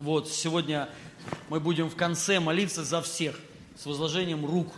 Вот, 0.00 0.30
сегодня 0.30 0.88
мы 1.50 1.60
будем 1.60 1.90
в 1.90 1.94
конце 1.94 2.40
молиться 2.40 2.82
за 2.82 3.02
всех 3.02 3.38
с 3.76 3.84
возложением 3.84 4.46
рук, 4.46 4.72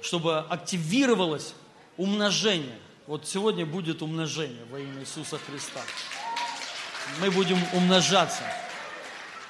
чтобы 0.00 0.38
активировалось 0.38 1.52
умножение. 1.98 2.78
Вот 3.06 3.28
сегодня 3.28 3.66
будет 3.66 4.00
умножение 4.00 4.64
во 4.70 4.80
имя 4.80 5.02
Иисуса 5.02 5.36
Христа. 5.36 5.82
Мы 7.20 7.30
будем 7.30 7.58
умножаться. 7.74 8.44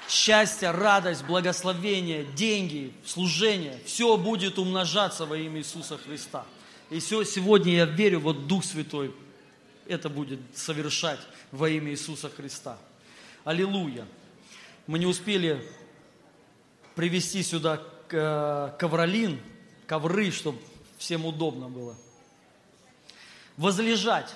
Счастье, 0.09 0.73
радость, 0.73 1.25
благословение, 1.25 2.25
деньги, 2.25 2.93
служение, 3.07 3.79
все 3.85 4.17
будет 4.17 4.59
умножаться 4.59 5.25
во 5.25 5.37
имя 5.37 5.61
Иисуса 5.61 5.99
Христа. 5.99 6.45
И 6.91 6.99
все, 6.99 7.23
сегодня 7.23 7.75
я 7.75 7.85
верю, 7.85 8.19
вот 8.19 8.49
Дух 8.49 8.65
Святой 8.65 9.15
это 9.87 10.09
будет 10.09 10.41
совершать 10.53 11.21
во 11.53 11.69
имя 11.69 11.93
Иисуса 11.93 12.29
Христа. 12.29 12.77
Аллилуйя 13.45 14.05
мы 14.89 14.99
не 14.99 15.05
успели 15.07 15.63
привезти 16.95 17.43
сюда 17.43 17.81
э, 18.11 18.73
ковролин, 18.79 19.39
ковры, 19.87 20.31
чтобы 20.31 20.59
всем 20.97 21.27
удобно 21.27 21.69
было. 21.69 21.95
Возлежать. 23.59 24.35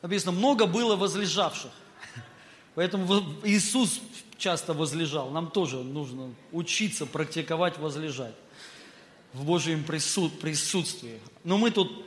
Написано, 0.00 0.30
много 0.30 0.66
было 0.66 0.94
возлежавших. 0.94 1.72
Поэтому 2.76 3.20
Иисус 3.42 4.00
часто 4.38 4.74
возлежал. 4.74 5.30
Нам 5.30 5.50
тоже 5.50 5.78
нужно 5.78 6.32
учиться 6.52 7.04
практиковать 7.04 7.78
возлежать 7.78 8.36
в 9.32 9.44
Божьем 9.44 9.82
присутствии. 9.82 11.18
Но 11.42 11.58
мы 11.58 11.72
тут 11.72 12.06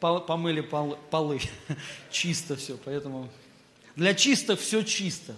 помыли 0.00 0.62
полы, 0.62 1.40
чисто 2.10 2.56
все, 2.56 2.76
поэтому 2.84 3.30
для 3.94 4.14
чистых 4.14 4.58
все 4.58 4.82
чисто 4.82 5.36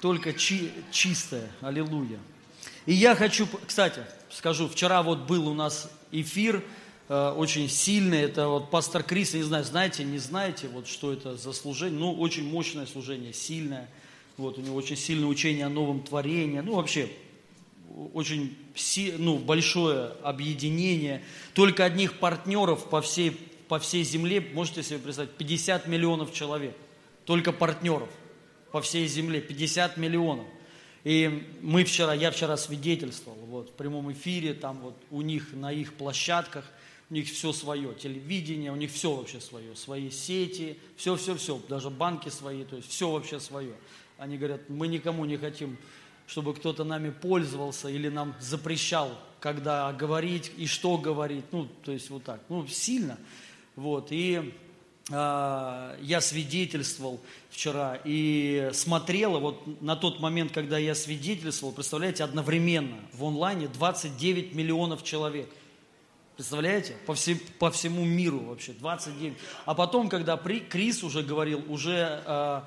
только 0.00 0.32
чи, 0.32 0.70
чистое. 0.90 1.50
Аллилуйя. 1.60 2.18
И 2.86 2.94
я 2.94 3.14
хочу, 3.14 3.46
кстати, 3.66 4.02
скажу, 4.30 4.68
вчера 4.68 5.02
вот 5.02 5.20
был 5.20 5.48
у 5.48 5.54
нас 5.54 5.90
эфир 6.12 6.62
э, 7.08 7.34
очень 7.36 7.68
сильный, 7.68 8.22
это 8.22 8.48
вот 8.48 8.70
пастор 8.70 9.02
Крис, 9.02 9.34
не 9.34 9.42
знаю, 9.42 9.64
знаете, 9.64 10.04
не 10.04 10.18
знаете, 10.18 10.68
вот 10.68 10.86
что 10.86 11.12
это 11.12 11.36
за 11.36 11.52
служение, 11.52 11.98
ну, 11.98 12.12
очень 12.14 12.48
мощное 12.48 12.86
служение, 12.86 13.32
сильное, 13.32 13.88
вот, 14.36 14.58
у 14.58 14.62
него 14.62 14.76
очень 14.76 14.96
сильное 14.96 15.28
учение 15.28 15.66
о 15.66 15.68
новом 15.68 16.02
творении, 16.02 16.60
ну, 16.60 16.76
вообще, 16.76 17.10
очень 18.14 18.56
ну, 19.18 19.38
большое 19.38 20.12
объединение, 20.22 21.22
только 21.54 21.84
одних 21.84 22.18
партнеров 22.18 22.88
по 22.88 23.02
всей, 23.02 23.32
по 23.68 23.78
всей 23.78 24.04
земле, 24.04 24.40
можете 24.54 24.82
себе 24.82 24.98
представить, 24.98 25.32
50 25.32 25.88
миллионов 25.88 26.32
человек, 26.32 26.74
только 27.26 27.52
партнеров– 27.52 28.08
по 28.72 28.80
всей 28.80 29.06
земле, 29.06 29.40
50 29.40 29.96
миллионов. 29.96 30.46
И 31.04 31.46
мы 31.62 31.84
вчера, 31.84 32.12
я 32.12 32.30
вчера 32.30 32.56
свидетельствовал, 32.56 33.38
вот, 33.46 33.70
в 33.70 33.72
прямом 33.72 34.12
эфире, 34.12 34.52
там 34.52 34.80
вот 34.80 34.96
у 35.10 35.22
них, 35.22 35.52
на 35.52 35.72
их 35.72 35.94
площадках, 35.94 36.64
у 37.10 37.14
них 37.14 37.28
все 37.28 37.52
свое, 37.52 37.94
телевидение, 37.94 38.72
у 38.72 38.76
них 38.76 38.90
все 38.92 39.14
вообще 39.14 39.40
свое, 39.40 39.74
свои 39.74 40.10
сети, 40.10 40.78
все-все-все, 40.96 41.60
даже 41.68 41.88
банки 41.88 42.28
свои, 42.28 42.64
то 42.64 42.76
есть 42.76 42.90
все 42.90 43.10
вообще 43.10 43.40
свое. 43.40 43.74
Они 44.18 44.36
говорят, 44.36 44.68
мы 44.68 44.88
никому 44.88 45.24
не 45.24 45.36
хотим, 45.36 45.78
чтобы 46.26 46.52
кто-то 46.52 46.84
нами 46.84 47.10
пользовался 47.10 47.88
или 47.88 48.08
нам 48.08 48.34
запрещал, 48.40 49.10
когда 49.40 49.90
говорить 49.92 50.52
и 50.58 50.66
что 50.66 50.98
говорить, 50.98 51.44
ну, 51.52 51.68
то 51.84 51.92
есть 51.92 52.10
вот 52.10 52.24
так, 52.24 52.42
ну, 52.48 52.66
сильно, 52.66 53.18
вот, 53.76 54.08
и 54.10 54.52
я 55.10 56.20
свидетельствовал 56.20 57.20
вчера 57.50 57.98
и 58.04 58.70
смотрела, 58.74 59.38
вот 59.38 59.80
на 59.80 59.96
тот 59.96 60.20
момент, 60.20 60.52
когда 60.52 60.76
я 60.76 60.94
свидетельствовал, 60.94 61.72
представляете, 61.72 62.24
одновременно 62.24 62.98
в 63.12 63.24
онлайне 63.24 63.68
29 63.68 64.54
миллионов 64.54 65.02
человек. 65.02 65.48
Представляете? 66.36 66.94
По, 67.06 67.14
все, 67.14 67.36
по 67.58 67.70
всему 67.70 68.04
миру 68.04 68.38
вообще, 68.38 68.72
29. 68.72 69.36
А 69.64 69.74
потом, 69.74 70.08
когда 70.08 70.36
при, 70.36 70.60
Крис 70.60 71.02
уже 71.02 71.22
говорил, 71.24 71.64
уже 71.68 72.22
э, 72.24 72.60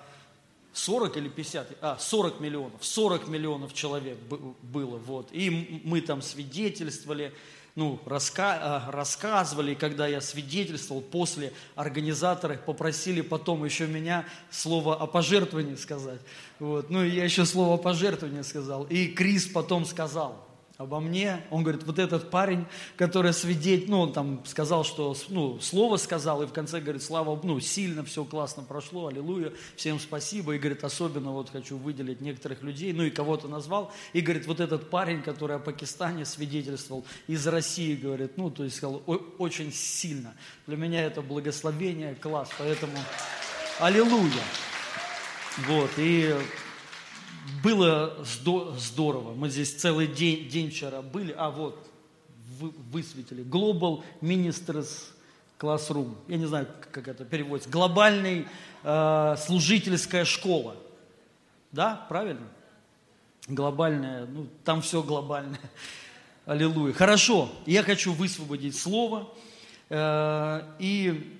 40 0.73 1.17
или 1.17 1.29
50, 1.29 1.77
а, 1.81 1.97
40 1.97 2.39
миллионов, 2.39 2.83
40 2.83 3.27
миллионов 3.27 3.73
человек 3.73 4.17
было, 4.61 4.97
вот. 4.97 5.29
И 5.31 5.81
мы 5.83 6.01
там 6.01 6.21
свидетельствовали, 6.21 7.33
ну, 7.75 7.99
раска, 8.05 8.59
а, 8.61 8.91
рассказывали, 8.91 9.73
когда 9.75 10.07
я 10.07 10.21
свидетельствовал, 10.21 11.01
после 11.01 11.53
организаторы 11.75 12.57
попросили 12.57 13.21
потом 13.21 13.63
еще 13.63 13.87
меня 13.87 14.25
слово 14.49 14.95
о 14.95 15.07
пожертвовании 15.07 15.75
сказать. 15.75 16.19
Вот. 16.59 16.89
Ну, 16.89 17.03
я 17.03 17.23
еще 17.23 17.45
слово 17.45 17.75
о 17.75 17.77
пожертвовании 17.77 18.41
сказал. 18.41 18.83
И 18.85 19.07
Крис 19.07 19.47
потом 19.47 19.85
сказал, 19.85 20.50
обо 20.81 20.99
мне. 20.99 21.43
Он 21.49 21.63
говорит, 21.63 21.83
вот 21.83 21.99
этот 21.99 22.29
парень, 22.29 22.65
который 22.97 23.33
свидетель, 23.33 23.89
ну, 23.89 24.01
он 24.01 24.13
там 24.13 24.43
сказал, 24.45 24.83
что, 24.83 25.15
ну, 25.29 25.59
слово 25.59 25.97
сказал, 25.97 26.41
и 26.41 26.47
в 26.47 26.53
конце 26.53 26.79
говорит, 26.79 27.03
слава, 27.03 27.39
ну, 27.43 27.59
сильно 27.59 28.03
все 28.03 28.23
классно 28.23 28.63
прошло, 28.63 29.07
аллилуйя, 29.07 29.53
всем 29.75 29.99
спасибо. 29.99 30.53
И 30.53 30.59
говорит, 30.59 30.83
особенно 30.83 31.31
вот 31.31 31.49
хочу 31.49 31.77
выделить 31.77 32.21
некоторых 32.21 32.61
людей, 32.63 32.93
ну, 32.93 33.03
и 33.03 33.09
кого-то 33.09 33.47
назвал. 33.47 33.91
И 34.13 34.21
говорит, 34.21 34.47
вот 34.47 34.59
этот 34.59 34.89
парень, 34.89 35.21
который 35.21 35.55
о 35.55 35.59
Пакистане 35.59 36.25
свидетельствовал, 36.25 37.05
из 37.27 37.45
России, 37.47 37.95
говорит, 37.95 38.37
ну, 38.37 38.49
то 38.49 38.63
есть 38.63 38.77
сказал, 38.77 39.03
очень 39.37 39.71
сильно. 39.71 40.33
Для 40.67 40.77
меня 40.77 41.03
это 41.03 41.21
благословение, 41.21 42.15
класс, 42.15 42.49
поэтому 42.57 42.97
аллилуйя. 43.79 44.43
Вот, 45.67 45.91
и 45.97 46.35
было 47.63 48.17
здорово. 48.23 49.33
Мы 49.33 49.49
здесь 49.49 49.73
целый 49.73 50.07
день, 50.07 50.47
день 50.49 50.69
вчера 50.69 51.01
были. 51.01 51.33
А 51.37 51.49
вот, 51.49 51.87
вы, 52.59 52.71
высветили. 52.91 53.43
Global 53.43 54.03
Ministers 54.21 55.11
Classroom. 55.59 56.15
Я 56.27 56.37
не 56.37 56.45
знаю, 56.45 56.67
как 56.91 57.07
это 57.07 57.25
переводится. 57.25 57.69
Глобальная 57.69 58.45
э, 58.83 59.35
служительская 59.37 60.25
школа. 60.25 60.75
Да, 61.71 62.05
правильно? 62.09 62.47
Глобальная, 63.47 64.25
ну, 64.25 64.47
там 64.63 64.81
все 64.81 65.01
глобальное. 65.01 65.59
Аллилуйя. 66.45 66.93
Хорошо, 66.93 67.49
я 67.65 67.83
хочу 67.83 68.13
высвободить 68.13 68.77
слово. 68.77 69.29
Э, 69.89 70.63
и 70.79 71.39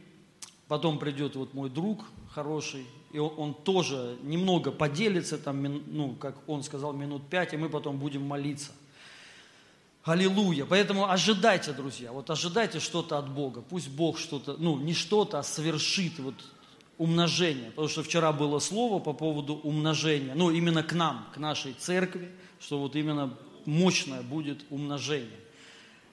потом 0.68 1.00
придет 1.00 1.36
вот 1.36 1.54
мой 1.54 1.70
друг 1.70 2.06
хороший, 2.34 2.86
и 3.14 3.20
он, 3.20 3.34
он 3.38 3.54
тоже 3.54 4.18
немного 4.24 4.72
поделится, 4.72 5.38
там, 5.38 5.62
ну, 5.64 6.16
как 6.16 6.38
он 6.48 6.64
сказал, 6.64 6.94
минут 6.94 7.28
пять, 7.30 7.54
и 7.54 7.58
мы 7.58 7.70
потом 7.70 7.98
будем 7.98 8.24
молиться. 8.24 8.72
Аллилуйя. 10.04 10.66
Поэтому 10.66 11.10
ожидайте, 11.10 11.74
друзья, 11.74 12.12
вот 12.12 12.30
ожидайте 12.30 12.80
что-то 12.80 13.20
от 13.20 13.30
Бога. 13.30 13.62
Пусть 13.62 13.90
Бог 13.90 14.18
что-то, 14.18 14.56
ну, 14.58 14.78
не 14.78 14.94
что-то, 14.94 15.40
а 15.40 15.44
совершит 15.44 16.18
вот 16.18 16.36
умножение. 16.98 17.70
Потому 17.70 17.88
что 17.88 18.04
вчера 18.04 18.32
было 18.32 18.58
слово 18.60 19.00
по 19.00 19.14
поводу 19.14 19.56
умножения. 19.56 20.34
Ну, 20.34 20.50
именно 20.50 20.82
к 20.82 20.94
нам, 20.94 21.28
к 21.34 21.38
нашей 21.38 21.74
церкви, 21.74 22.32
что 22.60 22.80
вот 22.80 22.96
именно 22.96 23.38
мощное 23.66 24.24
будет 24.24 24.66
умножение. 24.72 25.40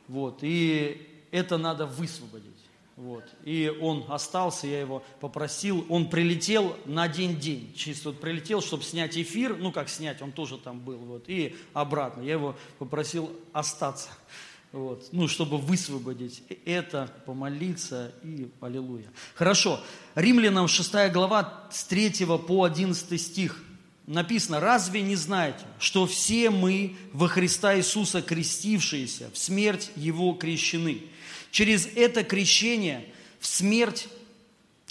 Вот. 0.06 0.40
И 0.42 1.26
это 1.30 1.56
надо 1.56 1.86
высвободить. 1.86 2.57
Вот. 2.98 3.24
И 3.44 3.72
он 3.80 4.04
остался, 4.08 4.66
я 4.66 4.80
его 4.80 5.04
попросил. 5.20 5.86
Он 5.88 6.10
прилетел 6.10 6.76
на 6.84 7.04
один 7.04 7.38
день. 7.38 7.72
Чисто 7.76 8.08
вот 8.08 8.20
прилетел, 8.20 8.60
чтобы 8.60 8.82
снять 8.82 9.16
эфир. 9.16 9.56
Ну, 9.56 9.70
как 9.70 9.88
снять, 9.88 10.20
он 10.20 10.32
тоже 10.32 10.58
там 10.58 10.80
был. 10.80 10.98
Вот. 10.98 11.28
И 11.28 11.54
обратно. 11.74 12.22
Я 12.22 12.32
его 12.32 12.56
попросил 12.80 13.30
остаться. 13.52 14.08
Вот. 14.72 15.08
Ну, 15.12 15.28
чтобы 15.28 15.58
высвободить 15.58 16.42
это, 16.64 17.08
помолиться 17.24 18.12
и 18.24 18.50
аллилуйя. 18.60 19.06
Хорошо. 19.36 19.80
Римлянам 20.16 20.66
6 20.66 21.12
глава 21.12 21.68
с 21.70 21.84
3 21.84 22.26
по 22.48 22.64
11 22.64 23.20
стих 23.20 23.62
написано, 24.08 24.58
разве 24.58 25.02
не 25.02 25.14
знаете, 25.14 25.64
что 25.78 26.06
все 26.06 26.50
мы 26.50 26.96
во 27.12 27.28
Христа 27.28 27.76
Иисуса 27.76 28.22
крестившиеся, 28.22 29.30
в 29.32 29.38
смерть 29.38 29.92
Его 29.94 30.32
крещены? 30.32 31.02
Через 31.50 31.86
это 31.94 32.24
крещение 32.24 33.04
в 33.40 33.46
смерть 33.46 34.08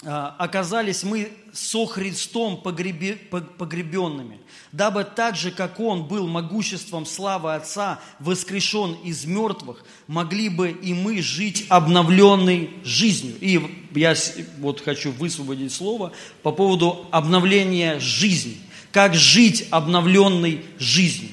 а, 0.06 0.36
оказались 0.38 1.04
мы 1.04 1.32
со 1.54 1.88
Христом 1.88 2.62
погребенными, 2.62 4.40
дабы 4.72 5.04
так 5.04 5.36
же, 5.36 5.50
как 5.50 5.80
Он 5.80 6.08
был 6.08 6.28
могуществом 6.28 7.08
славы 7.08 7.56
Отца 7.56 8.00
воскрешен 8.20 8.94
из 9.04 9.26
мертвых, 9.26 9.84
могли 10.06 10.50
бы 10.50 10.70
и 10.70 10.94
мы 10.94 11.22
жить 11.24 11.66
обновленной 11.70 12.70
жизнью. 12.84 13.38
И 13.42 13.60
я 13.96 14.16
вот 14.60 14.82
хочу 14.82 15.12
высвободить 15.12 15.74
слово 15.74 16.12
по 16.44 16.52
поводу 16.52 17.08
обновления 17.10 18.00
жизни. 18.00 18.58
Как 18.92 19.16
жить 19.16 19.68
обновленной 19.72 20.64
жизнью. 20.78 21.32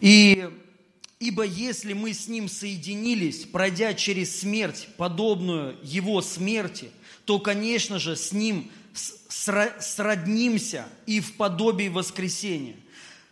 И 0.00 0.50
Ибо 1.24 1.42
если 1.42 1.94
мы 1.94 2.12
с 2.12 2.28
Ним 2.28 2.50
соединились, 2.50 3.46
пройдя 3.46 3.94
через 3.94 4.40
смерть, 4.40 4.88
подобную 4.98 5.74
Его 5.82 6.20
смерти, 6.20 6.90
то, 7.24 7.38
конечно 7.38 7.98
же, 7.98 8.14
с 8.14 8.32
Ним 8.32 8.70
сроднимся 8.92 10.84
и 11.06 11.20
в 11.20 11.38
подобии 11.38 11.88
воскресения. 11.88 12.76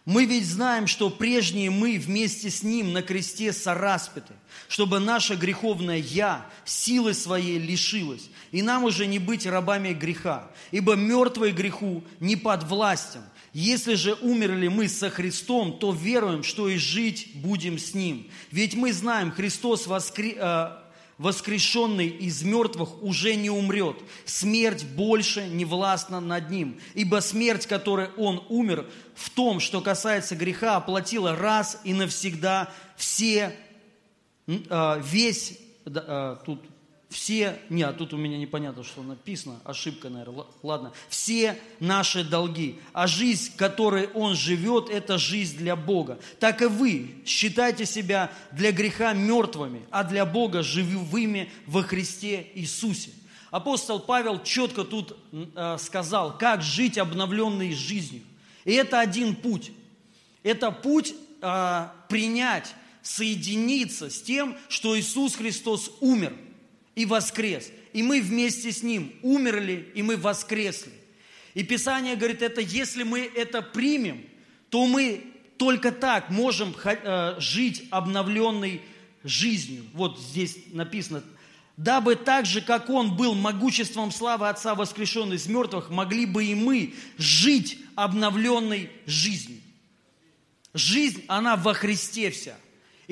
Мы 0.07 0.25
ведь 0.25 0.47
знаем, 0.47 0.87
что 0.87 1.11
прежние 1.11 1.69
мы 1.69 1.99
вместе 1.99 2.49
с 2.49 2.63
Ним 2.63 2.95
на 2.95 3.03
кресте 3.03 3.53
сораспяты, 3.53 4.33
чтобы 4.69 4.99
наше 4.99 5.35
греховное 5.35 5.99
«я» 5.99 6.47
силы 6.65 7.13
своей 7.13 7.59
лишилось, 7.59 8.31
и 8.53 8.63
нам 8.63 8.85
уже 8.85 9.07
не 9.07 9.19
быть 9.19 9.45
рабами 9.45 9.93
греха, 9.93 10.51
ибо 10.71 10.95
мертвые 10.95 11.53
греху 11.53 12.03
не 12.21 12.37
под 12.37 12.65
властям. 12.65 13.23
Если 13.53 13.95
же 13.95 14.15
умерли 14.15 14.69
мы 14.69 14.89
со 14.89 15.11
Христом, 15.11 15.79
то 15.79 15.93
веруем, 15.93 16.43
что 16.43 16.69
и 16.69 16.79
жить 16.79 17.33
будем 17.35 17.79
с 17.79 17.93
Ним. 17.93 18.31
Ведь 18.51 18.75
мы 18.75 18.93
знаем, 18.93 19.31
Христос 19.31 19.87
воскрес 19.87 20.37
э, 20.39 20.83
воскрешенный 21.23 22.09
из 22.09 22.43
мертвых 22.43 23.03
уже 23.03 23.37
не 23.37 23.49
умрет. 23.49 23.97
Смерть 24.25 24.85
больше 24.85 25.47
не 25.47 25.65
властна 25.65 26.21
над 26.21 26.51
ним. 26.51 26.81
Ибо 26.95 27.21
смерть, 27.21 27.67
которой 27.67 28.09
он 28.17 28.45
умер, 28.49 28.87
в 29.15 29.31
том, 29.31 29.61
что 29.61 29.81
касается 29.81 30.35
греха, 30.35 30.77
оплатила 30.77 31.37
раз 31.37 31.81
и 31.85 31.95
навсегда 31.95 32.73
все, 32.97 33.55
а, 34.69 34.99
весь, 34.99 35.59
а, 35.87 36.43
тут 36.45 36.61
все, 37.13 37.59
нет, 37.69 37.99
тут 37.99 38.15
у 38.15 38.17
меня 38.17 38.39
непонятно, 38.39 38.83
что 38.83 39.03
написано, 39.03 39.61
ошибка, 39.65 40.09
наверное, 40.09 40.47
ладно, 40.63 40.93
все 41.09 41.59
наши 41.79 42.25
долги. 42.25 42.79
А 42.93 43.07
жизнь, 43.07 43.53
которой 43.57 44.07
он 44.15 44.35
живет, 44.35 44.89
это 44.89 45.19
жизнь 45.19 45.59
для 45.59 45.77
Бога. 45.77 46.19
Так 46.41 46.63
и 46.63 46.67
вы 46.67 47.15
считайте 47.27 47.87
себя 47.87 48.33
для 48.51 48.73
греха 48.73 49.13
мертвыми, 49.13 49.83
а 49.91 50.05
для 50.05 50.25
Бога 50.25 50.63
живыми 50.63 51.53
во 51.67 51.83
Христе 51.83 52.49
Иисусе. 52.55 53.11
Апостол 53.51 54.01
Павел 54.01 54.43
четко 54.43 54.83
тут 54.83 55.17
э, 55.33 55.77
сказал, 55.79 56.39
как 56.39 56.63
жить 56.63 56.97
обновленной 56.97 57.75
жизнью. 57.75 58.23
И 58.65 58.73
это 58.73 58.99
один 58.99 59.37
путь. 59.37 59.71
Это 60.43 60.71
путь 60.71 61.15
э, 61.43 61.89
принять, 62.09 62.75
соединиться 63.03 64.09
с 64.09 64.23
тем, 64.23 64.57
что 64.69 64.99
Иисус 64.99 65.37
Христос 65.37 65.93
умер– 66.01 66.33
и 66.95 67.07
воскрес. 67.07 67.71
И 67.93 68.03
мы 68.03 68.21
вместе 68.21 68.73
с 68.73 68.83
Ним 68.83 69.13
умерли, 69.23 69.91
и 69.95 70.03
мы 70.03 70.17
воскресли. 70.17 70.93
И 71.55 71.63
Писание 71.63 72.17
говорит, 72.17 72.43
это 72.43 72.61
если 72.61 73.03
мы 73.03 73.21
это 73.21 73.63
примем, 73.63 74.25
то 74.71 74.87
мы 74.87 75.25
только 75.59 75.93
так 75.93 76.31
можем 76.31 76.75
э, 76.85 77.37
жить 77.39 77.85
обновленной 77.91 78.81
жизнью. 79.23 79.85
Вот 79.93 80.19
здесь 80.19 80.57
написано, 80.73 81.23
дабы 81.77 82.17
так 82.17 82.47
же, 82.47 82.63
как 82.63 82.89
Он 82.89 83.17
был 83.17 83.35
могуществом 83.35 84.11
славы 84.11 84.49
Отца 84.49 84.75
воскрешенный 84.75 85.37
из 85.37 85.47
мертвых, 85.47 85.91
могли 85.91 86.27
бы 86.27 86.45
и 86.45 86.55
мы 86.55 86.95
жить 87.19 87.79
обновленной 87.95 88.91
жизнью. 89.07 89.61
Жизнь, 90.75 91.23
она 91.29 91.57
во 91.57 91.75
Христе 91.75 92.31
вся. 92.31 92.57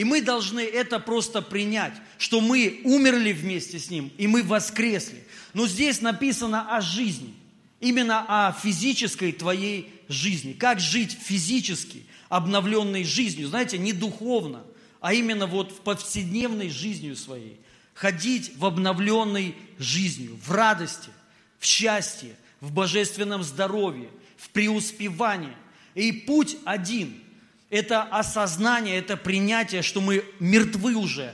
И 0.00 0.04
мы 0.04 0.22
должны 0.22 0.60
это 0.60 0.98
просто 0.98 1.42
принять, 1.42 1.92
что 2.16 2.40
мы 2.40 2.80
умерли 2.84 3.32
вместе 3.32 3.78
с 3.78 3.90
Ним, 3.90 4.10
и 4.16 4.26
мы 4.26 4.42
воскресли. 4.42 5.22
Но 5.52 5.66
здесь 5.66 6.00
написано 6.00 6.74
о 6.74 6.80
жизни, 6.80 7.34
именно 7.80 8.24
о 8.26 8.52
физической 8.52 9.30
твоей 9.30 9.92
жизни. 10.08 10.54
Как 10.54 10.80
жить 10.80 11.18
физически, 11.22 12.06
обновленной 12.30 13.04
жизнью, 13.04 13.48
знаете, 13.48 13.76
не 13.76 13.92
духовно, 13.92 14.62
а 15.02 15.12
именно 15.12 15.46
вот 15.46 15.70
в 15.70 15.80
повседневной 15.82 16.70
жизнью 16.70 17.14
своей. 17.14 17.60
Ходить 17.92 18.52
в 18.56 18.64
обновленной 18.64 19.54
жизнью, 19.78 20.38
в 20.42 20.50
радости, 20.50 21.10
в 21.58 21.66
счастье, 21.66 22.34
в 22.62 22.72
божественном 22.72 23.42
здоровье, 23.42 24.08
в 24.38 24.48
преуспевании. 24.48 25.52
И 25.94 26.10
путь 26.10 26.56
один– 26.64 27.22
это 27.70 28.02
осознание, 28.02 28.98
это 28.98 29.16
принятие, 29.16 29.82
что 29.82 30.00
мы 30.00 30.24
мертвы 30.40 30.96
уже 30.96 31.32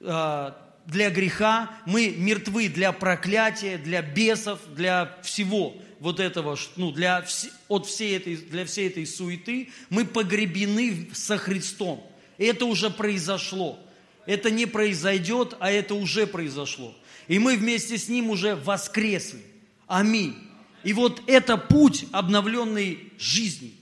э, 0.00 0.52
для 0.86 1.10
греха, 1.10 1.70
мы 1.84 2.08
мертвы 2.16 2.68
для 2.68 2.92
проклятия, 2.92 3.76
для 3.76 4.00
бесов, 4.00 4.58
для 4.74 5.18
всего 5.22 5.76
вот 6.00 6.20
этого, 6.20 6.56
ну, 6.76 6.90
для, 6.90 7.24
от 7.68 7.86
всей 7.86 8.16
этой, 8.16 8.36
для 8.36 8.64
всей 8.64 8.88
этой 8.88 9.06
суеты, 9.06 9.68
мы 9.90 10.04
погребены 10.06 11.10
со 11.12 11.36
Христом. 11.36 12.04
И 12.38 12.44
это 12.44 12.64
уже 12.64 12.88
произошло. 12.88 13.78
Это 14.24 14.50
не 14.50 14.66
произойдет, 14.66 15.56
а 15.58 15.70
это 15.70 15.94
уже 15.94 16.26
произошло. 16.26 16.94
И 17.26 17.38
мы 17.38 17.56
вместе 17.56 17.98
с 17.98 18.08
Ним 18.08 18.30
уже 18.30 18.56
воскресли. 18.56 19.42
Аминь. 19.86 20.36
И 20.84 20.92
вот 20.92 21.22
это 21.26 21.56
путь 21.56 22.06
обновленной 22.12 23.12
жизни. 23.18 23.74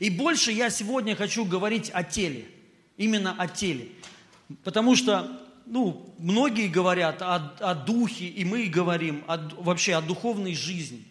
И 0.00 0.08
больше 0.08 0.50
я 0.50 0.70
сегодня 0.70 1.14
хочу 1.14 1.44
говорить 1.44 1.90
о 1.92 2.02
теле, 2.02 2.46
именно 2.96 3.34
о 3.38 3.46
теле. 3.46 3.88
Потому 4.64 4.96
что, 4.96 5.30
ну, 5.66 6.12
многие 6.18 6.68
говорят 6.68 7.20
о, 7.20 7.54
о 7.60 7.74
духе, 7.74 8.24
и 8.24 8.44
мы 8.46 8.66
говорим 8.66 9.22
о, 9.28 9.36
вообще 9.58 9.94
о 9.94 10.00
духовной 10.00 10.54
жизни, 10.54 11.04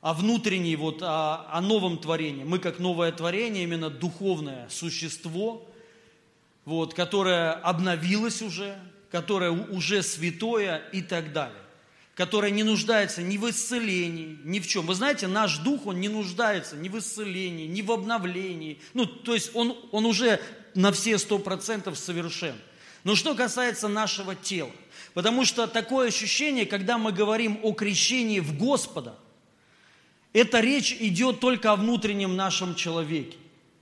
о 0.00 0.14
внутренней, 0.14 0.76
вот, 0.76 1.02
о, 1.02 1.44
о 1.50 1.60
новом 1.60 1.98
творении. 1.98 2.44
Мы 2.44 2.60
как 2.60 2.78
новое 2.78 3.10
творение, 3.10 3.64
именно 3.64 3.90
духовное 3.90 4.68
существо, 4.70 5.68
вот, 6.64 6.94
которое 6.94 7.50
обновилось 7.50 8.42
уже, 8.42 8.78
которое 9.10 9.50
уже 9.50 10.04
святое 10.04 10.78
и 10.92 11.02
так 11.02 11.32
далее 11.32 11.63
которая 12.14 12.50
не 12.50 12.62
нуждается 12.62 13.22
ни 13.22 13.36
в 13.36 13.48
исцелении, 13.50 14.38
ни 14.44 14.60
в 14.60 14.66
чем. 14.66 14.86
Вы 14.86 14.94
знаете, 14.94 15.26
наш 15.26 15.58
дух, 15.58 15.86
он 15.86 16.00
не 16.00 16.08
нуждается 16.08 16.76
ни 16.76 16.88
в 16.88 16.98
исцелении, 16.98 17.66
ни 17.66 17.82
в 17.82 17.90
обновлении. 17.90 18.78
Ну, 18.94 19.06
то 19.06 19.34
есть 19.34 19.50
он, 19.54 19.76
он 19.90 20.06
уже 20.06 20.40
на 20.74 20.92
все 20.92 21.18
сто 21.18 21.38
процентов 21.38 21.98
совершен. 21.98 22.54
Но 23.02 23.16
что 23.16 23.34
касается 23.34 23.88
нашего 23.88 24.34
тела, 24.34 24.70
потому 25.12 25.44
что 25.44 25.66
такое 25.66 26.08
ощущение, 26.08 26.66
когда 26.66 26.98
мы 26.98 27.12
говорим 27.12 27.58
о 27.62 27.72
крещении 27.72 28.40
в 28.40 28.56
Господа, 28.56 29.18
эта 30.32 30.60
речь 30.60 30.92
идет 30.92 31.40
только 31.40 31.72
о 31.72 31.76
внутреннем 31.76 32.36
нашем 32.36 32.74
человеке. 32.74 33.36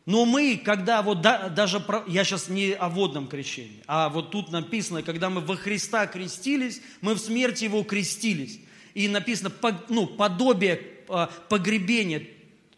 Но 0.05 0.25
мы, 0.25 0.61
когда 0.63 1.01
вот 1.01 1.21
да, 1.21 1.49
даже, 1.49 1.85
я 2.09 2.25
сейчас 2.25 2.49
не 2.49 2.73
о 2.73 2.89
водном 2.89 3.29
крещении, 3.29 3.83
а 3.87 4.09
вот 4.09 4.33
тут 4.33 4.51
написано, 4.51 5.03
когда 5.03 5.31
мы 5.31 5.41
во 5.41 5.55
Христа 5.55 6.07
крестились, 6.07 6.81
мы 7.01 7.15
в 7.15 7.19
смерти 7.19 7.65
Его 7.65 7.85
крестились. 7.85 8.59
И 8.95 9.09
написано, 9.09 9.53
ну, 9.89 10.07
подобие 10.07 10.83
а, 11.09 11.31
погребения, 11.49 12.25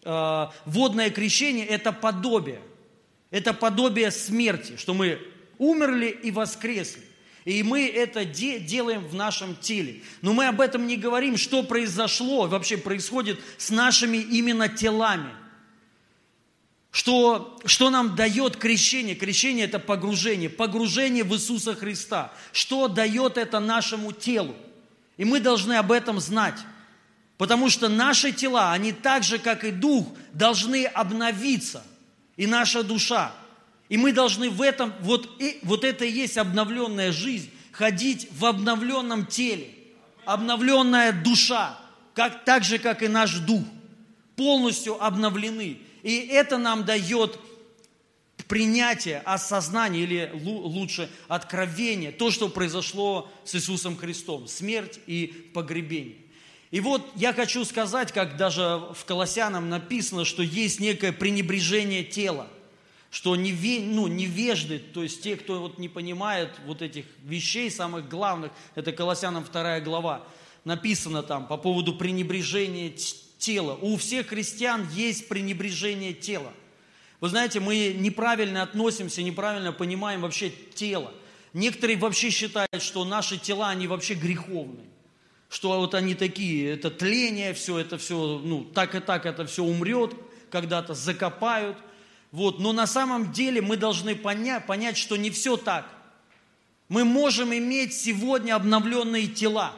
а, 0.04 0.52
водное 0.66 1.10
крещение– 1.10 1.66
это 1.66 1.92
подобие. 1.92 2.60
Это 3.30 3.54
подобие 3.54 4.10
смерти, 4.10 4.76
что 4.76 4.92
мы 4.92 5.18
умерли 5.58 6.06
и 6.06 6.30
воскресли. 6.30 7.02
И 7.46 7.62
мы 7.62 7.88
это 7.88 8.24
де- 8.24 8.60
делаем 8.60 9.04
в 9.06 9.14
нашем 9.14 9.56
теле. 9.56 10.02
Но 10.20 10.34
мы 10.34 10.46
об 10.46 10.60
этом 10.60 10.86
не 10.86 10.96
говорим, 10.96 11.36
что 11.36 11.62
произошло, 11.62 12.46
вообще 12.46 12.76
происходит 12.76 13.40
с 13.56 13.70
нашими 13.70 14.18
именно 14.18 14.68
телами– 14.68 15.30
что, 16.94 17.58
что 17.64 17.90
нам 17.90 18.14
дает 18.14 18.56
крещение? 18.56 19.16
Крещение– 19.16 19.64
это 19.66 19.80
погружение, 19.80 20.48
погружение 20.48 21.24
в 21.24 21.34
Иисуса 21.34 21.74
Христа. 21.74 22.32
Что 22.52 22.86
дает 22.86 23.36
это 23.36 23.58
нашему 23.58 24.12
телу? 24.12 24.54
И 25.16 25.24
мы 25.24 25.40
должны 25.40 25.72
об 25.72 25.90
этом 25.90 26.20
знать. 26.20 26.60
Потому 27.36 27.68
что 27.68 27.88
наши 27.88 28.30
тела, 28.30 28.70
они 28.70 28.92
так 28.92 29.24
же, 29.24 29.40
как 29.40 29.64
и 29.64 29.72
дух, 29.72 30.06
должны 30.32 30.84
обновиться. 30.84 31.82
И 32.36 32.46
наша 32.46 32.84
душа. 32.84 33.34
И 33.88 33.96
мы 33.96 34.12
должны 34.12 34.48
в 34.48 34.62
этом, 34.62 34.92
вот, 35.00 35.28
и, 35.40 35.58
вот 35.64 35.82
это 35.82 36.04
и 36.04 36.12
есть 36.12 36.38
обновленная 36.38 37.10
жизнь, 37.10 37.50
ходить 37.72 38.28
в 38.30 38.44
обновленном 38.44 39.26
теле. 39.26 39.68
Обновленная 40.26 41.10
душа, 41.10 41.76
как, 42.14 42.44
так 42.44 42.62
же, 42.62 42.78
как 42.78 43.02
и 43.02 43.08
наш 43.08 43.34
дух. 43.38 43.64
Полностью 44.36 45.02
обновлены. 45.04 45.80
И 46.04 46.18
это 46.28 46.58
нам 46.58 46.84
дает 46.84 47.40
принятие, 48.46 49.20
осознание 49.20 50.02
или 50.02 50.30
лучше 50.44 51.10
откровение, 51.28 52.12
то, 52.12 52.30
что 52.30 52.50
произошло 52.50 53.32
с 53.44 53.54
Иисусом 53.54 53.96
Христом, 53.96 54.46
смерть 54.46 55.00
и 55.06 55.50
погребение. 55.54 56.18
И 56.70 56.80
вот 56.80 57.10
я 57.16 57.32
хочу 57.32 57.64
сказать, 57.64 58.12
как 58.12 58.36
даже 58.36 58.82
в 58.94 59.04
Колоссянам 59.06 59.70
написано, 59.70 60.26
что 60.26 60.42
есть 60.42 60.78
некое 60.78 61.10
пренебрежение 61.12 62.04
тела, 62.04 62.48
что 63.10 63.34
неве, 63.34 63.80
ну, 63.80 64.06
невежды, 64.06 64.80
то 64.80 65.02
есть 65.02 65.22
те, 65.22 65.36
кто 65.36 65.60
вот 65.60 65.78
не 65.78 65.88
понимает 65.88 66.50
вот 66.66 66.82
этих 66.82 67.06
вещей, 67.22 67.70
самых 67.70 68.10
главных, 68.10 68.52
это 68.74 68.92
Колоссянам 68.92 69.44
2 69.44 69.80
глава, 69.80 70.26
написано 70.64 71.22
там 71.22 71.46
по 71.46 71.56
поводу 71.56 71.94
пренебрежения 71.94 72.92
тела. 73.38 73.78
У 73.80 73.96
всех 73.96 74.28
христиан 74.28 74.88
есть 74.92 75.28
пренебрежение 75.28 76.12
тела. 76.12 76.52
Вы 77.20 77.28
знаете, 77.28 77.60
мы 77.60 77.94
неправильно 77.98 78.62
относимся, 78.62 79.22
неправильно 79.22 79.72
понимаем 79.72 80.20
вообще 80.20 80.52
тело. 80.74 81.12
Некоторые 81.52 81.96
вообще 81.96 82.30
считают, 82.30 82.82
что 82.82 83.04
наши 83.04 83.38
тела, 83.38 83.70
они 83.70 83.86
вообще 83.86 84.14
греховные. 84.14 84.86
что 85.48 85.78
вот 85.78 85.94
они 85.94 86.14
такие, 86.16 86.72
это 86.72 86.90
тление, 86.90 87.54
все 87.54 87.78
это 87.78 87.96
все, 87.96 88.40
ну, 88.42 88.64
так 88.64 88.96
и 88.96 89.00
так 89.00 89.24
это 89.24 89.46
все 89.46 89.62
умрет, 89.62 90.12
когда-то 90.50 90.94
закопают. 90.94 91.78
Вот. 92.32 92.58
Но 92.58 92.72
на 92.72 92.88
самом 92.88 93.32
деле 93.32 93.62
мы 93.62 93.76
должны 93.76 94.16
понять, 94.16 94.66
понять, 94.66 94.96
что 94.96 95.16
не 95.16 95.30
все 95.30 95.56
так. 95.56 95.88
Мы 96.88 97.04
можем 97.04 97.54
иметь 97.54 97.94
сегодня 97.94 98.56
обновленные 98.56 99.28
тела. 99.28 99.72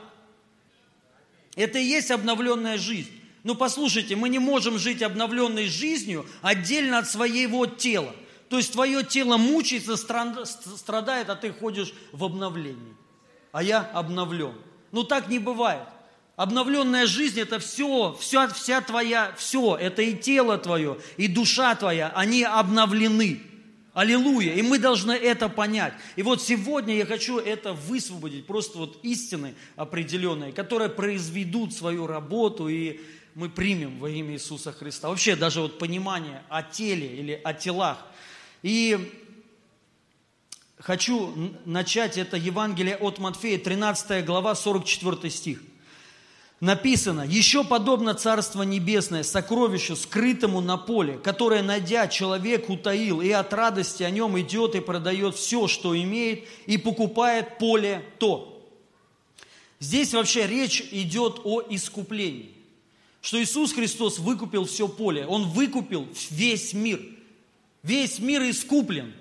Это 1.55 1.79
и 1.79 1.85
есть 1.85 2.11
обновленная 2.11 2.79
жизнь. 2.79 3.16
Ну 3.47 3.55
послушайте, 3.55 4.17
мы 4.17 4.29
не 4.29 4.41
можем 4.41 4.77
жить 4.77 5.03
обновленной 5.03 5.69
жизнью 5.69 6.27
отдельно 6.43 6.99
от 6.99 7.09
своего 7.09 7.67
тела. 7.67 8.13
То 8.49 8.57
есть 8.57 8.73
твое 8.73 9.05
тело 9.05 9.37
мучается, 9.37 9.97
страдает, 9.97 11.31
а 11.31 11.37
ты 11.37 11.53
ходишь 11.53 11.95
в 12.11 12.25
обновлении. 12.25 12.97
А 13.53 13.63
я 13.63 13.83
обновлен. 13.95 14.55
Ну 14.91 15.05
так 15.05 15.29
не 15.29 15.39
бывает. 15.39 15.85
Обновленная 16.35 17.07
жизнь– 17.07 17.39
это 17.41 17.61
все, 17.61 18.17
вся, 18.19 18.49
вся 18.49 18.81
твоя, 18.81 19.33
все, 19.39 19.77
это 19.77 20.03
и 20.03 20.15
тело 20.15 20.59
твое, 20.59 20.99
и 21.17 21.29
душа 21.29 21.77
твоя, 21.77 22.13
они 22.17 22.43
обновлены. 22.43 23.41
Аллилуйя. 23.95 24.55
И 24.55 24.63
мы 24.63 24.81
должны 24.81 25.13
это 25.13 25.49
понять. 25.49 25.95
И 26.17 26.23
вот 26.23 26.43
сегодня 26.43 26.97
я 26.97 27.07
хочу 27.07 27.39
это 27.39 27.75
высвободить, 27.75 28.45
просто 28.47 28.77
вот 28.79 28.99
истины 29.05 29.55
определенные, 29.77 30.51
которые 30.53 30.91
произведут 30.91 31.73
свою 31.73 32.09
работу, 32.09 32.69
и 32.69 33.01
мы 33.37 33.51
примем 33.51 33.99
во 33.99 34.09
имя 34.09 34.33
Иисуса 34.33 34.73
Христа. 34.73 35.11
Вообще 35.11 35.37
даже 35.37 35.61
вот 35.61 35.79
понимание 35.79 36.43
о 36.49 36.63
теле 36.63 37.07
или 37.07 37.39
о 37.45 37.53
телах. 37.53 37.99
И 38.63 39.13
хочу 40.79 41.53
начать 41.67 42.17
это 42.17 42.39
Евангелие 42.39 42.97
от 42.97 43.19
Матфея, 43.19 43.59
13 43.59 44.25
глава, 44.25 44.55
44 44.55 45.31
стих. 45.31 45.63
Написано, 46.61 47.27
еще 47.29 47.63
подобно 47.63 48.15
Царство 48.15 48.63
Небесное, 48.63 49.23
сокровищу, 49.23 49.97
скрытому 49.97 50.63
на 50.63 50.79
поле, 50.79 51.19
которое, 51.19 51.63
найдя, 51.63 52.09
человек 52.09 52.71
утаил, 52.71 53.21
и 53.21 53.31
от 53.31 53.53
радости 53.53 54.03
о 54.03 54.09
нем 54.09 54.41
идет 54.41 54.75
и 54.75 54.81
продает 54.81 55.37
все, 55.37 55.69
что 55.69 55.95
имеет, 55.95 56.49
и 56.65 56.79
покупает 56.79 57.59
поле 57.59 58.03
то. 58.19 58.67
Здесь 59.79 60.15
вообще 60.15 60.47
речь 60.47 60.81
идет 60.91 61.43
о 61.45 61.61
искуплении. 61.69 62.56
Что 63.27 63.43
Иисус 63.43 63.73
Христос 63.73 64.21
выкупил 64.21 64.67
все 64.67 64.87
поле. 64.87 65.27
Он 65.27 65.49
выкупил 65.49 66.07
весь 66.31 66.73
мир. 66.73 67.03
Весь 67.83 68.21
мир 68.21 68.49
искуплен. 68.49 69.13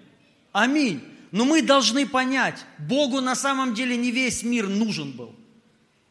Аминь. 0.51 1.01
Но 1.31 1.43
мы 1.43 1.63
должны 1.63 2.07
понять, 2.07 2.67
Богу 2.77 3.19
на 3.19 3.33
самом 3.33 3.73
деле 3.73 3.97
не 3.97 4.11
весь 4.11 4.43
мир 4.43 4.67
нужен 4.67 5.13
был. 5.13 5.33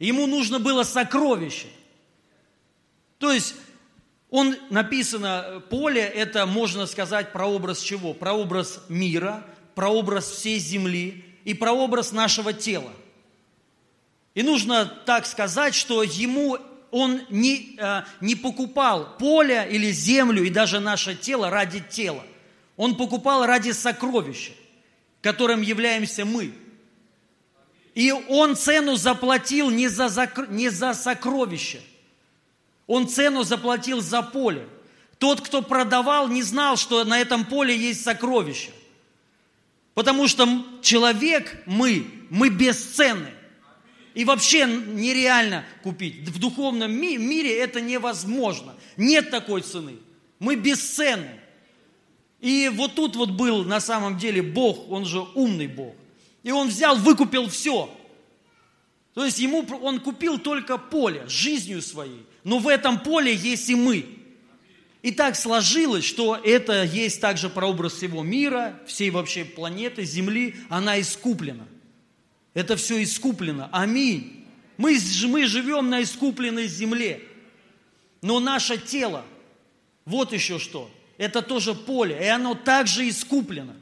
Ему 0.00 0.26
нужно 0.26 0.58
было 0.58 0.82
сокровище. 0.82 1.68
То 3.18 3.30
есть, 3.32 3.54
он 4.28 4.56
написано, 4.70 5.62
поле, 5.70 6.00
это 6.00 6.46
можно 6.46 6.86
сказать 6.86 7.32
прообраз 7.32 7.80
чего? 7.80 8.12
Прообраз 8.12 8.82
мира, 8.88 9.46
прообраз 9.76 10.32
всей 10.32 10.58
земли 10.58 11.24
и 11.44 11.54
прообраз 11.54 12.10
нашего 12.10 12.52
тела. 12.52 12.90
И 14.34 14.42
нужно 14.42 14.84
так 15.06 15.26
сказать, 15.26 15.76
что 15.76 16.02
ему 16.02 16.58
он 16.94 17.20
не, 17.30 17.76
э, 17.78 18.02
не 18.20 18.34
покупал 18.36 19.16
поле 19.18 19.66
или 19.70 19.90
землю 19.90 20.44
и 20.44 20.50
даже 20.50 20.80
наше 20.80 21.14
тело 21.14 21.50
ради 21.50 21.80
тела. 21.80 22.22
Он 22.76 22.96
покупал 22.96 23.46
ради 23.46 23.72
сокровища 23.72 24.52
которым 25.24 25.62
являемся 25.62 26.26
мы. 26.26 26.52
И 27.94 28.12
он 28.12 28.56
цену 28.56 28.96
заплатил 28.96 29.70
не 29.70 29.88
за, 29.88 30.30
не 30.50 30.68
за 30.68 30.92
сокровище, 30.92 31.80
он 32.86 33.08
цену 33.08 33.42
заплатил 33.42 34.02
за 34.02 34.20
поле. 34.20 34.68
Тот, 35.18 35.40
кто 35.40 35.62
продавал, 35.62 36.28
не 36.28 36.42
знал, 36.42 36.76
что 36.76 37.02
на 37.04 37.18
этом 37.18 37.46
поле 37.46 37.74
есть 37.74 38.04
сокровище. 38.04 38.72
Потому 39.94 40.28
что 40.28 40.46
человек, 40.82 41.62
мы, 41.64 42.06
мы 42.28 42.50
бесценны. 42.50 43.32
И 44.14 44.24
вообще 44.24 44.64
нереально 44.66 45.64
купить. 45.82 46.28
В 46.28 46.38
духовном 46.38 46.92
мире 46.92 47.58
это 47.58 47.80
невозможно. 47.80 48.74
Нет 48.96 49.30
такой 49.30 49.62
цены. 49.62 49.96
Мы 50.38 50.54
бесценны. 50.54 51.40
И 52.40 52.70
вот 52.72 52.94
тут 52.94 53.16
вот 53.16 53.30
был 53.30 53.64
на 53.64 53.80
самом 53.80 54.18
деле 54.18 54.42
Бог, 54.42 54.90
он 54.90 55.04
же 55.04 55.20
умный 55.34 55.66
Бог. 55.66 55.94
И 56.42 56.52
он 56.52 56.68
взял, 56.68 56.96
выкупил 56.96 57.48
все. 57.48 57.90
То 59.14 59.24
есть 59.24 59.38
ему, 59.38 59.64
он 59.82 60.00
купил 60.00 60.38
только 60.38 60.76
поле 60.76 61.24
жизнью 61.26 61.80
своей. 61.80 62.26
Но 62.44 62.58
в 62.58 62.68
этом 62.68 63.00
поле 63.00 63.34
есть 63.34 63.70
и 63.70 63.74
мы. 63.74 64.06
И 65.02 65.10
так 65.10 65.36
сложилось, 65.36 66.04
что 66.04 66.36
это 66.36 66.84
есть 66.84 67.20
также 67.20 67.48
прообраз 67.48 67.94
всего 67.94 68.22
мира, 68.22 68.78
всей 68.86 69.10
вообще 69.10 69.44
планеты, 69.44 70.04
Земли. 70.04 70.54
Она 70.68 71.00
искуплена. 71.00 71.66
Это 72.54 72.76
все 72.76 73.02
искуплено. 73.02 73.68
Аминь. 73.72 74.46
Мы, 74.76 74.98
мы 75.26 75.46
живем 75.46 75.90
на 75.90 76.02
искупленной 76.02 76.66
земле. 76.66 77.20
Но 78.22 78.40
наше 78.40 78.78
тело, 78.78 79.24
вот 80.04 80.32
еще 80.32 80.58
что– 80.58 80.90
это 81.18 81.42
тоже 81.42 81.74
поле, 81.74 82.18
и 82.20 82.26
оно 82.26 82.54
также 82.54 83.08
искуплено. 83.08 83.74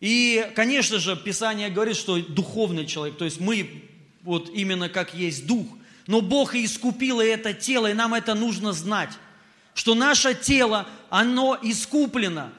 И, 0.00 0.50
конечно 0.54 0.98
же, 0.98 1.16
Писание 1.16 1.68
говорит, 1.68 1.96
что 1.96 2.20
духовный 2.22 2.86
человек, 2.86 3.18
то 3.18 3.26
есть 3.26 3.40
мы 3.40 3.84
вот 4.22 4.50
именно 4.54 4.88
как 4.88 5.14
есть 5.14 5.46
дух, 5.46 5.66
но 6.06 6.22
Бог 6.22 6.54
и 6.54 6.64
искупил 6.64 7.20
и 7.20 7.26
это 7.26 7.52
тело, 7.52 7.90
и 7.90 7.94
нам 7.94 8.14
это 8.14 8.34
нужно 8.34 8.72
знать, 8.72 9.10
что 9.74 9.94
наше 9.94 10.34
тело, 10.34 10.88
оно 11.10 11.58
искуплено. 11.60 12.50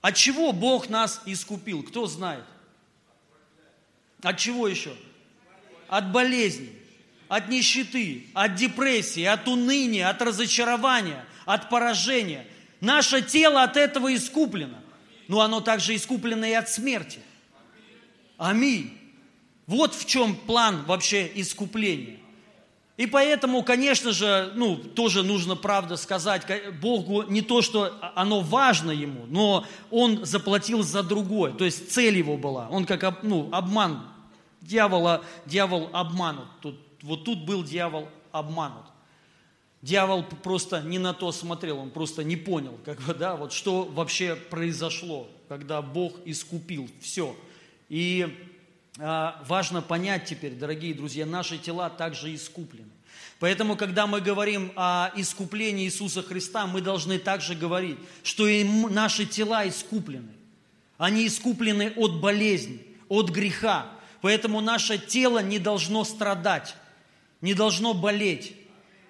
От 0.00 0.16
чего 0.16 0.52
Бог 0.52 0.88
нас 0.88 1.20
искупил? 1.26 1.82
Кто 1.82 2.06
знает? 2.06 2.44
От 4.22 4.38
чего 4.38 4.68
еще? 4.68 4.94
От 5.88 6.12
болезней, 6.12 6.72
от 7.28 7.48
нищеты, 7.48 8.26
от 8.34 8.54
депрессии, 8.54 9.24
от 9.24 9.48
уныния, 9.48 10.08
от 10.08 10.20
разочарования, 10.22 11.24
от 11.46 11.68
поражения. 11.68 12.46
Наше 12.80 13.22
тело 13.22 13.62
от 13.62 13.76
этого 13.76 14.14
искуплено. 14.14 14.78
Но 15.28 15.40
оно 15.40 15.60
также 15.60 15.94
искуплено 15.94 16.44
и 16.44 16.52
от 16.52 16.68
смерти. 16.68 17.20
Аминь. 18.36 18.98
Вот 19.66 19.94
в 19.94 20.06
чем 20.06 20.34
план 20.34 20.84
вообще 20.84 21.30
искупления. 21.34 22.18
И 22.96 23.06
поэтому, 23.06 23.62
конечно 23.62 24.12
же, 24.12 24.52
ну, 24.56 24.76
тоже 24.76 25.22
нужно 25.22 25.56
правда 25.56 25.96
сказать, 25.96 26.42
Богу 26.82 27.22
не 27.22 27.40
то, 27.40 27.62
что 27.62 27.94
оно 28.14 28.40
важно 28.40 28.90
ему, 28.90 29.24
но 29.26 29.64
Он 29.90 30.26
заплатил 30.26 30.82
за 30.82 31.02
другое. 31.02 31.52
То 31.52 31.64
есть 31.64 31.90
цель 31.92 32.18
его 32.18 32.36
была. 32.36 32.68
Он 32.68 32.84
как 32.84 33.22
ну, 33.22 33.48
обман 33.52 34.09
дьявола, 34.70 35.24
дьявол 35.46 35.90
обманут. 35.92 36.48
Тут, 36.60 36.78
вот 37.02 37.24
тут 37.24 37.44
был 37.44 37.64
дьявол 37.64 38.08
обманут. 38.32 38.86
Дьявол 39.82 40.24
просто 40.24 40.82
не 40.82 40.98
на 40.98 41.14
то 41.14 41.32
смотрел, 41.32 41.78
он 41.78 41.90
просто 41.90 42.22
не 42.22 42.36
понял, 42.36 42.78
как 42.84 43.00
бы, 43.00 43.14
да, 43.14 43.34
вот 43.36 43.52
что 43.52 43.84
вообще 43.84 44.36
произошло, 44.36 45.26
когда 45.48 45.80
Бог 45.80 46.14
искупил 46.26 46.88
все. 47.00 47.34
И 47.88 48.46
а, 48.98 49.42
важно 49.48 49.80
понять 49.80 50.26
теперь, 50.26 50.52
дорогие 50.52 50.94
друзья, 50.94 51.24
наши 51.24 51.56
тела 51.56 51.88
также 51.88 52.34
искуплены. 52.34 52.90
Поэтому, 53.38 53.74
когда 53.74 54.06
мы 54.06 54.20
говорим 54.20 54.70
о 54.76 55.10
искуплении 55.16 55.86
Иисуса 55.86 56.22
Христа, 56.22 56.66
мы 56.66 56.82
должны 56.82 57.18
также 57.18 57.54
говорить, 57.54 57.96
что 58.22 58.46
и 58.46 58.62
наши 58.64 59.24
тела 59.24 59.66
искуплены. 59.66 60.28
Они 60.98 61.26
искуплены 61.26 61.94
от 61.96 62.20
болезни, 62.20 62.84
от 63.08 63.30
греха. 63.30 63.90
Поэтому 64.20 64.60
наше 64.60 64.98
тело 64.98 65.40
не 65.40 65.58
должно 65.58 66.04
страдать, 66.04 66.74
не 67.40 67.54
должно 67.54 67.94
болеть. 67.94 68.54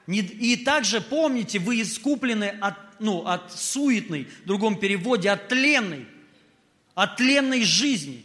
И 0.07 0.57
также 0.57 1.01
помните, 1.01 1.59
вы 1.59 1.83
искуплены 1.83 2.57
от, 2.61 2.75
ну, 3.01 3.27
от 3.27 3.53
суетной, 3.53 4.29
в 4.45 4.47
другом 4.47 4.79
переводе, 4.79 5.31
от 5.31 5.49
тленной, 5.49 6.07
от 6.95 7.17
тленной 7.17 7.65
жизни. 7.65 8.25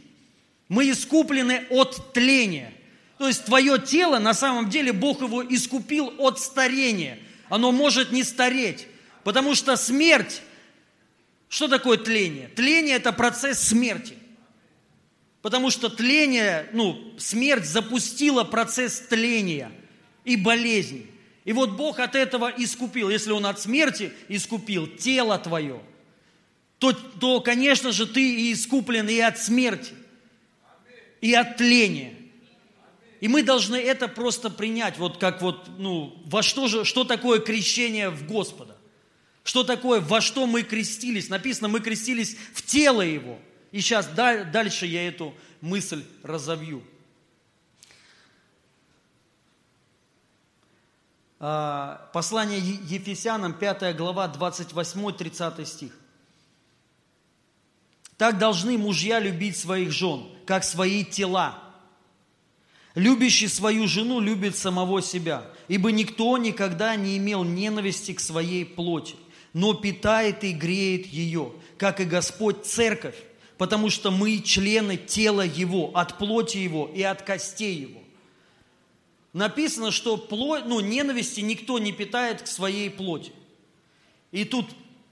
Мы 0.68 0.90
искуплены 0.90 1.66
от 1.70 2.14
тления. 2.14 2.74
То 3.18 3.28
есть 3.28 3.46
твое 3.46 3.80
тело, 3.80 4.20
на 4.20 4.34
самом 4.34 4.70
деле, 4.70 4.94
Бог 4.94 5.22
его 5.22 5.44
искупил 5.44 6.14
от 6.18 6.40
старения. 6.40 7.20
Оно 7.50 7.72
может 7.72 8.12
не 8.12 8.24
стареть, 8.24 8.88
потому 9.24 9.54
что 9.54 9.76
смерть, 9.76 10.42
что 11.48 11.68
такое 11.68 11.98
тление? 11.98 12.48
Тление– 12.50 12.96
это 12.98 13.14
процесс 13.14 13.60
смерти. 13.60 14.18
Потому 15.46 15.70
что 15.70 15.90
тление, 15.90 16.68
ну, 16.74 17.14
смерть 17.20 17.66
запустила 17.66 18.44
процесс 18.44 19.00
тления 19.00 19.72
и 20.24 20.38
болезни. 20.38 21.06
И 21.44 21.54
вот 21.54 21.74
Бог 21.74 22.00
от 22.00 22.16
этого 22.16 22.52
искупил. 22.58 23.12
Если 23.12 23.30
Он 23.30 23.46
от 23.46 23.60
смерти 23.60 24.12
искупил 24.28 24.88
тело 24.88 25.38
твое, 25.38 25.84
то, 26.80 26.94
то 26.94 27.42
конечно 27.42 27.92
же, 27.92 28.08
ты 28.08 28.28
и 28.28 28.54
искуплен 28.54 29.08
и 29.08 29.20
от 29.20 29.38
смерти, 29.38 29.94
и 31.22 31.36
от 31.36 31.58
тления. 31.58 32.16
И 33.22 33.28
мы 33.28 33.44
должны 33.44 33.76
это 33.76 34.08
просто 34.08 34.50
принять, 34.50 34.98
вот 34.98 35.20
как 35.20 35.44
вот, 35.44 35.70
ну, 35.78 36.20
во 36.26 36.42
что 36.42 36.68
же, 36.68 36.86
что 36.86 37.04
такое 37.04 37.40
крещение 37.40 38.10
в 38.10 38.26
Господа? 38.26 38.76
Что 39.44 39.64
такое, 39.64 40.02
во 40.02 40.22
что 40.22 40.48
мы 40.48 40.64
крестились? 40.64 41.30
Написано, 41.30 41.68
мы 41.68 41.82
крестились 41.82 42.36
в 42.52 42.64
тело 42.64 43.04
Его. 43.04 43.38
И 43.76 43.82
сейчас 43.82 44.08
дальше 44.08 44.86
я 44.86 45.06
эту 45.06 45.34
мысль 45.60 46.06
разовью. 46.24 46.82
А, 51.42 52.10
послание 52.14 52.58
Ефесянам, 52.58 53.52
5 53.52 53.94
глава, 53.98 54.34
28-30 54.34 55.66
стих. 55.66 55.92
Так 58.16 58.38
должны 58.38 58.78
мужья 58.78 59.20
любить 59.20 59.58
своих 59.58 59.92
жен, 59.92 60.26
как 60.46 60.64
свои 60.64 61.04
тела. 61.04 61.62
Любящий 62.94 63.50
свою 63.50 63.90
жену 63.90 64.22
любит 64.22 64.56
самого 64.56 65.02
себя, 65.02 65.52
ибо 65.68 65.92
никто 65.92 66.38
никогда 66.38 66.96
не 66.96 67.18
имел 67.18 67.44
ненависти 67.44 68.14
к 68.14 68.22
своей 68.22 68.64
плоти, 68.64 69.18
но 69.52 69.74
питает 69.74 70.46
и 70.46 70.54
греет 70.54 71.08
ее, 71.08 71.52
как 71.78 72.00
и 72.00 72.06
Господь 72.06 72.66
церковь, 72.66 73.18
потому 73.58 73.90
что 73.90 74.12
мы 74.12 74.40
члены 74.40 74.98
тела 74.98 75.46
Его, 75.46 75.92
от 75.94 76.18
плоти 76.18 76.58
Его 76.58 76.90
и 76.94 77.02
от 77.02 77.22
костей 77.22 77.76
Его. 77.76 78.02
Написано, 79.34 79.92
что 79.92 80.18
плоть, 80.18 80.64
ну, 80.66 80.80
ненависти 80.80 81.42
никто 81.42 81.78
не 81.78 81.92
питает 81.92 82.42
к 82.42 82.48
своей 82.48 82.90
плоти. 82.90 83.34
И 84.32 84.46
тут 84.46 84.68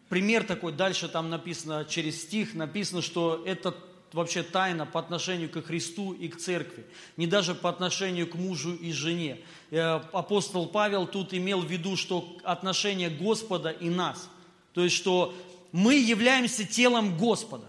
пример 0.10 0.44
такой, 0.44 0.72
дальше 0.72 1.10
там 1.10 1.30
написано, 1.30 1.86
через 1.86 2.22
стих 2.22 2.54
написано, 2.54 3.02
что 3.02 3.42
это 3.46 3.76
вообще 4.14 4.44
тайна 4.44 4.86
по 4.86 5.00
отношению 5.00 5.50
к 5.50 5.62
Христу 5.62 6.14
и 6.14 6.28
к 6.28 6.38
церкви, 6.38 6.86
не 7.18 7.28
даже 7.28 7.56
по 7.56 7.70
отношению 7.70 8.28
к 8.28 8.36
мужу 8.36 8.76
и 8.76 8.92
жене. 8.92 9.40
Э, 9.72 10.02
апостол 10.14 10.68
Павел 10.68 11.08
тут 11.08 11.34
имел 11.34 11.62
в 11.62 11.70
виду, 11.70 11.98
что 11.98 12.38
отношение 12.44 13.10
Господа 13.10 13.72
и 13.72 13.90
нас, 13.90 14.30
то 14.74 14.84
есть, 14.84 14.96
что 14.96 15.34
мы 15.72 15.96
являемся 15.96 16.64
телом 16.64 17.18
Господа. 17.18 17.66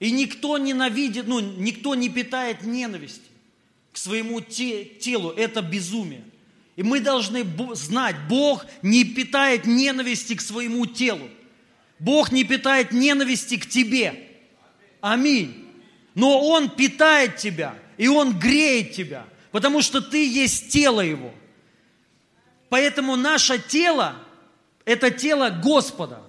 И 0.00 0.10
никто 0.10 0.56
ненавидит, 0.58 1.28
ну, 1.28 1.40
никто 1.40 1.94
не 1.94 2.08
питает 2.08 2.62
ненависти 2.62 3.28
к 3.92 3.98
своему 3.98 4.40
те, 4.40 4.84
телу. 4.84 5.30
Это 5.30 5.60
безумие. 5.60 6.24
И 6.76 6.82
мы 6.82 7.00
должны 7.00 7.44
знать, 7.74 8.16
Бог 8.26 8.64
не 8.80 9.04
питает 9.04 9.66
ненависти 9.66 10.34
к 10.34 10.40
своему 10.40 10.86
телу. 10.86 11.28
Бог 11.98 12.32
не 12.32 12.44
питает 12.44 12.92
ненависти 12.92 13.58
к 13.58 13.66
тебе. 13.66 14.28
Аминь. 15.02 15.66
Но 16.14 16.40
Он 16.40 16.70
питает 16.70 17.36
тебя, 17.36 17.74
и 17.98 18.08
Он 18.08 18.38
греет 18.38 18.92
тебя, 18.92 19.26
потому 19.52 19.82
что 19.82 20.00
ты 20.00 20.26
есть 20.26 20.70
тело 20.70 21.02
Его. 21.02 21.34
Поэтому 22.70 23.16
наше 23.16 23.58
тело– 23.58 24.16
это 24.86 25.10
тело 25.10 25.50
Господа. 25.50 26.22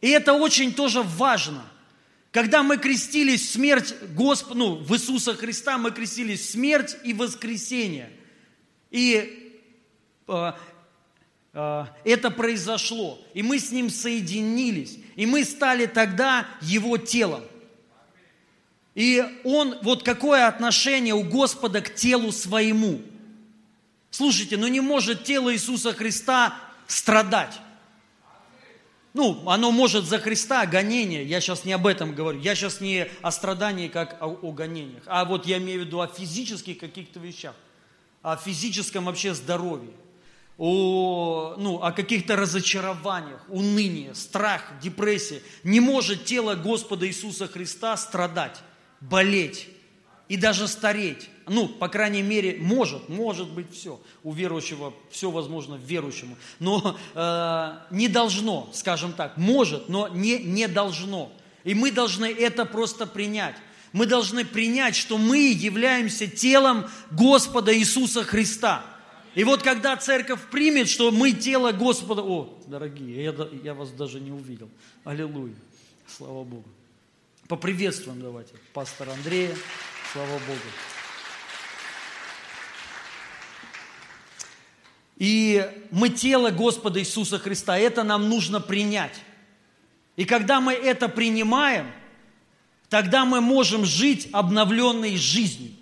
И 0.00 0.08
это 0.08 0.34
очень 0.34 0.72
тоже 0.72 1.02
важно. 1.02 1.64
Когда 2.36 2.62
мы 2.62 2.76
крестились 2.76 3.48
в 3.48 3.52
смерть 3.52 3.94
Господа, 4.14 4.58
ну, 4.58 4.74
в 4.74 4.92
Иисуса 4.92 5.34
Христа, 5.34 5.78
мы 5.78 5.90
крестились 5.90 6.40
в 6.40 6.50
смерть 6.50 6.94
и 7.02 7.14
воскресение. 7.14 8.12
И 8.90 9.46
Э, 10.28 10.52
э, 11.52 11.84
это 12.04 12.30
произошло, 12.30 13.18
и 13.32 13.42
мы 13.42 13.58
с 13.58 13.70
Ним 13.70 13.90
соединились, 13.90 14.98
и 15.14 15.26
мы 15.26 15.44
стали 15.44 15.86
тогда 15.86 16.46
Его 16.60 16.98
телом. 16.98 17.42
И 18.94 19.24
Он, 19.44 19.76
вот 19.82 20.02
какое 20.02 20.46
отношение 20.46 21.14
у 21.14 21.22
Господа 21.22 21.80
к 21.80 21.94
телу 21.94 22.32
своему. 22.32 23.02
Слушайте, 24.10 24.56
ну 24.56 24.66
не 24.66 24.80
может 24.80 25.24
тело 25.24 25.52
Иисуса 25.52 25.92
Христа 25.92 26.56
страдать. 26.86 27.60
Ну, 29.16 29.48
оно 29.48 29.72
может 29.72 30.04
за 30.04 30.18
Христа 30.18 30.66
гонение, 30.66 31.24
я 31.24 31.40
сейчас 31.40 31.64
не 31.64 31.72
об 31.72 31.86
этом 31.86 32.14
говорю, 32.14 32.38
я 32.38 32.54
сейчас 32.54 32.82
не 32.82 33.08
о 33.22 33.30
страдании, 33.30 33.88
как 33.88 34.18
о, 34.20 34.26
о 34.26 34.52
гонениях, 34.52 35.04
а 35.06 35.24
вот 35.24 35.46
я 35.46 35.56
имею 35.56 35.80
в 35.80 35.86
виду 35.86 36.02
о 36.02 36.06
физических 36.06 36.76
каких-то 36.76 37.18
вещах, 37.18 37.54
о 38.20 38.36
физическом 38.36 39.06
вообще 39.06 39.32
здоровье. 39.32 39.94
О, 40.58 41.54
ну, 41.58 41.82
о 41.82 41.92
каких-то 41.92 42.36
разочарованиях, 42.36 43.42
унынии, 43.48 44.12
страх, 44.12 44.62
депрессии. 44.82 45.42
Не 45.64 45.80
может 45.80 46.24
тело 46.24 46.54
Господа 46.54 47.06
Иисуса 47.06 47.46
Христа 47.46 47.96
страдать, 47.96 48.60
болеть 49.00 49.68
и 50.28 50.36
даже 50.36 50.68
стареть. 50.68 51.28
Ну, 51.46 51.68
по 51.68 51.88
крайней 51.88 52.22
мере, 52.22 52.56
может, 52.60 53.08
может 53.08 53.48
быть 53.48 53.72
все. 53.72 54.00
У 54.24 54.32
верующего 54.32 54.92
все 55.10 55.30
возможно 55.30 55.76
верующему. 55.76 56.36
Но 56.58 56.96
э, 57.14 57.72
не 57.90 58.08
должно, 58.08 58.68
скажем 58.72 59.12
так, 59.12 59.36
может, 59.36 59.88
но 59.88 60.08
не, 60.08 60.38
не 60.38 60.66
должно. 60.68 61.32
И 61.64 61.74
мы 61.74 61.92
должны 61.92 62.26
это 62.26 62.64
просто 62.64 63.06
принять. 63.06 63.56
Мы 63.92 64.06
должны 64.06 64.44
принять, 64.44 64.96
что 64.96 65.18
мы 65.18 65.38
являемся 65.52 66.26
телом 66.26 66.86
Господа 67.10 67.76
Иисуса 67.76 68.24
Христа– 68.24 68.84
и 69.36 69.44
вот 69.44 69.62
когда 69.62 69.94
церковь 69.98 70.40
примет, 70.50 70.88
что 70.88 71.10
мы 71.10 71.32
тело 71.32 71.70
Господа... 71.70 72.22
О, 72.22 72.58
дорогие, 72.66 73.22
я, 73.22 73.34
я 73.62 73.74
вас 73.74 73.90
даже 73.90 74.18
не 74.18 74.32
увидел. 74.32 74.70
Аллилуйя. 75.04 75.54
Слава 76.08 76.42
Богу. 76.42 76.64
Поприветствуем 77.46 78.22
давайте 78.22 78.54
пастора 78.72 79.12
Андрея. 79.12 79.54
Слава 80.16 80.38
Богу. 80.38 80.60
И 85.18 85.70
мы 85.90 86.08
тело 86.08 86.48
Господа 86.48 87.00
Иисуса 87.00 87.38
Христа. 87.38 87.76
Это 87.76 88.02
нам 88.02 88.30
нужно 88.30 88.62
принять. 88.62 89.20
И 90.16 90.24
когда 90.24 90.62
мы 90.62 90.72
это 90.72 91.10
принимаем, 91.10 91.92
тогда 92.88 93.26
мы 93.26 93.42
можем 93.42 93.84
жить 93.84 94.30
обновленной 94.32 95.18
жизнью. 95.18 95.72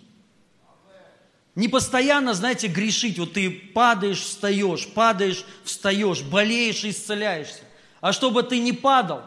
Не 1.55 1.69
постоянно, 1.69 2.35
знаете, 2.35 2.67
грешить. 2.67 3.21
Вот 3.21 3.35
ты 3.35 3.53
падаешь, 3.53 4.19
встаешь, 4.19 4.89
падаешь, 4.89 5.45
встаешь, 5.63 6.23
болеешь 6.23 6.83
исцеляешься. 6.83 7.63
А 8.01 8.13
чтобы 8.13 8.43
ты 8.43 8.59
не 8.59 8.73
падал 8.73 9.23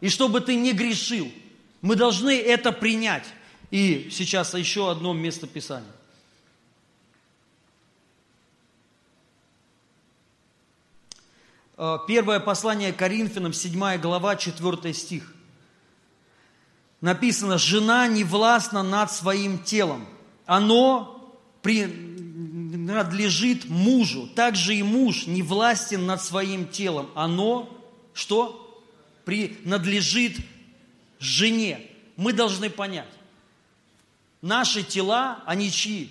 и 0.00 0.08
чтобы 0.08 0.40
ты 0.40 0.54
не 0.54 0.72
грешил, 0.72 1.30
мы 1.82 1.94
должны 1.94 2.34
это 2.40 2.72
принять. 2.72 3.26
И 3.70 4.08
сейчас 4.10 4.54
еще 4.54 4.90
одно 4.90 5.12
место 5.12 5.46
Писания. 5.46 5.90
Э, 11.76 11.98
первое 12.06 12.40
послание 12.40 12.92
Коринфянам, 12.92 13.52
7 13.52 13.98
глава, 13.98 14.36
4 14.36 14.94
стих. 14.94 15.32
Написано, 17.00 17.58
жена 17.58 18.08
не 18.08 18.24
властна 18.24 18.82
над 18.82 19.12
своим 19.12 19.62
телом. 19.62 20.06
Оно 20.46 21.38
принадлежит 21.62 23.66
мужу. 23.66 24.28
Также 24.34 24.76
и 24.76 24.82
муж 24.82 25.26
не 25.26 25.42
властен 25.42 26.06
над 26.06 26.22
своим 26.22 26.68
телом. 26.68 27.10
Оно 27.14 27.68
что? 28.14 28.62
Принадлежит 29.24 30.38
жене. 31.18 31.80
Мы 32.16 32.32
должны 32.32 32.70
понять. 32.70 33.15
Наши 34.46 34.82
тела, 34.82 35.40
они 35.44 35.70
чьи? 35.70 36.10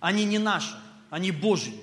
Они 0.00 0.24
не 0.24 0.38
наши, 0.38 0.74
они 1.10 1.30
Божьи. 1.30 1.74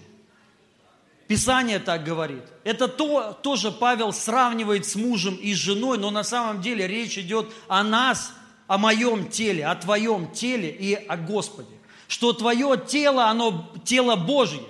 Писание 1.27 1.79
так 1.79 2.03
говорит. 2.03 2.43
Это 2.63 2.87
то, 2.87 3.33
тоже 3.41 3.71
Павел 3.71 4.13
сравнивает 4.13 4.85
с 4.85 4.95
мужем 4.95 5.35
и 5.35 5.53
с 5.53 5.57
женой, 5.57 5.97
но 5.97 6.11
на 6.11 6.23
самом 6.23 6.61
деле 6.61 6.87
речь 6.87 7.17
идет 7.17 7.51
о 7.67 7.83
нас, 7.83 8.33
о 8.67 8.77
моем 8.77 9.29
теле, 9.29 9.65
о 9.65 9.75
твоем 9.75 10.31
теле 10.31 10.69
и 10.69 10.93
о 10.93 11.17
Господе 11.17 11.75
что 12.07 12.33
твое 12.33 12.77
тело, 12.77 13.27
оно 13.27 13.71
тело 13.83 14.15
Божье, 14.15 14.63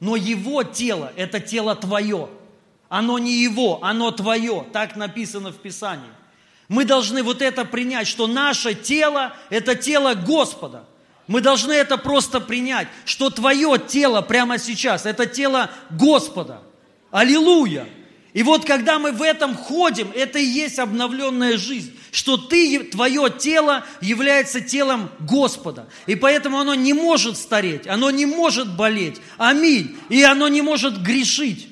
но 0.00 0.16
его 0.16 0.62
тело– 0.62 1.12
это 1.16 1.40
тело 1.40 1.74
твое. 1.74 2.28
Оно 2.88 3.18
не 3.18 3.32
его, 3.32 3.82
оно 3.82 4.10
твое. 4.10 4.66
Так 4.72 4.96
написано 4.96 5.52
в 5.52 5.56
Писании. 5.56 6.10
Мы 6.72 6.86
должны 6.86 7.22
вот 7.22 7.42
это 7.42 7.66
принять, 7.66 8.08
что 8.08 8.26
наше 8.26 8.72
тело– 8.72 9.34
это 9.50 9.74
тело 9.74 10.14
Господа. 10.14 10.86
Мы 11.26 11.42
должны 11.42 11.72
это 11.72 11.98
просто 11.98 12.40
принять, 12.40 12.88
что 13.04 13.28
твое 13.28 13.78
тело 13.78 14.22
прямо 14.22 14.56
сейчас– 14.56 15.04
это 15.04 15.26
тело 15.26 15.70
Господа. 15.90 16.62
Аллилуйя! 17.10 17.86
И 18.32 18.42
вот 18.42 18.64
когда 18.64 18.98
мы 18.98 19.12
в 19.12 19.20
этом 19.20 19.54
ходим, 19.54 20.10
это 20.14 20.38
и 20.38 20.46
есть 20.46 20.78
обновленная 20.78 21.58
жизнь, 21.58 21.94
что 22.10 22.38
ты, 22.38 22.84
твое 22.84 23.28
тело 23.28 23.84
является 24.00 24.62
телом 24.62 25.10
Господа. 25.20 25.90
И 26.06 26.14
поэтому 26.14 26.58
оно 26.58 26.74
не 26.74 26.94
может 26.94 27.36
стареть, 27.36 27.86
оно 27.86 28.10
не 28.10 28.24
может 28.24 28.74
болеть. 28.74 29.20
Аминь. 29.36 29.94
И 30.08 30.22
оно 30.22 30.48
не 30.48 30.62
может 30.62 31.02
грешить. 31.02 31.68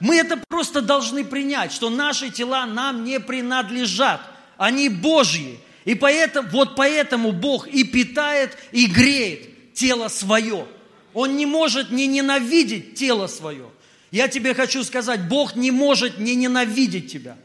Мы 0.00 0.16
это 0.16 0.36
просто 0.48 0.82
должны 0.82 1.24
принять, 1.24 1.72
что 1.72 1.90
наши 1.90 2.30
тела 2.30 2.66
нам 2.66 3.04
не 3.04 3.20
принадлежат. 3.20 4.20
Они 4.56 4.88
Божьи. 4.88 5.58
И 5.84 5.94
поэтому, 5.94 6.48
вот 6.50 6.76
поэтому 6.76 7.32
Бог 7.32 7.68
и 7.68 7.84
питает, 7.84 8.56
и 8.72 8.86
греет 8.86 9.72
тело 9.74 10.08
свое. 10.08 10.66
Он 11.14 11.36
не 11.36 11.46
может 11.46 11.90
не 11.90 12.06
ненавидеть 12.06 12.94
тело 12.94 13.26
свое. 13.26 13.70
Я 14.10 14.28
тебе 14.28 14.54
хочу 14.54 14.82
сказать, 14.84 15.28
Бог 15.28 15.56
не 15.56 15.70
может 15.70 16.18
не 16.18 16.34
ненавидеть 16.34 17.12
тебя. 17.12 17.36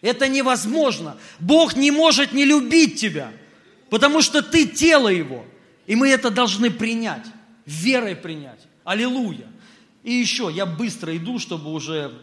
Это 0.00 0.28
невозможно. 0.28 1.16
Бог 1.40 1.76
не 1.76 1.90
может 1.90 2.32
не 2.32 2.44
любить 2.44 3.00
тебя, 3.00 3.32
потому 3.90 4.22
что 4.22 4.42
ты 4.42 4.66
тело 4.66 5.08
Его. 5.08 5.44
И 5.86 5.96
мы 5.96 6.08
это 6.08 6.30
должны 6.30 6.70
принять, 6.70 7.26
верой 7.66 8.14
принять. 8.14 8.60
Аллилуйя. 8.84 9.46
И 10.08 10.12
еще, 10.14 10.50
я 10.50 10.64
быстро 10.64 11.14
иду, 11.14 11.38
чтобы 11.38 11.70
уже, 11.70 12.14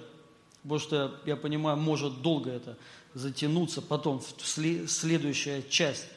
потому 0.63 0.79
что, 0.79 1.21
я 1.27 1.35
понимаю, 1.35 1.77
может 1.77 2.23
долго 2.23 2.49
это 2.49 2.79
затянуться 3.13 3.79
потом, 3.79 4.19
в 4.19 4.89
следующая 4.89 5.61
часть. 5.69 6.07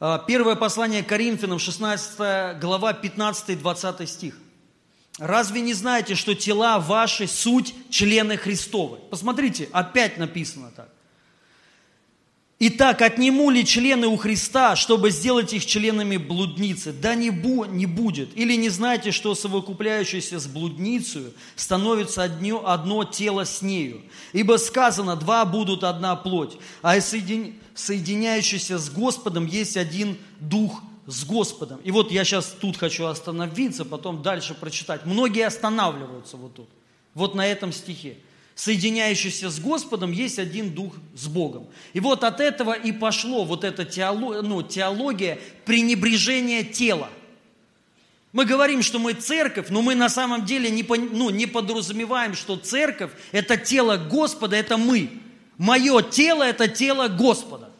А, 0.00 0.18
первое 0.18 0.56
послание 0.56 1.04
Коринфянам, 1.04 1.60
16 1.60 2.58
глава, 2.58 2.92
15-20 2.92 4.04
стих. 4.06 4.36
Разве 5.20 5.60
не 5.60 5.74
знаете, 5.74 6.16
что 6.16 6.34
тела 6.34 6.80
ваши 6.80 7.28
суть 7.28 7.72
члены 7.88 8.36
Христовы? 8.36 8.96
Посмотрите, 9.10 9.68
опять 9.70 10.18
написано 10.18 10.72
так. 10.74 10.88
Итак, 12.62 13.00
отниму 13.00 13.48
ли 13.48 13.64
члены 13.64 14.06
у 14.06 14.18
Христа, 14.18 14.76
чтобы 14.76 15.10
сделать 15.10 15.54
их 15.54 15.64
членами 15.64 16.18
блудницы? 16.18 16.92
Да 16.92 17.14
не, 17.14 17.30
бу, 17.30 17.64
не 17.64 17.86
будет. 17.86 18.36
Или 18.36 18.54
не 18.54 18.68
знаете, 18.68 19.12
что 19.12 19.34
совокупляющийся 19.34 20.38
с 20.38 20.46
блудницей 20.46 21.32
становится 21.56 22.24
одно, 22.24 22.68
одно 22.68 23.04
тело 23.04 23.46
с 23.46 23.62
нею? 23.62 24.02
Ибо 24.34 24.58
сказано, 24.58 25.16
два 25.16 25.46
будут 25.46 25.84
одна 25.84 26.16
плоть, 26.16 26.58
а 26.82 27.00
соедин, 27.00 27.54
соединяющийся 27.74 28.76
с 28.76 28.90
Господом 28.90 29.46
есть 29.46 29.78
один 29.78 30.18
дух 30.38 30.82
с 31.06 31.24
Господом. 31.24 31.80
И 31.82 31.90
вот 31.90 32.10
я 32.10 32.24
сейчас 32.24 32.54
тут 32.60 32.76
хочу 32.76 33.06
остановиться, 33.06 33.86
потом 33.86 34.20
дальше 34.20 34.52
прочитать. 34.52 35.06
Многие 35.06 35.46
останавливаются 35.46 36.36
вот 36.36 36.56
тут, 36.56 36.68
вот 37.14 37.34
на 37.34 37.46
этом 37.46 37.72
стихе 37.72 38.18
соединяющийся 38.60 39.48
с 39.48 39.58
Господом, 39.58 40.12
есть 40.12 40.38
один 40.38 40.74
дух 40.74 40.92
с 41.14 41.28
Богом. 41.28 41.66
И 41.94 42.00
вот 42.00 42.24
от 42.24 42.40
этого 42.40 42.74
и 42.74 42.92
пошло 42.92 43.46
вот 43.46 43.64
эта 43.64 43.86
теология, 43.86 44.42
ну, 44.42 44.62
теология 44.62 45.38
пренебрежения 45.64 46.62
тела. 46.62 47.08
Мы 48.32 48.44
говорим, 48.44 48.82
что 48.82 48.98
мы 48.98 49.14
церковь, 49.14 49.70
но 49.70 49.80
мы 49.80 49.94
на 49.94 50.10
самом 50.10 50.44
деле 50.44 50.68
не, 50.68 50.82
ну, 50.82 51.30
не 51.30 51.46
подразумеваем, 51.46 52.34
что 52.34 52.56
церковь– 52.56 53.12
это 53.32 53.56
тело 53.56 53.96
Господа, 53.96 54.56
это 54.56 54.76
мы. 54.76 55.08
Мое 55.56 56.02
тело– 56.02 56.42
это 56.44 56.68
тело 56.68 57.08
Господа. 57.08 57.70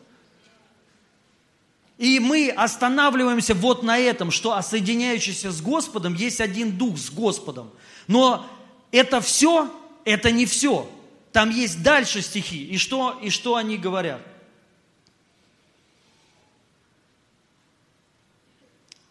И 1.99 2.21
мы 2.21 2.49
останавливаемся 2.49 3.53
вот 3.53 3.83
на 3.83 3.99
этом, 3.99 4.31
что 4.31 4.59
соединяющийся 4.63 5.53
с 5.53 5.61
Господом 5.61 6.15
есть 6.15 6.41
один 6.41 6.73
дух 6.79 6.97
с 6.97 7.11
Господом. 7.11 7.71
Но 8.07 8.47
это 8.91 9.21
все 9.21 9.71
это 10.05 10.31
не 10.31 10.47
все. 10.47 10.91
Там 11.33 11.51
есть 11.51 11.83
дальше 11.83 12.23
стихи. 12.23 12.65
И 12.65 12.77
что, 12.79 13.19
и 13.23 13.31
что 13.31 13.57
они 13.57 13.77
говорят? 13.77 14.21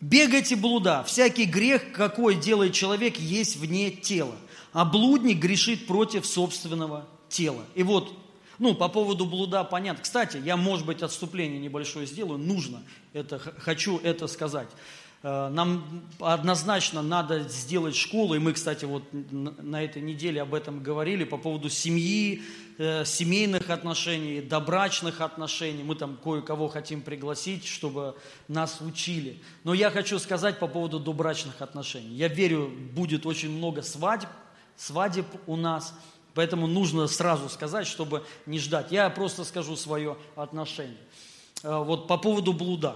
Бегайте 0.01 0.55
блуда. 0.55 1.03
Всякий 1.03 1.45
грех, 1.45 1.91
какой 1.91 2.35
делает 2.35 2.73
человек, 2.73 3.17
есть 3.17 3.57
вне 3.57 3.91
тела. 3.91 4.35
А 4.71 4.85
блудник 4.85 5.39
грешит 5.39 5.87
против 5.87 6.25
собственного 6.25 7.07
тела. 7.27 7.65
И 7.75 7.83
вот, 7.83 8.13
ну, 8.59 8.75
по 8.75 8.87
поводу 8.87 9.25
блуда 9.25 9.63
понятно. 9.63 10.03
Кстати, 10.03 10.37
я, 10.43 10.55
может 10.57 10.85
быть, 10.85 11.01
отступление 11.01 11.59
небольшое 11.59 12.05
сделаю. 12.05 12.37
Нужно 12.37 12.81
это, 13.13 13.39
хочу 13.39 13.97
это 13.97 14.27
сказать. 14.27 14.69
Э, 15.21 15.49
нам 15.49 16.03
однозначно 16.19 17.01
надо 17.01 17.41
сделать 17.41 17.95
школу, 17.95 18.35
и 18.35 18.39
мы, 18.39 18.53
кстати, 18.53 18.85
вот 18.85 19.03
на 19.11 19.83
этой 19.83 20.01
неделе 20.01 20.41
об 20.41 20.53
этом 20.53 20.81
говорили, 20.81 21.25
по 21.25 21.37
поводу 21.37 21.69
семьи, 21.69 22.41
э, 22.77 23.03
семейных 23.03 23.69
отношений, 23.69 24.41
добрачных 24.41 25.19
отношений. 25.19 25.83
Мы 25.83 25.95
там 25.95 26.17
кое-кого 26.23 26.69
хотим 26.69 27.01
пригласить, 27.01 27.65
чтобы 27.65 28.15
нас 28.47 28.79
учили. 28.79 29.41
Но 29.65 29.73
я 29.73 29.91
хочу 29.91 30.19
сказать 30.19 30.57
по 30.57 30.67
поводу 30.67 30.99
добрачных 30.99 31.61
отношений. 31.61 32.15
Я 32.15 32.29
верю, 32.29 32.71
будет 32.93 33.25
очень 33.25 33.51
много 33.51 33.81
свадеб, 33.81 34.29
свадеб 34.77 35.25
у 35.47 35.57
нас, 35.57 35.93
поэтому 36.33 36.65
нужно 36.65 37.07
сразу 37.07 37.49
сказать, 37.49 37.87
чтобы 37.87 38.25
не 38.45 38.57
ждать. 38.57 38.93
Я 38.93 39.09
просто 39.09 39.43
скажу 39.43 39.75
свое 39.75 40.15
отношение. 40.37 40.95
Э, 41.61 41.83
вот 41.83 42.07
по 42.07 42.17
поводу 42.17 42.53
блуда. 42.53 42.95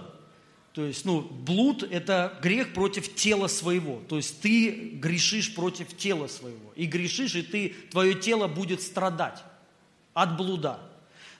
То 0.74 0.84
есть, 0.84 1.04
ну, 1.04 1.20
блуд– 1.20 1.84
это 1.90 2.36
грех 2.42 2.74
против 2.74 3.14
тела 3.14 3.46
своего. 3.46 4.00
То 4.08 4.16
есть 4.16 4.40
ты 4.40 4.90
грешишь 4.94 5.54
против 5.54 5.96
тела 5.96 6.26
своего. 6.26 6.72
И 6.74 6.86
грешишь, 6.86 7.36
и 7.36 7.42
ты, 7.42 7.74
твое 7.92 8.14
тело 8.14 8.48
будет 8.48 8.82
страдать 8.82 9.44
от 10.14 10.36
блуда. 10.36 10.80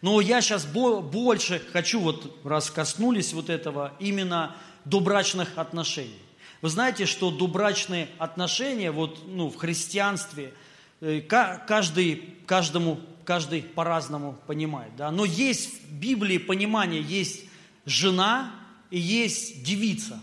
Но 0.03 0.21
я 0.21 0.41
сейчас 0.41 0.65
больше 0.67 1.61
хочу, 1.73 1.99
вот 1.99 2.39
раз 2.45 2.71
коснулись 2.71 3.33
вот 3.33 3.51
этого, 3.51 3.93
именно 3.99 4.55
добрачных 4.85 5.59
отношений. 5.59 6.21
Вы 6.63 6.69
знаете, 6.69 7.05
что 7.05 7.33
добрачные 7.33 8.09
отношения 8.19 8.93
вот, 8.93 9.27
ну, 9.27 9.51
в 9.51 9.57
христианстве 9.57 10.55
э, 11.01 11.21
каждый, 11.21 12.37
каждому, 12.47 13.01
каждый 13.25 13.63
по-разному 13.63 14.39
понимает. 14.47 14.95
Да? 14.97 15.11
Но 15.11 15.25
есть 15.25 15.83
в 15.83 15.93
Библии 15.93 16.39
понимание, 16.39 17.03
есть 17.03 17.47
жена, 17.85 18.53
и 18.95 18.99
есть 19.01 19.65
девица. 19.65 20.21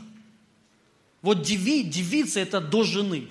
Вот 1.21 1.41
деви, 1.41 1.83
девица– 1.83 2.39
это 2.41 2.61
до 2.61 2.85
жены, 2.85 3.27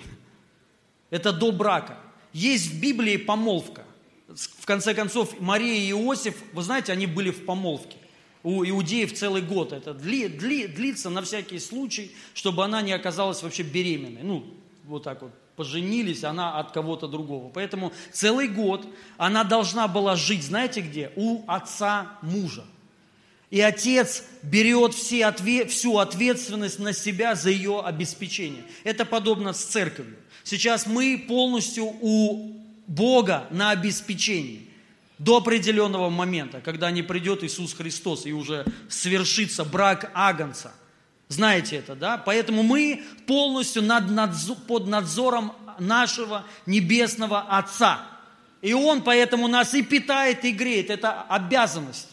это 1.09 1.33
до 1.33 1.51
брака. 1.51 1.97
Есть 2.31 2.67
в 2.67 2.79
Библии 2.79 3.17
помолвка. 3.17 3.83
В 4.27 4.65
конце 4.67 4.93
концов, 4.93 5.39
Мария 5.39 5.73
и 5.73 5.89
Иосиф, 5.89 6.35
вы 6.53 6.61
знаете, 6.61 6.91
они 6.91 7.07
были 7.07 7.31
в 7.31 7.43
помолвке. 7.43 7.97
У 8.43 8.63
иудеев 8.63 9.13
целый 9.13 9.41
год. 9.41 9.73
Это 9.73 9.95
дли, 9.95 10.27
дли, 10.27 10.67
длится 10.67 11.09
на 11.09 11.23
всякий 11.23 11.57
случай, 11.57 12.11
чтобы 12.35 12.63
она 12.63 12.83
не 12.83 12.93
оказалась 12.93 13.41
вообще 13.41 13.63
беременной. 13.63 14.21
Ну, 14.21 14.45
вот 14.85 15.03
так 15.03 15.23
вот 15.23 15.31
поженились, 15.55 16.23
она 16.23 16.59
от 16.59 16.71
кого-то 16.71 17.07
другого. 17.07 17.49
Поэтому 17.49 17.93
целый 18.11 18.47
год 18.47 18.85
она 19.17 19.43
должна 19.43 19.87
была 19.87 20.15
жить, 20.15 20.43
знаете 20.43 20.81
где? 20.81 21.11
У 21.15 21.43
отца 21.47 22.19
мужа. 22.21 22.63
И 23.51 23.59
отец 23.59 24.23
берет 24.41 24.95
все 24.95 25.25
отве- 25.25 25.67
всю 25.67 25.97
ответственность 25.97 26.79
на 26.79 26.93
себя 26.93 27.35
за 27.35 27.49
ее 27.49 27.81
обеспечение. 27.81 28.63
Это 28.85 29.05
подобно 29.05 29.51
с 29.51 29.63
церковью. 29.65 30.15
Сейчас 30.43 30.87
мы 30.87 31.25
полностью 31.27 31.83
у 31.83 32.55
Бога 32.87 33.47
на 33.51 33.71
обеспечении 33.71 34.67
до 35.19 35.37
определенного 35.37 36.09
момента, 36.09 36.61
когда 36.61 36.89
не 36.91 37.03
придет 37.03 37.43
Иисус 37.43 37.73
Христос 37.73 38.25
и 38.25 38.31
уже 38.31 38.65
свершится 38.89 39.65
брак 39.65 40.09
Агнца. 40.13 40.71
Знаете 41.27 41.75
это, 41.75 41.95
да? 41.95 42.17
Поэтому 42.17 42.63
мы 42.63 43.03
полностью 43.27 43.83
над, 43.83 44.09
надзор, 44.09 44.57
под 44.67 44.87
надзором 44.87 45.53
нашего 45.77 46.45
небесного 46.65 47.41
Отца. 47.41 48.01
И 48.61 48.73
Он 48.73 49.01
поэтому 49.01 49.47
нас 49.47 49.73
и 49.73 49.81
питает, 49.81 50.45
и 50.45 50.51
греет. 50.51 50.89
Это 50.89 51.21
обязанность. 51.23 52.07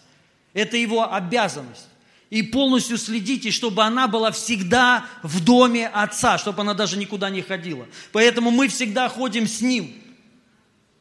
Это 0.59 0.77
его 0.77 1.13
обязанность. 1.13 1.87
И 2.31 2.43
полностью 2.43 2.99
следите, 2.99 3.53
чтобы 3.53 3.85
она 3.85 4.09
была 4.09 4.33
всегда 4.33 5.07
в 5.23 5.43
доме 5.43 5.87
Отца, 5.87 6.37
чтобы 6.37 6.63
она 6.63 6.75
даже 6.75 6.99
никуда 6.99 7.31
не 7.31 7.43
ходила. 7.43 7.87
Поэтому 8.11 8.51
мы 8.51 8.67
всегда 8.67 9.09
ходим 9.09 9.47
с 9.47 9.61
Ним. 9.61 9.95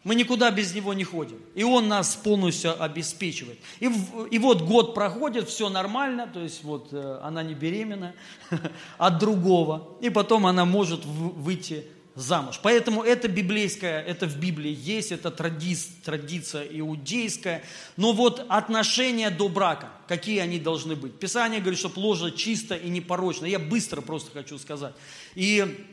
Мы 0.03 0.13
никуда 0.13 0.51
без 0.51 0.75
Него 0.75 0.93
не 0.93 1.03
ходим. 1.03 1.39
И 1.55 1.63
Он 1.63 1.87
нас 1.87 2.15
полностью 2.15 2.81
обеспечивает. 2.81 3.57
И, 3.79 3.89
и 4.29 4.37
вот 4.37 4.61
год 4.61 4.93
проходит, 4.93 5.49
все 5.49 5.69
нормально, 5.69 6.29
то 6.31 6.39
есть 6.39 6.63
вот 6.63 6.89
э, 6.91 7.19
она 7.23 7.41
не 7.41 7.55
беременна 7.55 8.13
от 8.99 9.17
другого. 9.17 9.97
И 10.01 10.11
потом 10.11 10.45
она 10.45 10.65
может 10.65 11.03
выйти 11.03 11.83
замуж. 12.17 12.59
Поэтому 12.63 13.03
это 13.03 13.27
библейское, 13.27 14.01
это 14.01 14.25
в 14.25 14.37
Библии 14.37 14.75
есть, 14.75 15.11
это 15.11 15.29
тради, 15.29 15.77
традиция 16.03 16.63
иудейская. 16.63 17.63
Но 17.95 18.11
вот 18.11 18.45
отношения 18.49 19.29
до 19.29 19.47
брака, 19.47 19.89
какие 20.07 20.39
они 20.39 20.59
должны 20.59 20.95
быть? 20.95 21.19
Писание 21.19 21.61
говорит, 21.61 21.79
что 21.79 21.91
ложа 21.95 22.31
чисто 22.31 22.75
и 22.75 22.89
непорочно. 22.89 23.45
Я 23.45 23.59
быстро 23.59 24.01
просто 24.01 24.31
хочу 24.31 24.57
сказать. 24.57 24.95
И 25.35 25.85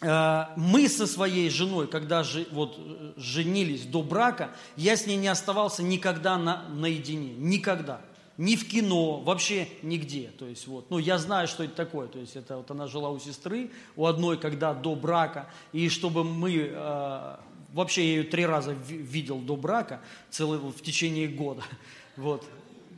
э, 0.00 0.44
мы 0.56 0.88
со 0.88 1.06
своей 1.06 1.50
женой, 1.50 1.88
когда 1.88 2.24
же, 2.24 2.46
вот, 2.52 2.80
женились 3.18 3.82
до 3.82 4.02
брака, 4.02 4.52
я 4.76 4.96
с 4.96 5.06
ней 5.06 5.16
не 5.16 5.28
оставался 5.28 5.82
никогда 5.82 6.38
на, 6.38 6.66
наедине. 6.70 7.34
Никогда 7.34 8.00
ни 8.38 8.56
в 8.56 8.68
кино, 8.68 9.20
вообще 9.20 9.68
нигде. 9.82 10.30
То 10.38 10.46
есть 10.46 10.66
вот, 10.66 10.90
ну 10.90 10.98
я 10.98 11.18
знаю, 11.18 11.48
что 11.48 11.64
это 11.64 11.74
такое. 11.74 12.08
То 12.08 12.18
есть 12.18 12.36
это 12.36 12.56
вот 12.56 12.70
она 12.70 12.86
жила 12.86 13.10
у 13.10 13.18
сестры, 13.18 13.70
у 13.96 14.06
одной, 14.06 14.38
когда 14.38 14.74
до 14.74 14.94
брака, 14.94 15.48
и 15.72 15.88
чтобы 15.88 16.24
мы 16.24 16.70
э, 16.70 17.36
вообще 17.72 18.02
я 18.02 18.16
ее 18.16 18.24
три 18.24 18.46
раза 18.46 18.72
видел 18.72 19.38
до 19.38 19.56
брака, 19.56 20.00
целый 20.30 20.58
в 20.58 20.80
течение 20.82 21.28
года. 21.28 21.62
Вот. 22.16 22.46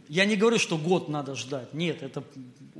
я 0.08 0.26
не 0.26 0.36
говорю, 0.36 0.60
что 0.60 0.78
год 0.78 1.08
надо 1.08 1.34
ждать. 1.34 1.74
Нет, 1.74 2.04
это 2.04 2.22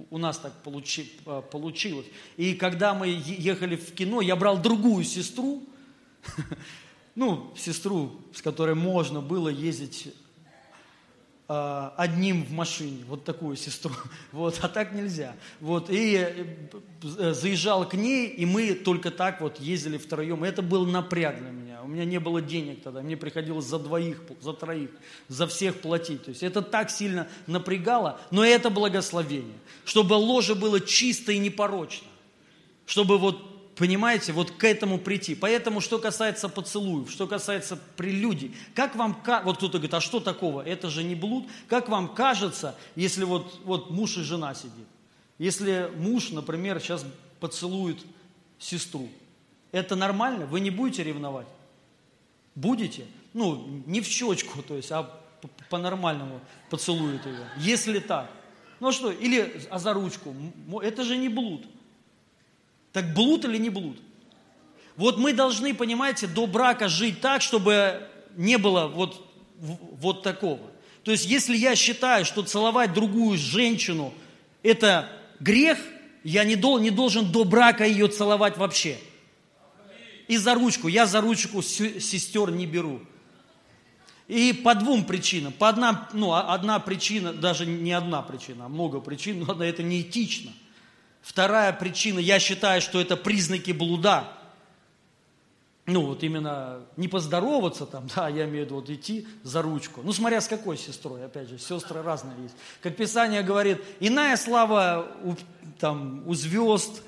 у 0.09 0.19
нас 0.19 0.39
так 0.39 0.53
получи, 0.63 1.13
а, 1.27 1.43
получилось. 1.43 2.07
И 2.37 2.55
когда 2.55 2.95
мы 2.95 3.09
ехали 3.09 3.75
в 3.75 3.93
кино, 3.93 4.21
я 4.21 4.37
брал 4.37 4.59
другую 4.59 5.03
сестру, 5.03 5.65
ну, 7.17 7.53
сестру, 7.57 8.13
с 8.33 8.41
которой 8.41 8.77
можно 8.77 9.21
было 9.21 9.49
ездить 9.49 10.15
а, 11.51 11.95
одним 11.97 12.45
в 12.45 12.53
машине, 12.53 13.05
вот 13.09 13.25
такую 13.25 13.57
сестру, 13.57 13.95
вот, 14.33 14.59
а 14.61 14.69
так 14.69 14.93
нельзя. 14.93 15.35
Вот, 15.61 15.89
и 15.89 16.17
э, 17.19 17.33
заезжал 17.33 17.89
к 17.89 17.95
ней, 17.95 18.29
и 18.29 18.45
мы 18.45 18.75
только 18.75 19.11
так 19.11 19.41
вот 19.41 19.59
ездили 19.59 19.97
втроем. 19.97 20.45
Это 20.45 20.61
был 20.61 20.85
напряг 20.85 21.41
для 21.41 21.51
меня. 21.51 21.83
У 21.83 21.89
меня 21.89 22.05
не 22.05 22.21
было 22.21 22.43
денег 22.43 22.83
тогда, 22.83 23.01
мне 23.01 23.17
приходилось 23.17 23.65
за 23.65 23.79
двоих, 23.79 24.21
за 24.43 24.53
троих, 24.53 24.91
за 25.29 25.47
всех 25.47 25.81
платить. 25.81 26.25
То 26.25 26.31
есть 26.33 26.43
это 26.43 26.61
так 26.61 26.91
сильно 26.91 27.29
напрягало, 27.47 28.21
но 28.31 28.45
это 28.45 28.69
благословение, 28.69 29.57
чтобы 29.87 30.13
ложе 30.13 30.55
было 30.55 30.81
чисто 30.81 31.33
и 31.33 31.39
непорочно, 31.39 32.09
чтобы 32.85 33.17
вот 33.17 33.58
Понимаете, 33.79 34.33
вот 34.33 34.51
к 34.51 34.65
этому 34.65 34.99
прийти. 34.99 35.37
Поэтому, 35.37 35.81
что 35.81 36.01
касается 36.01 36.49
поцелуев, 36.49 37.11
что 37.11 37.29
касается 37.29 37.79
прелюдий, 37.97 38.57
как 38.75 38.97
вам, 38.97 39.23
вот 39.45 39.59
кто-то 39.59 39.79
говорит, 39.79 39.95
а 39.95 40.01
что 40.01 40.19
такого, 40.19 40.63
это 40.63 40.91
же 40.91 41.05
не 41.05 41.15
блуд, 41.15 41.47
как 41.69 41.89
вам 41.89 42.09
кажется, 42.09 42.75
если 42.97 43.23
вот, 43.23 43.61
вот 43.65 43.91
муж 43.91 44.17
и 44.17 44.23
жена 44.23 44.53
сидит, 44.55 44.89
если 45.39 45.93
муж, 45.97 46.31
например, 46.31 46.81
сейчас 46.81 47.07
поцелует 47.39 47.99
сестру, 48.59 49.09
это 49.71 49.95
нормально? 49.95 50.47
Вы 50.47 50.59
не 50.59 50.71
будете 50.71 51.05
ревновать? 51.05 51.47
Будете? 52.57 53.07
Ну, 53.33 53.83
не 53.87 54.01
в 54.01 54.07
щечку, 54.07 54.61
то 54.63 54.75
есть, 54.75 54.91
а 54.91 55.09
по-нормальному 55.71 56.41
поцелует 56.69 57.25
ее. 57.27 57.47
Если 57.59 58.01
так. 58.01 58.29
Ну 58.81 58.89
а 58.89 58.93
что, 58.93 59.13
или 59.13 59.63
а 59.71 59.79
за 59.79 59.93
ручку. 59.93 60.35
Это 60.83 61.05
же 61.05 61.17
не 61.17 61.29
блуд. 61.29 61.65
Так 62.93 63.15
блуд 63.15 63.45
или 63.45 63.59
не 63.59 63.71
блуд? 63.71 63.99
Вот 64.97 65.19
мы 65.19 65.33
должны, 65.33 65.75
понимаете, 65.75 66.27
до 66.27 66.47
брака 66.47 66.89
жить 66.89 67.21
так, 67.21 67.41
чтобы 67.43 68.09
не 68.37 68.59
было 68.59 68.89
вот, 68.89 69.25
вот 69.59 70.23
такого. 70.23 70.59
То 71.05 71.13
есть, 71.13 71.27
если 71.27 71.57
я 71.57 71.77
считаю, 71.77 72.25
что 72.25 72.43
целовать 72.43 72.93
другую 72.93 73.39
женщину– 73.39 74.13
это 74.63 75.09
грех, 75.39 75.79
я 76.25 76.45
не, 76.45 76.57
дол, 76.57 76.79
не 76.79 76.91
должен 76.91 77.31
до 77.31 77.45
брака 77.45 77.85
ее 77.85 78.09
целовать 78.09 78.59
вообще. 78.59 78.99
И 80.27 80.37
за 80.37 80.55
ручку. 80.55 80.89
Я 80.89 81.07
за 81.07 81.21
ручку 81.21 81.63
сестер 81.63 82.51
не 82.51 82.67
беру. 82.67 83.01
И 84.27 84.53
по 84.53 84.75
двум 84.75 85.05
причинам. 85.05 85.53
По 85.53 85.69
одна, 85.69 86.09
ну, 86.13 86.35
одна 86.35 86.81
причина, 86.81 87.33
даже 87.33 87.65
не 87.65 87.93
одна 87.93 88.21
причина, 88.21 88.67
а 88.67 88.69
много 88.69 89.01
причин, 89.01 89.45
но 89.47 89.63
это 89.63 89.83
неэтично– 89.83 90.53
Вторая 91.29 91.75
причина, 91.75 92.21
я 92.21 92.39
считаю, 92.39 92.81
что 92.81 92.99
это 92.99 93.15
признаки 93.15 93.73
блуда. 93.73 94.33
Ну, 95.85 96.07
вот 96.07 96.23
именно 96.23 96.87
не 96.97 97.07
поздороваться 97.07 97.85
там, 97.85 98.09
да, 98.17 98.31
я 98.31 98.47
имею 98.47 98.63
в 98.63 98.65
виду 98.65 98.75
вот 98.77 98.89
идти 98.89 99.29
за 99.43 99.61
ручку. 99.61 100.01
Ну, 100.03 100.15
смотря 100.15 100.41
с 100.41 100.49
какой 100.49 100.79
сестрой, 100.79 101.23
опять 101.23 101.51
же, 101.51 101.59
сестры 101.59 102.01
разные 102.01 102.35
есть. 102.43 102.55
Как 102.81 102.97
Писание 102.97 103.43
говорит, 103.43 103.79
иная 104.01 104.39
слава 104.39 105.07
у, 105.23 105.35
там, 105.79 106.27
у 106.27 106.33
звезд, 106.33 107.03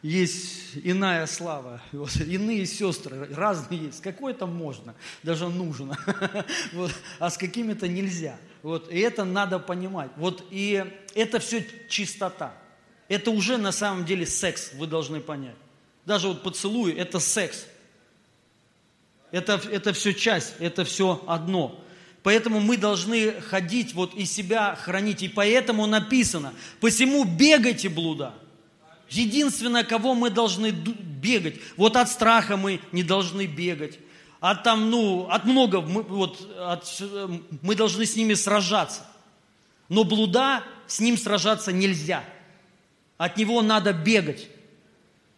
есть 0.00 0.78
иная 0.82 1.26
слава, 1.26 1.82
вот, 1.92 2.16
иные 2.16 2.64
сестры, 2.64 3.28
разные 3.34 3.78
есть. 3.78 3.98
С 3.98 4.00
какой-то 4.00 4.46
можно, 4.46 4.94
даже 5.22 5.50
нужно, 5.50 5.98
вот, 6.72 6.92
а 7.18 7.28
с 7.28 7.36
какими-то 7.36 7.88
нельзя. 7.88 8.38
Вот, 8.62 8.90
и 8.90 8.98
это 9.00 9.26
надо 9.26 9.58
понимать. 9.58 10.12
Вот, 10.16 10.46
и 10.50 10.82
это 11.14 11.40
все 11.40 11.62
чистота. 11.90 12.54
Это 13.08 13.30
уже 13.30 13.56
на 13.56 13.72
самом 13.72 14.04
деле 14.04 14.26
секс, 14.26 14.72
вы 14.74 14.86
должны 14.86 15.20
понять. 15.20 15.54
Даже 16.04 16.28
вот 16.28 16.42
поцелуй– 16.42 16.92
это 16.96 17.20
секс. 17.20 17.66
Это, 19.30 19.60
это 19.70 19.92
все 19.92 20.14
часть, 20.14 20.54
это 20.58 20.84
все 20.84 21.22
одно. 21.26 21.80
Поэтому 22.22 22.60
мы 22.60 22.76
должны 22.76 23.40
ходить 23.40 23.94
вот 23.94 24.14
и 24.14 24.24
себя 24.24 24.74
хранить. 24.76 25.22
И 25.22 25.28
поэтому 25.28 25.86
написано, 25.86 26.52
посему 26.80 27.24
бегайте 27.24 27.88
блуда. 27.88 28.34
Единственное, 29.08 29.84
кого 29.84 30.14
мы 30.14 30.30
должны 30.30 30.70
бегать. 30.70 31.60
Вот 31.76 31.96
от 31.96 32.08
страха 32.08 32.56
мы 32.56 32.80
не 32.90 33.04
должны 33.04 33.46
бегать. 33.46 33.98
От 34.40 34.64
там, 34.64 34.90
ну, 34.90 35.28
от 35.28 35.44
много, 35.44 35.80
мы, 35.80 36.02
вот, 36.02 36.40
от, 36.58 37.02
мы 37.62 37.74
должны 37.76 38.04
с 38.04 38.16
ними 38.16 38.34
сражаться. 38.34 39.06
Но 39.88 40.02
блуда 40.02 40.64
с 40.88 40.98
ним 40.98 41.16
сражаться 41.16 41.70
нельзя– 41.70 42.24
от 43.18 43.36
него 43.36 43.62
надо 43.62 43.92
бегать. 43.92 44.48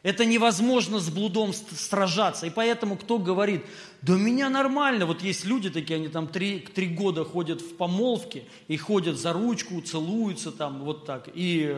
Это 0.03 0.25
невозможно 0.25 1.01
с 1.01 1.11
блудом 1.11 1.53
сражаться. 1.53 2.47
И 2.47 2.51
поэтому 2.51 2.97
кто 2.97 3.19
говорит, 3.19 3.65
да 4.01 4.15
меня 4.15 4.49
нормально. 4.49 5.07
Вот 5.07 5.23
есть 5.23 5.45
люди 5.45 5.71
такие, 5.71 5.97
они 5.97 6.09
там 6.09 6.29
три, 6.29 6.61
три 6.61 6.87
года 6.87 7.25
ходят 7.25 7.61
в 7.61 7.77
помолвке 7.77 8.45
и 8.69 8.77
ходят 8.77 9.19
за 9.19 9.33
ручку, 9.33 9.81
целуются 9.81 10.53
там 10.53 10.85
вот 10.85 11.05
так. 11.05 11.29
И, 11.35 11.77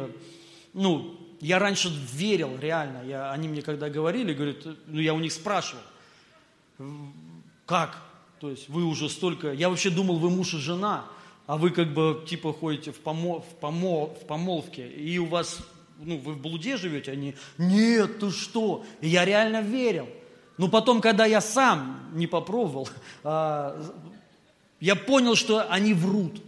ну, 0.74 1.18
я 1.40 1.58
раньше 1.58 1.90
верил 2.12 2.58
реально. 2.60 3.02
Я, 3.06 3.32
они 3.32 3.48
мне 3.48 3.62
когда 3.62 3.88
говорили, 3.88 4.34
говорят, 4.34 4.66
ну 4.86 5.00
я 5.00 5.14
у 5.14 5.18
них 5.18 5.32
спрашивал, 5.32 5.82
как? 7.64 8.02
То 8.38 8.50
есть 8.50 8.68
вы 8.68 8.84
уже 8.84 9.08
столько... 9.08 9.52
Я 9.52 9.70
вообще 9.70 9.90
думал, 9.90 10.18
вы 10.18 10.30
муж 10.30 10.54
и 10.54 10.58
жена, 10.58 11.06
а 11.46 11.56
вы 11.56 11.70
как 11.70 11.92
бы 11.92 12.24
типа 12.28 12.52
ходите 12.52 12.92
в, 12.92 13.00
помо, 13.00 13.40
в, 13.40 13.60
помо, 13.60 14.06
в 14.06 14.26
помолвке, 14.26 14.86
и 14.88 15.18
у 15.18 15.26
вас 15.26 15.58
ну, 16.02 16.18
вы 16.18 16.34
в 16.34 16.40
блуде 16.40 16.76
живете? 16.76 17.12
Они, 17.12 17.34
нет, 17.58 18.18
ты 18.18 18.30
что? 18.30 18.84
И 19.00 19.08
я 19.08 19.24
реально 19.24 19.60
верил. 19.60 20.08
Но 20.56 20.68
потом, 20.68 21.00
когда 21.00 21.26
я 21.26 21.40
сам 21.40 22.10
не 22.12 22.26
попробовал, 22.26 22.88
а, 23.24 23.80
я 24.80 24.96
понял, 24.96 25.34
что 25.34 25.70
они 25.70 25.94
врут. 25.94 26.42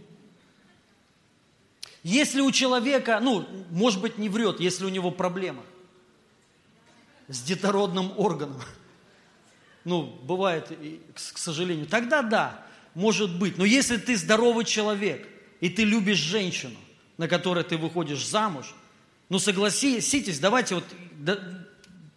Если 2.03 2.41
у 2.41 2.51
человека, 2.51 3.19
ну, 3.21 3.45
может 3.71 4.01
быть, 4.01 4.17
не 4.17 4.27
врет, 4.27 4.59
если 4.59 4.85
у 4.85 4.89
него 4.89 5.09
проблема 5.09 5.63
с 7.29 7.41
детородным 7.41 8.11
органом, 8.17 8.61
ну, 9.85 10.03
бывает, 10.23 10.71
к 11.13 11.37
сожалению, 11.37 11.87
тогда 11.87 12.21
да, 12.21 12.65
может 12.93 13.37
быть. 13.37 13.57
Но 13.57 13.65
если 13.65 13.97
ты 13.97 14.17
здоровый 14.17 14.65
человек, 14.65 15.27
и 15.61 15.69
ты 15.69 15.83
любишь 15.85 16.17
женщину, 16.17 16.77
на 17.17 17.27
которой 17.27 17.63
ты 17.63 17.77
выходишь 17.77 18.25
замуж, 18.27 18.75
ну 19.33 19.39
согласитесь, 19.39 20.37
давайте 20.37 20.75
вот, 20.75 20.83
да, 21.13 21.39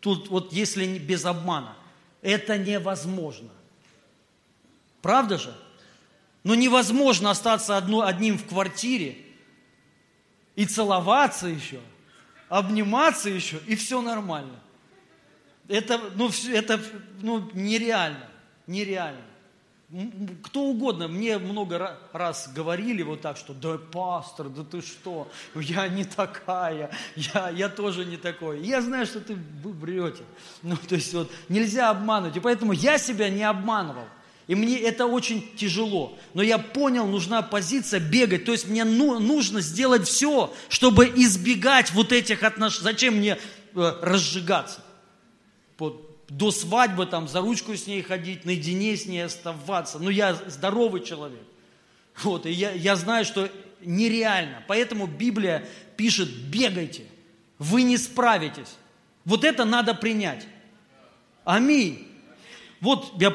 тут 0.01 0.29
вот 0.29 0.53
если 0.53 0.99
без 0.99 1.25
обмана, 1.25 1.75
это 2.21 2.59
невозможно. 2.59 3.49
Правда 5.01 5.39
же? 5.39 5.57
Но 6.45 6.55
невозможно 6.55 7.31
остаться 7.31 7.79
одно, 7.79 8.03
одним 8.03 8.37
в 8.37 8.47
квартире 8.47 9.17
и 10.57 10.67
целоваться 10.67 11.47
еще, 11.47 11.81
обниматься 12.51 13.31
еще, 13.31 13.63
и 13.67 13.77
все 13.77 14.03
нормально. 14.03 14.61
Это, 15.69 15.99
ну, 16.17 16.31
это 16.51 16.79
ну, 17.23 17.51
нереально, 17.55 18.29
нереально 18.67 19.25
кто 20.43 20.65
угодно, 20.65 21.07
мне 21.07 21.39
много 21.39 21.97
раз 22.13 22.51
говорили 22.53 23.03
вот 23.03 23.21
так, 23.21 23.37
что 23.37 23.55
да, 23.55 23.79
пастор, 23.79 24.49
да 24.49 24.65
ты 24.65 24.83
что, 24.83 25.29
я 25.55 25.87
не 25.87 26.05
такая, 26.05 26.91
я, 27.15 27.51
я 27.51 27.69
тоже 27.69 28.05
не 28.05 28.17
такой. 28.17 28.67
я 28.67 28.83
знаю, 28.83 29.07
что 29.07 29.21
ты 29.21 29.37
вы. 29.63 30.25
Ну, 30.63 30.77
то 30.77 30.97
есть 30.97 31.15
вот 31.15 31.31
нельзя 31.49 31.91
обманывать. 31.91 32.37
И 32.37 32.41
поэтому 32.41 32.73
я 32.73 32.99
себя 32.99 33.29
не 33.29 33.45
обманывал. 33.45 34.07
И 34.49 34.55
мне 34.55 34.79
это 34.79 35.07
очень 35.07 35.55
тяжело. 35.57 36.17
Но 36.35 36.43
я 36.43 36.59
понял, 36.59 37.07
нужна 37.07 37.43
позиция 37.43 38.01
бегать. 38.01 38.45
То 38.45 38.53
есть 38.53 38.69
мне 38.69 38.85
ну, 38.85 39.19
нужно 39.19 39.61
сделать 39.61 40.07
все, 40.07 40.53
чтобы 40.69 41.07
избегать 41.07 41.93
вот 41.93 42.13
этих 42.13 42.43
отношений. 42.43 42.85
Зачем 42.85 43.17
мне 43.17 43.39
э, 43.75 43.93
разжигаться? 44.03 44.83
До 46.29 46.51
свадьбы 46.51 47.07
там 47.07 47.29
за 47.29 47.41
ручку 47.41 47.77
с 47.77 47.87
ней 47.87 48.03
ходить, 48.03 48.45
наедине 48.45 48.97
с 48.97 49.07
ней 49.07 49.25
оставаться. 49.25 49.99
Но 49.99 50.11
я 50.11 50.35
здоровый 50.35 51.03
человек. 51.03 51.43
Вот, 52.23 52.47
и 52.47 52.51
я, 52.51 52.73
я 52.73 52.97
знаю, 52.97 53.25
что 53.25 53.51
нереально. 53.81 54.63
Поэтому 54.67 55.07
Библия 55.07 55.67
пишет, 55.97 56.29
бегайте, 56.29 57.05
вы 57.59 57.83
не 57.83 57.97
справитесь. 57.99 58.77
Вот 59.25 59.45
это 59.45 59.65
надо 59.65 59.95
принять. 59.95 60.47
Аминь. 61.45 62.09
Вот 62.81 63.21
я 63.21 63.35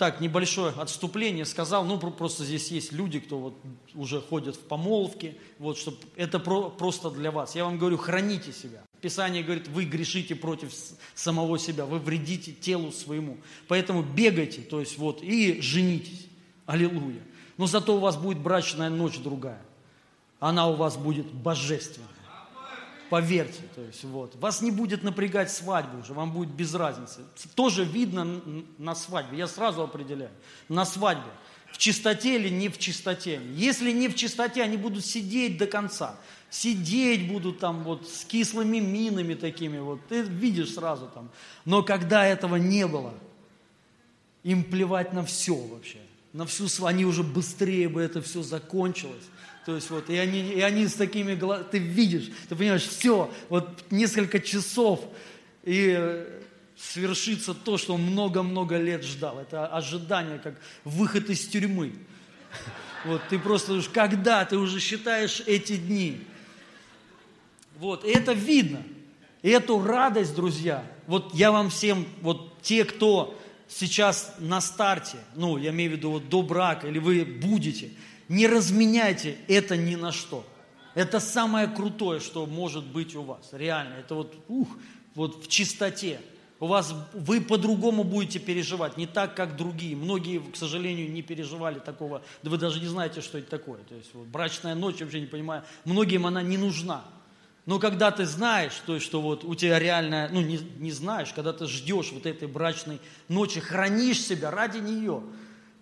так 0.00 0.20
небольшое 0.20 0.72
отступление 0.78 1.44
сказал, 1.44 1.84
ну 1.84 1.98
просто 1.98 2.44
здесь 2.44 2.70
есть 2.70 2.90
люди, 2.90 3.20
кто 3.20 3.38
вот 3.38 3.54
уже 3.94 4.20
ходят 4.20 4.56
в 4.56 4.60
помолвке, 4.60 5.36
вот, 5.58 5.76
чтобы 5.76 5.98
это 6.16 6.38
про, 6.38 6.70
просто 6.70 7.10
для 7.10 7.30
вас. 7.30 7.54
Я 7.54 7.66
вам 7.66 7.76
говорю, 7.76 7.98
храните 7.98 8.50
себя. 8.52 8.82
Писание 9.00 9.42
говорит, 9.42 9.68
вы 9.68 9.84
грешите 9.84 10.34
против 10.34 10.72
самого 11.14 11.58
себя, 11.58 11.86
вы 11.86 11.98
вредите 11.98 12.52
телу 12.52 12.92
своему. 12.92 13.38
Поэтому 13.68 14.02
бегайте, 14.02 14.60
то 14.60 14.80
есть 14.80 14.98
вот, 14.98 15.22
и 15.22 15.60
женитесь. 15.60 16.26
Аллилуйя. 16.66 17.22
Но 17.56 17.66
зато 17.66 17.96
у 17.96 17.98
вас 17.98 18.16
будет 18.16 18.38
брачная 18.38 18.90
ночь 18.90 19.18
другая. 19.18 19.62
она 20.38 20.68
у 20.68 20.74
вас 20.74 20.96
будет 20.96 21.26
божественная. 21.32 22.08
Поверьте, 23.10 23.62
то 23.74 23.82
есть 23.82 24.04
вот. 24.04 24.36
Вас 24.36 24.62
не 24.62 24.70
будет 24.70 25.02
напрягать 25.02 25.50
свадьба 25.50 25.96
уже, 25.98 26.14
вам 26.14 26.32
будет 26.32 26.50
без 26.50 26.72
разницы. 26.74 27.22
Тоже 27.56 27.84
видно 27.84 28.40
на 28.78 28.94
свадьбе, 28.94 29.36
я 29.38 29.48
сразу 29.48 29.82
определяю. 29.82 30.30
На 30.68 30.84
свадьбе, 30.84 31.30
в 31.72 31.78
чистоте 31.78 32.36
или 32.36 32.48
не 32.48 32.68
в 32.68 32.78
чистоте. 32.78 33.40
Если 33.54 33.90
не 33.90 34.06
в 34.08 34.14
чистоте, 34.14 34.62
они 34.62 34.76
будут 34.76 35.04
сидеть 35.04 35.58
до 35.58 35.66
конца. 35.66 36.20
Сидеть 36.50 37.28
будут 37.28 37.60
там 37.60 37.84
вот 37.84 38.08
с 38.08 38.24
кислыми 38.24 38.78
минами 38.78 39.34
такими 39.34 39.78
вот. 39.78 40.00
Ты 40.08 40.22
видишь 40.22 40.74
сразу 40.74 41.08
там. 41.14 41.30
Но 41.64 41.82
когда 41.82 42.26
этого 42.26 42.56
не 42.56 42.86
было, 42.88 43.14
им 44.42 44.64
плевать 44.64 45.12
на 45.12 45.24
все 45.24 45.54
вообще. 45.54 45.98
На 46.32 46.46
всю 46.46 46.66
они 46.84 47.04
уже 47.04 47.22
быстрее 47.22 47.88
бы 47.88 48.00
это 48.00 48.20
все 48.20 48.42
закончилось. 48.42 49.24
То 49.66 49.74
есть 49.74 49.90
вот, 49.90 50.08
и 50.10 50.16
они, 50.16 50.40
и 50.40 50.60
они 50.60 50.86
с 50.86 50.94
такими 50.94 51.34
глазами, 51.34 51.68
ты 51.70 51.78
видишь, 51.78 52.30
ты 52.48 52.56
понимаешь, 52.56 52.82
все, 52.82 53.32
вот 53.48 53.84
несколько 53.90 54.40
часов, 54.40 55.00
и 55.64 55.94
э, 55.96 56.40
свершится 56.76 57.52
то, 57.52 57.76
что 57.76 57.94
он 57.94 58.02
много-много 58.02 58.78
лет 58.78 59.04
ждал. 59.04 59.38
Это 59.38 59.66
ожидание, 59.66 60.38
как 60.38 60.54
выход 60.84 61.28
из 61.30 61.46
тюрьмы. 61.46 61.92
Вот 63.06 63.22
ты 63.30 63.38
просто 63.38 63.72
уж 63.72 63.88
когда 63.88 64.44
ты 64.44 64.58
уже 64.58 64.78
считаешь 64.78 65.42
эти 65.46 65.78
дни. 65.78 66.20
Вот, 67.80 68.04
и 68.04 68.10
это 68.10 68.32
видно. 68.32 68.84
И 69.42 69.50
эту 69.50 69.82
радость, 69.82 70.36
друзья, 70.36 70.84
вот 71.08 71.34
я 71.34 71.50
вам 71.50 71.70
всем, 71.70 72.06
вот 72.20 72.62
те, 72.62 72.84
кто 72.84 73.36
сейчас 73.66 74.36
на 74.38 74.60
старте, 74.60 75.16
ну, 75.34 75.56
я 75.56 75.70
имею 75.70 75.90
в 75.90 75.94
виду 75.94 76.10
вот 76.12 76.28
до 76.28 76.42
брака, 76.42 76.86
или 76.86 77.00
вы 77.00 77.24
будете– 77.24 77.90
не 78.30 78.46
разменяйте 78.46 79.36
это 79.48 79.76
ни 79.76 79.96
на 79.96 80.12
что. 80.12 80.46
Это 80.94 81.18
самое 81.18 81.66
крутое, 81.66 82.20
что 82.20 82.46
может 82.46 82.84
быть 82.84 83.16
у 83.16 83.22
вас. 83.22 83.48
Реально. 83.50 83.94
Это 83.94 84.14
вот, 84.14 84.36
ух, 84.46 84.68
вот 85.16 85.44
в 85.44 85.48
чистоте. 85.48 86.20
У 86.60 86.66
вас, 86.66 86.94
вы 87.12 87.40
по-другому 87.40 88.04
будете 88.04 88.38
переживать, 88.38 88.96
не 88.96 89.08
так, 89.08 89.34
как 89.34 89.56
другие. 89.56 89.96
Многие, 89.96 90.38
к 90.38 90.54
сожалению, 90.54 91.10
не 91.10 91.22
переживали 91.22 91.80
такого, 91.80 92.22
да 92.44 92.50
вы 92.50 92.56
даже 92.56 92.78
не 92.78 92.86
знаете, 92.86 93.20
что 93.20 93.38
это 93.38 93.50
такое. 93.50 93.80
То 93.88 93.96
есть 93.96 94.10
вот, 94.14 94.28
брачная 94.28 94.76
ночь, 94.76 95.00
вообще 95.00 95.20
не 95.20 95.26
понимаю, 95.26 95.64
многим 95.84 96.24
она 96.24 96.40
не 96.40 96.56
нужна. 96.56 97.02
Но 97.66 97.78
когда 97.78 98.10
ты 98.10 98.24
знаешь, 98.26 98.74
то 98.86 98.94
есть, 98.94 99.06
что 99.06 99.20
вот 99.20 99.44
у 99.44 99.54
тебя 99.54 99.78
реально, 99.78 100.28
ну 100.32 100.40
не, 100.40 100.58
не 100.78 100.92
знаешь, 100.92 101.32
когда 101.32 101.52
ты 101.52 101.66
ждешь 101.66 102.10
вот 102.12 102.26
этой 102.26 102.48
брачной 102.48 103.00
ночи, 103.28 103.60
хранишь 103.60 104.22
себя 104.22 104.50
ради 104.50 104.78
нее, 104.78 105.22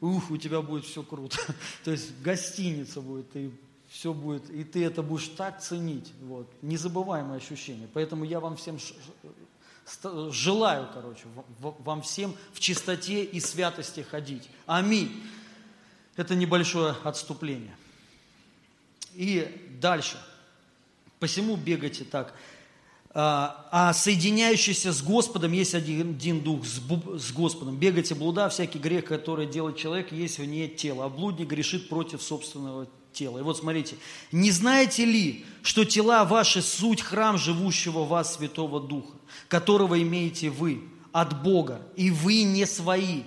ух, 0.01 0.31
у 0.31 0.37
тебя 0.37 0.61
будет 0.61 0.85
все 0.85 1.03
круто. 1.03 1.39
То 1.85 1.93
есть 1.93 2.21
гостиница 2.21 3.01
будет, 3.01 3.35
и 3.37 3.51
все 3.89 4.13
будет, 4.13 4.51
и 4.51 4.65
ты 4.65 4.85
это 4.85 5.03
будешь 5.03 5.29
так 5.29 5.61
ценить. 5.63 6.13
Вот. 6.23 6.51
Незабываемое 6.63 7.39
ощущение. 7.39 7.89
Поэтому 7.95 8.25
я 8.25 8.41
вам 8.41 8.57
всем 8.57 8.79
желаю, 10.31 10.89
короче, 10.93 11.25
вам 11.61 12.03
всем 12.03 12.35
в 12.53 12.61
чистоте 12.61 13.25
и 13.25 13.41
святости 13.41 14.01
ходить. 14.01 14.49
Аминь. 14.67 15.23
Это 16.17 16.35
небольшое 16.35 16.95
отступление. 17.05 17.77
И 19.15 19.77
дальше. 19.81 20.19
Посему 21.19 21.57
бегайте 21.57 22.05
так. 22.05 22.35
А, 23.11 23.69
а 23.73 23.93
соединяющийся 23.93 24.93
с 24.93 25.03
Господом 25.03 25.53
есть 25.53 25.75
один, 25.75 26.11
один 26.11 26.41
дух 26.41 26.65
с, 26.65 26.81
с 27.21 27.33
Господом. 27.33 27.77
Бегайте 27.77 28.15
блуда, 28.15 28.49
всякий 28.49 28.79
грех, 28.79 29.07
который 29.07 29.47
делает 29.47 29.77
человек, 29.77 30.13
есть 30.13 30.39
вне 30.39 30.69
тела, 30.69 31.07
а 31.07 31.09
блудник 31.09 31.49
грешит 31.49 31.89
против 31.89 32.23
собственного 32.23 32.87
тела. 33.13 33.39
И 33.39 33.43
вот 33.43 33.59
смотрите, 33.59 33.97
не 34.31 34.51
знаете 34.51 35.05
ли, 35.05 35.45
что 35.63 35.85
тела 35.85 36.25
ваши 36.25 36.63
суть 36.63 37.01
храм 37.01 37.39
живущего 37.39 38.05
вас 38.05 38.37
Святого 38.37 38.81
Духа, 38.81 39.17
которого 39.49 40.01
имеете 40.01 40.51
вы 40.51 40.83
от 41.11 41.43
Бога, 41.43 41.81
и 41.97 42.11
вы 42.11 42.43
не 42.43 42.67
свои, 42.67 43.23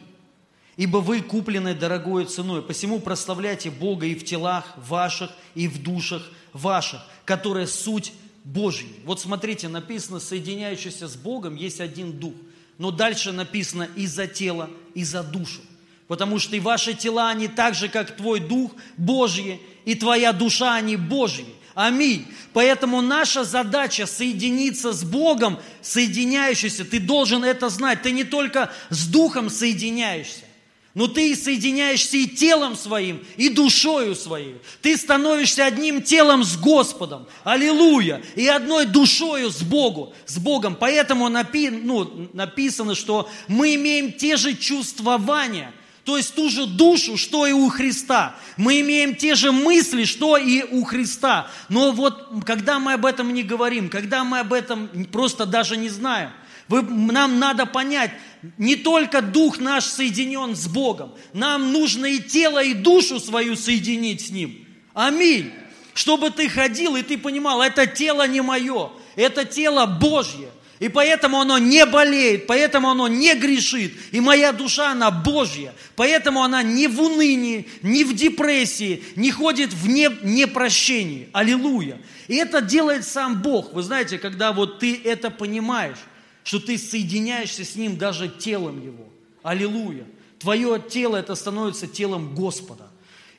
ибо 0.77 0.97
вы 0.97 1.21
куплены 1.21 1.73
дорогой 1.73 2.25
ценой. 2.25 2.61
Посему 2.61 2.99
прославляйте 2.99 3.71
Бога 3.71 4.05
и 4.05 4.15
в 4.15 4.23
телах 4.23 4.65
ваших, 4.77 5.31
и 5.55 5.67
в 5.67 5.81
душах 5.81 6.23
ваших, 6.53 7.01
которая 7.31 7.65
суть 7.65 8.11
Божьей. 8.43 8.93
Вот 9.05 9.21
смотрите, 9.21 9.69
написано, 9.69 10.19
соединяющийся 10.19 11.07
с 11.07 11.15
Богом 11.15 11.55
есть 11.55 11.79
один 11.79 12.11
дух. 12.11 12.33
Но 12.77 12.91
дальше 12.91 13.31
написано 13.31 13.87
и 13.95 14.05
за 14.05 14.27
тело, 14.27 14.69
и 14.95 15.05
за 15.05 15.23
душу. 15.23 15.61
Потому 16.09 16.39
что 16.39 16.57
и 16.57 16.59
ваши 16.59 16.93
тела, 16.93 17.29
они 17.29 17.47
так 17.47 17.73
же, 17.73 17.87
как 17.87 18.17
твой 18.17 18.41
дух, 18.41 18.73
Божьи, 18.97 19.61
и 19.85 19.95
твоя 19.95 20.33
душа, 20.33 20.75
они 20.75 20.97
Божьи. 20.97 21.45
Аминь. 21.73 22.27
Поэтому 22.51 22.99
наша 22.99 23.45
задача 23.45 24.07
соединиться 24.07 24.91
с 24.91 25.05
Богом, 25.05 25.57
соединяющийся. 25.81 26.83
Ты 26.83 26.99
должен 26.99 27.45
это 27.45 27.69
знать. 27.69 28.01
Ты 28.01 28.11
не 28.11 28.25
только 28.25 28.73
с 28.89 29.07
Духом 29.07 29.49
соединяешься, 29.49 30.43
но 30.93 31.07
ты 31.07 31.35
соединяешься 31.35 32.17
и 32.17 32.27
телом 32.27 32.75
своим, 32.75 33.23
и 33.37 33.49
душою 33.49 34.15
своей. 34.15 34.57
Ты 34.81 34.97
становишься 34.97 35.65
одним 35.65 36.01
телом 36.01 36.43
с 36.43 36.57
Господом. 36.57 37.27
Аллилуйя. 37.43 38.21
И 38.35 38.47
одной 38.47 38.85
душою 38.85 39.49
с 39.49 39.61
Богом. 39.61 40.13
С 40.25 40.37
Богом. 40.37 40.75
Поэтому 40.75 41.29
напи, 41.29 41.69
ну, 41.69 42.29
написано, 42.33 42.95
что 42.95 43.29
мы 43.47 43.75
имеем 43.75 44.11
те 44.11 44.35
же 44.35 44.53
чувствования, 44.53 45.73
то 46.03 46.17
есть 46.17 46.33
ту 46.33 46.49
же 46.49 46.65
душу, 46.65 47.15
что 47.15 47.45
и 47.45 47.51
у 47.51 47.69
Христа. 47.69 48.35
Мы 48.57 48.81
имеем 48.81 49.15
те 49.15 49.35
же 49.35 49.51
мысли, 49.51 50.03
что 50.03 50.35
и 50.35 50.63
у 50.63 50.83
Христа. 50.83 51.47
Но 51.69 51.91
вот 51.91 52.27
когда 52.45 52.79
мы 52.79 52.93
об 52.93 53.05
этом 53.05 53.33
не 53.33 53.43
говорим, 53.43 53.89
когда 53.89 54.23
мы 54.23 54.39
об 54.39 54.51
этом 54.51 54.89
просто 55.11 55.45
даже 55.45 55.77
не 55.77 55.89
знаем, 55.89 56.31
вы, 56.71 56.81
нам 56.81 57.37
надо 57.37 57.65
понять, 57.65 58.11
не 58.57 58.75
только 58.75 59.21
дух 59.21 59.59
наш 59.59 59.83
соединен 59.83 60.55
с 60.55 60.67
Богом, 60.67 61.13
нам 61.33 61.71
нужно 61.73 62.05
и 62.05 62.19
тело, 62.19 62.63
и 62.63 62.73
душу 62.73 63.19
свою 63.19 63.55
соединить 63.55 64.27
с 64.27 64.29
Ним. 64.31 64.65
Аминь. 64.93 65.51
Чтобы 65.93 66.29
ты 66.29 66.47
ходил, 66.47 66.95
и 66.95 67.03
ты 67.03 67.17
понимал, 67.17 67.61
это 67.61 67.85
тело 67.85 68.25
не 68.25 68.41
мое, 68.41 68.91
это 69.15 69.43
тело 69.43 69.85
Божье. 69.85 70.47
И 70.79 70.89
поэтому 70.89 71.39
оно 71.39 71.59
не 71.59 71.85
болеет, 71.85 72.47
поэтому 72.47 72.89
оно 72.89 73.07
не 73.07 73.35
грешит. 73.35 73.93
И 74.11 74.19
моя 74.19 74.51
душа, 74.51 74.93
она 74.93 75.11
Божья. 75.11 75.75
Поэтому 75.95 76.41
она 76.41 76.63
не 76.63 76.87
в 76.87 76.99
унынии, 76.99 77.67
не 77.83 78.03
в 78.03 78.15
депрессии, 78.15 79.03
не 79.15 79.29
ходит 79.29 79.73
в 79.73 79.87
не, 79.87 80.09
непрощении. 80.23 81.29
Аллилуйя. 81.33 81.99
И 82.27 82.35
это 82.35 82.61
делает 82.61 83.05
сам 83.05 83.43
Бог. 83.43 83.73
Вы 83.73 83.83
знаете, 83.83 84.17
когда 84.17 84.53
вот 84.53 84.79
ты 84.79 84.99
это 85.03 85.29
понимаешь, 85.29 85.99
что 86.43 86.59
ты 86.59 86.77
соединяешься 86.77 87.63
с 87.63 87.75
Ним 87.75 87.97
даже 87.97 88.29
телом 88.29 88.83
Его. 88.83 89.05
Аллилуйя. 89.43 90.05
Твое 90.39 90.81
тело 90.81 91.17
это 91.17 91.35
становится 91.35 91.87
телом 91.87 92.33
Господа. 92.33 92.89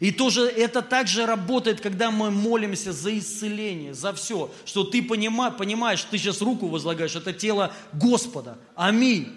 И 0.02 0.10
тоже 0.10 0.48
это 0.48 0.82
также 0.82 1.26
работает, 1.26 1.80
когда 1.80 2.10
мы 2.10 2.32
молимся 2.32 2.92
за 2.92 3.16
исцеление, 3.16 3.94
за 3.94 4.12
все, 4.12 4.50
что 4.64 4.82
ты 4.82 5.00
понимаешь, 5.00 5.56
понимаешь, 5.56 6.02
ты 6.02 6.18
сейчас 6.18 6.42
руку 6.42 6.66
возлагаешь, 6.66 7.14
это 7.14 7.32
тело 7.32 7.72
Господа. 7.92 8.58
Аминь. 8.74 9.32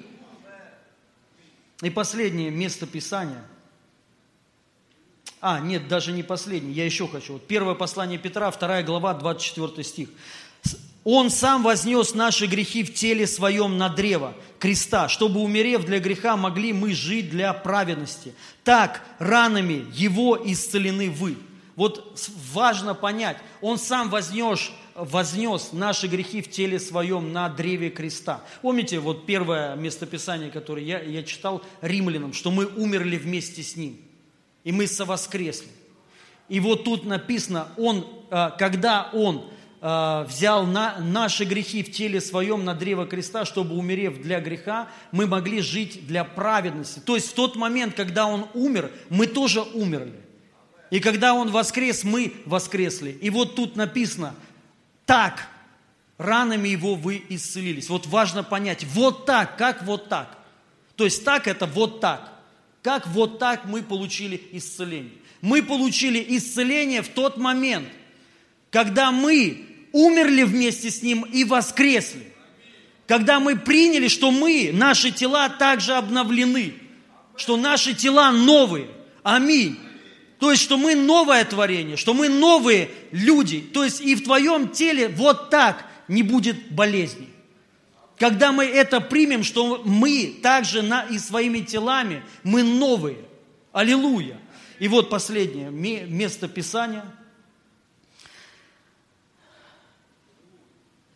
И 1.82 1.90
последнее 1.92 2.50
место 2.50 2.88
Писания. 2.88 3.44
А, 5.40 5.60
нет, 5.60 5.88
даже 5.88 6.12
не 6.12 6.24
последнее, 6.24 6.74
я 6.74 6.86
еще 6.86 7.08
хочу. 7.08 7.34
Вот 7.34 7.46
первое 7.46 7.76
послание 7.76 8.18
Петра, 8.18 8.50
2 8.50 8.82
глава, 8.82 9.14
24 9.14 9.84
стих. 9.84 10.10
Он 11.06 11.30
сам 11.30 11.62
вознес 11.62 12.16
наши 12.16 12.48
грехи 12.48 12.84
в 12.84 12.92
теле 12.96 13.28
своем 13.28 13.78
на 13.78 13.90
древо 13.90 14.34
креста, 14.58 15.08
чтобы, 15.08 15.40
умерев 15.40 15.86
для 15.86 16.00
греха, 16.00 16.36
могли 16.36 16.74
мы 16.74 16.96
жить 16.96 17.30
для 17.30 17.54
праведности. 17.54 18.34
Так 18.64 19.06
ранами 19.20 19.86
Его 19.94 20.36
исцелены 20.44 21.12
вы. 21.12 21.38
Вот 21.76 22.20
важно 22.52 22.96
понять, 22.96 23.38
Он 23.62 23.78
сам 23.78 24.10
вознес, 24.10 24.72
вознес 24.96 25.74
наши 25.74 26.08
грехи 26.08 26.42
в 26.42 26.50
теле 26.50 26.80
своем 26.80 27.32
на 27.32 27.50
древе 27.50 27.92
креста. 27.92 28.44
Помните, 28.64 28.98
вот 28.98 29.28
первое 29.28 29.76
местописание, 29.76 30.50
которое 30.50 30.84
я, 30.84 31.04
я 31.04 31.22
читал 31.22 31.62
римлянам, 31.82 32.34
что 32.34 32.50
мы 32.50 32.66
умерли 32.66 33.18
вместе 33.18 33.62
с 33.62 33.76
Ним, 33.76 34.00
и 34.64 34.72
мы 34.72 34.88
совоскресли. 34.88 35.70
И 36.50 36.60
вот 36.60 36.84
тут 36.84 37.06
написано, 37.06 37.68
Он, 37.78 38.08
а, 38.32 38.50
когда 38.50 39.12
Он 39.14 39.46
Э, 39.46 39.65
взял 39.86 40.66
на, 40.66 40.98
наши 41.00 41.46
грехи 41.46 41.84
в 41.84 41.92
теле 41.92 42.20
своем 42.20 42.66
на 42.66 42.74
древо 42.74 43.06
креста, 43.06 43.46
чтобы, 43.46 43.76
умерев 43.76 44.20
для 44.20 44.40
греха, 44.40 44.88
мы 45.12 45.28
могли 45.28 45.62
жить 45.62 46.08
для 46.08 46.24
праведности. 46.24 47.00
То 47.00 47.16
есть 47.16 47.30
в 47.30 47.34
тот 47.34 47.56
момент, 47.56 47.94
когда 47.96 48.26
Он 48.26 48.48
умер, 48.56 48.92
мы 49.10 49.28
тоже 49.28 49.62
умерли. 49.62 50.14
И 50.90 51.00
когда 51.00 51.36
Он 51.36 51.52
воскрес, 51.52 52.04
мы 52.04 52.34
воскресли. 52.46 53.12
И 53.12 53.30
вот 53.30 53.56
тут 53.56 53.76
написано, 53.76 54.34
так, 55.06 55.48
ранами 56.18 56.70
Его 56.70 56.96
вы 56.96 57.24
исцелились. 57.30 57.88
Вот 57.90 58.08
важно 58.08 58.44
понять, 58.44 58.84
вот 58.86 59.28
так, 59.28 59.56
как 59.56 59.84
вот 59.84 60.10
так. 60.10 60.36
То 60.96 61.04
есть 61.04 61.24
так 61.24 61.48
это 61.48 61.68
вот 61.68 62.00
так. 62.00 62.34
Как 62.82 63.06
вот 63.08 63.38
так 63.38 63.66
мы 63.66 63.84
получили 63.84 64.42
исцеление. 64.52 65.14
Мы 65.42 65.62
получили 65.62 66.26
исцеление 66.28 67.04
в 67.04 67.10
тот 67.10 67.38
момент– 67.38 67.88
когда 68.76 69.10
мы 69.14 69.66
умерли 69.96 70.44
вместе 70.44 70.92
с 70.92 71.02
Ним 71.02 71.22
и 71.22 71.46
воскресли. 71.46 72.34
Когда 73.08 73.40
мы 73.40 73.56
приняли, 73.56 74.10
что 74.10 74.30
мы, 74.30 74.72
наши 74.74 75.10
тела 75.12 75.48
также 75.48 75.94
обновлены, 75.94 76.74
что 77.38 77.56
наши 77.56 77.94
тела 77.94 78.32
новые. 78.32 78.90
Аминь. 79.24 79.80
То 80.38 80.52
есть, 80.52 80.64
что 80.64 80.78
мы 80.78 80.96
новое 80.96 81.46
творение, 81.46 81.96
что 81.96 82.14
мы 82.14 82.28
новые 82.28 82.90
люди. 83.12 83.62
То 83.62 83.86
есть, 83.86 84.02
и 84.02 84.16
в 84.16 84.24
твоем 84.26 84.68
теле 84.68 85.08
вот 85.08 85.50
так 85.50 85.86
не 86.10 86.24
будет 86.24 86.72
болезни. 86.72 87.30
Когда 88.20 88.52
мы 88.52 88.66
это 88.66 89.00
примем, 89.00 89.44
что 89.44 89.82
мы 89.86 90.36
также 90.44 90.82
на, 90.82 91.04
и 91.04 91.18
своими 91.20 91.60
телами, 91.60 92.22
мы 92.44 92.64
новые. 92.64 93.20
Аллилуйя. 93.72 94.38
И 94.80 94.90
вот 94.90 95.10
последнее 95.10 95.70
место 95.70 96.50
Писания. 96.50 97.06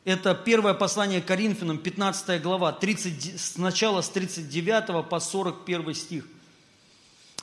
Это 0.09 0.33
первое 0.33 0.73
послание 0.73 1.21
Коринфянам, 1.21 1.77
15 1.77 2.41
глава, 2.41 2.71
30, 2.71 3.39
сначала 3.39 4.01
с 4.01 4.09
39 4.09 5.07
по 5.07 5.19
41 5.19 5.93
стих. 5.93 6.25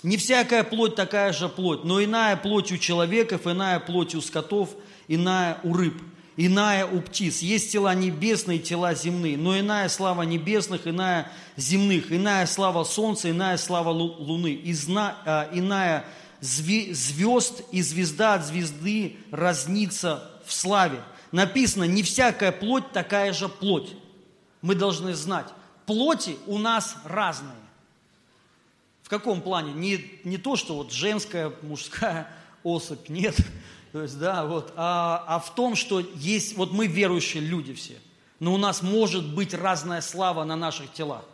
Не 0.02 0.16
всякая 0.16 0.64
плоть 0.64 0.96
такая 0.96 1.32
же 1.32 1.48
плоть, 1.48 1.84
но 1.84 2.02
иная 2.02 2.34
плоть 2.36 2.72
у 2.72 2.76
человеков, 2.76 3.46
иная 3.46 3.78
плоть 3.78 4.16
у 4.16 4.20
скотов, 4.20 4.70
иная 5.06 5.60
у 5.62 5.74
рыб, 5.74 5.94
иная 6.36 6.86
у 6.86 7.00
птиц. 7.00 7.38
Есть 7.38 7.70
тела 7.70 7.94
небесные, 7.94 8.58
тела 8.58 8.94
земные, 8.94 9.36
но 9.36 9.56
иная 9.56 9.88
слава 9.88 10.22
небесных, 10.22 10.88
иная 10.88 11.30
земных, 11.56 12.10
иная 12.10 12.46
слава 12.46 12.82
солнца, 12.82 13.30
иная 13.30 13.58
слава 13.58 13.90
луны, 13.90 14.60
изна, 14.64 15.16
а, 15.24 15.48
иная 15.52 16.04
звезд 16.40 17.62
и 17.70 17.80
звезда 17.80 18.34
от 18.34 18.44
звезды 18.44 19.18
разнится 19.30 20.32
в 20.44 20.52
славе. 20.52 20.98
Написано, 21.32 21.84
не 21.84 22.02
всякая 22.02 22.52
плоть 22.52 22.92
такая 22.92 23.32
же 23.32 23.48
плоть. 23.48 23.94
Мы 24.62 24.74
должны 24.74 25.14
знать, 25.14 25.46
плоти 25.86 26.36
у 26.46 26.58
нас 26.58 26.96
разные. 27.04 27.56
В 29.02 29.08
каком 29.08 29.40
плане? 29.40 29.72
Не, 29.72 30.04
не 30.24 30.36
то, 30.36 30.56
что 30.56 30.74
вот 30.74 30.92
женская, 30.92 31.52
мужская 31.62 32.28
особь, 32.64 33.08
нет. 33.08 33.36
То 33.92 34.02
есть, 34.02 34.18
да, 34.18 34.44
вот, 34.44 34.72
а, 34.76 35.24
а 35.28 35.38
в 35.38 35.54
том, 35.54 35.76
что 35.76 36.00
есть, 36.00 36.56
вот 36.56 36.72
мы 36.72 36.86
верующие 36.86 37.42
люди 37.42 37.72
все, 37.72 37.96
но 38.40 38.52
у 38.52 38.56
нас 38.56 38.82
может 38.82 39.34
быть 39.34 39.54
разная 39.54 40.00
слава 40.00 40.44
на 40.44 40.56
наших 40.56 40.92
телах. 40.92 41.24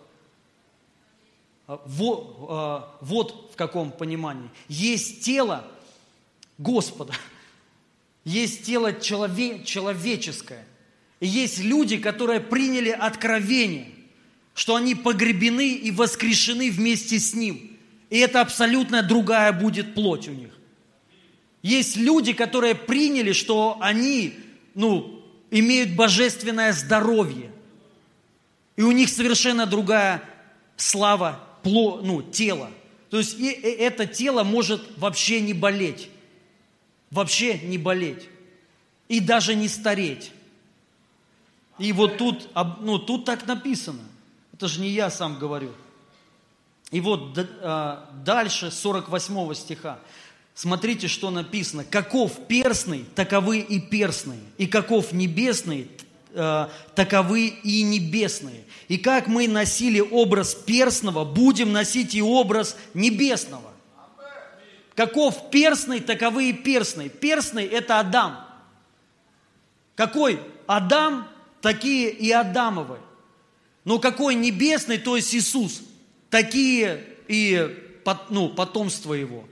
Вот, 1.67 2.37
а, 2.51 2.95
вот 3.01 3.51
в 3.53 3.57
каком 3.57 3.91
понимании. 3.91 4.51
Есть 4.69 5.25
тело 5.25 5.65
Господа, 6.59 7.15
есть 8.25 8.65
тело 8.65 8.93
челове, 8.93 9.65
человеческое, 9.65 10.65
и 11.21 11.27
есть 11.27 11.63
люди, 11.63 11.99
которые 11.99 12.41
приняли 12.41 12.91
откровение– 12.91 13.89
что 14.55 14.77
они 14.77 14.95
погребены 14.95 15.75
и 15.75 15.91
воскрешены 15.91 16.71
вместе 16.71 17.19
с 17.19 17.35
Ним. 17.35 17.77
И 18.11 18.19
это 18.19 18.41
абсолютно 18.41 19.03
другая 19.03 19.53
будет 19.53 19.95
плоть 19.95 20.29
у 20.29 20.33
них. 20.33 20.51
Есть 21.63 21.97
люди, 21.97 22.33
которые 22.33 22.75
приняли, 22.75 23.33
что 23.33 23.79
они 23.81 24.35
ну, 24.75 25.23
имеют 25.51 25.95
божественное 25.95 26.73
здоровье. 26.73 27.51
И 28.77 28.83
у 28.83 28.93
них 28.93 29.09
совершенно 29.09 29.65
другая 29.65 30.23
слава 30.77 31.41
пло, 31.63 32.01
ну, 32.03 32.21
тела. 32.23 32.71
То 33.11 33.19
есть 33.19 33.39
и, 33.39 33.51
и 33.51 33.69
это 33.69 34.07
тело 34.07 34.43
может 34.43 34.83
вообще 34.99 35.41
не 35.41 35.55
болеть. 35.55 36.09
Вообще 37.13 37.59
не 37.59 37.77
болеть. 37.77 38.27
И 39.09 39.21
даже 39.21 39.55
не 39.55 39.69
стареть. 39.69 40.33
И 41.79 41.93
вот 41.93 42.17
тут, 42.17 42.49
ну, 42.81 42.99
тут 42.99 43.27
так 43.27 43.47
написано. 43.47 44.01
Это 44.55 44.67
же 44.67 44.81
не 44.81 44.89
я 44.89 45.11
сам 45.11 45.39
говорю. 45.39 45.73
И 46.91 47.03
вот 47.03 47.39
а, 47.61 48.11
дальше 48.25 48.71
48 48.71 49.55
стиха. 49.55 49.99
Смотрите, 50.55 51.09
что 51.09 51.31
написано. 51.31 51.85
«Каков 51.85 52.47
перстный, 52.47 53.05
таковы 53.15 53.59
и 53.61 53.79
перстные, 53.79 54.41
и 54.57 54.67
каков 54.67 55.13
небесный, 55.13 55.89
а, 56.35 56.71
таковы 56.95 57.49
и 57.49 57.83
небесные. 57.83 58.65
И 58.89 58.97
как 58.97 59.27
мы 59.27 59.49
носили 59.49 60.01
образ 60.01 60.55
перстного, 60.55 61.27
будем 61.27 61.73
носить 61.73 62.15
и 62.15 62.23
образ 62.23 62.77
небесного. 62.95 63.72
Каков 64.95 65.51
перстный, 65.51 66.01
таковы 66.01 66.51
и 66.51 66.53
перстные. 66.53 67.09
Перстный– 67.09 67.65
это 67.67 67.99
Адам. 67.99 68.47
Какой 69.95 70.41
Адам, 70.67 71.29
такие 71.61 72.11
и 72.11 72.31
Адамовы. 72.31 72.99
Но 73.85 73.99
какой 73.99 74.35
небесный, 74.35 74.99
то 74.99 75.17
есть 75.17 75.35
Иисус, 75.35 75.83
такие 76.31 77.05
и 77.29 77.77
ну, 78.29 78.49
потомство 78.49 79.15
Его. 79.15 79.45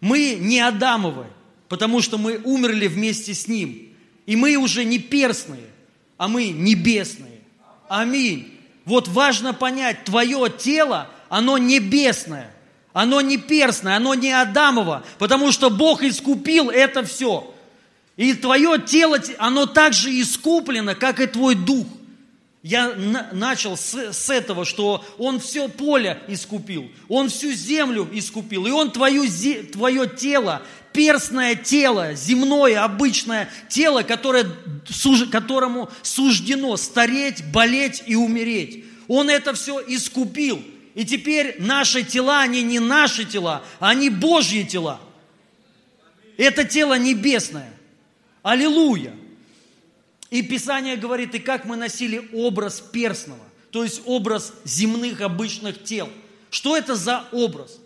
Мы 0.00 0.36
не 0.40 0.60
Адамовы, 0.60 1.26
потому 1.68 2.00
что 2.02 2.18
мы 2.18 2.38
умерли 2.38 2.88
вместе 2.88 3.34
с 3.34 3.46
Ним. 3.48 3.94
И 4.26 4.36
мы 4.36 4.56
уже 4.56 4.84
не 4.84 4.98
перстные, 4.98 5.66
а 6.16 6.28
мы 6.28 6.48
небесные. 6.48 7.40
Аминь. 7.88 8.58
Вот 8.84 9.08
важно 9.08 9.54
понять, 9.54 10.04
твое 10.04 10.50
тело, 10.50 11.10
оно 11.28 11.58
небесное. 11.58 12.54
Оно 12.92 13.20
не 13.20 13.36
перстное, 13.36 13.96
оно 13.96 14.14
не 14.14 14.32
Адамово, 14.32 15.04
потому 15.18 15.52
что 15.52 15.70
Бог 15.70 16.02
искупил 16.02 16.70
это 16.70 17.04
все. 17.04 17.54
И 18.16 18.34
твое 18.34 18.78
тело, 18.78 19.18
оно 19.38 19.66
также 19.66 20.10
искуплено, 20.20 20.94
как 20.94 21.20
и 21.20 21.26
твой 21.26 21.54
дух. 21.54 21.86
Я 22.62 22.94
на, 22.94 23.30
начал 23.32 23.76
с, 23.76 23.94
с 23.94 24.28
этого, 24.28 24.66
что 24.66 25.02
Он 25.16 25.40
все 25.40 25.68
поле 25.68 26.20
искупил, 26.28 26.90
Он 27.08 27.30
всю 27.30 27.52
землю 27.52 28.06
искупил, 28.12 28.66
и 28.66 28.70
Он 28.70 28.90
твою, 28.90 29.24
твое 29.72 30.06
тело, 30.06 30.60
перстное 30.92 31.54
тело, 31.54 32.12
земное, 32.14 32.84
обычное 32.84 33.48
тело, 33.70 34.02
которое, 34.02 34.46
суж, 34.86 35.26
которому 35.30 35.88
суждено 36.02 36.76
стареть, 36.76 37.42
болеть 37.50 38.02
и 38.06 38.14
умереть. 38.14 38.84
Он 39.08 39.30
это 39.30 39.54
все 39.54 39.80
искупил. 39.80 40.62
И 41.00 41.04
теперь 41.06 41.56
наши 41.58 42.02
тела, 42.02 42.42
они 42.42 42.62
не 42.62 42.78
наши 42.78 43.24
тела, 43.24 43.64
они 43.78 44.10
Божьи 44.10 44.64
тела. 44.64 45.00
Это 46.36 46.62
тело 46.64 46.98
небесное. 46.98 47.72
Аллилуйя. 48.42 49.16
И 50.28 50.42
Писание 50.42 50.96
говорит, 50.96 51.34
и 51.34 51.38
как 51.38 51.64
мы 51.64 51.76
носили 51.76 52.28
образ 52.34 52.82
перстного, 52.82 53.40
то 53.70 53.82
есть 53.82 54.02
образ 54.04 54.52
земных 54.64 55.22
обычных 55.22 55.82
тел. 55.82 56.10
Что 56.50 56.76
это 56.76 56.94
за 56.94 57.24
образ? 57.32 57.78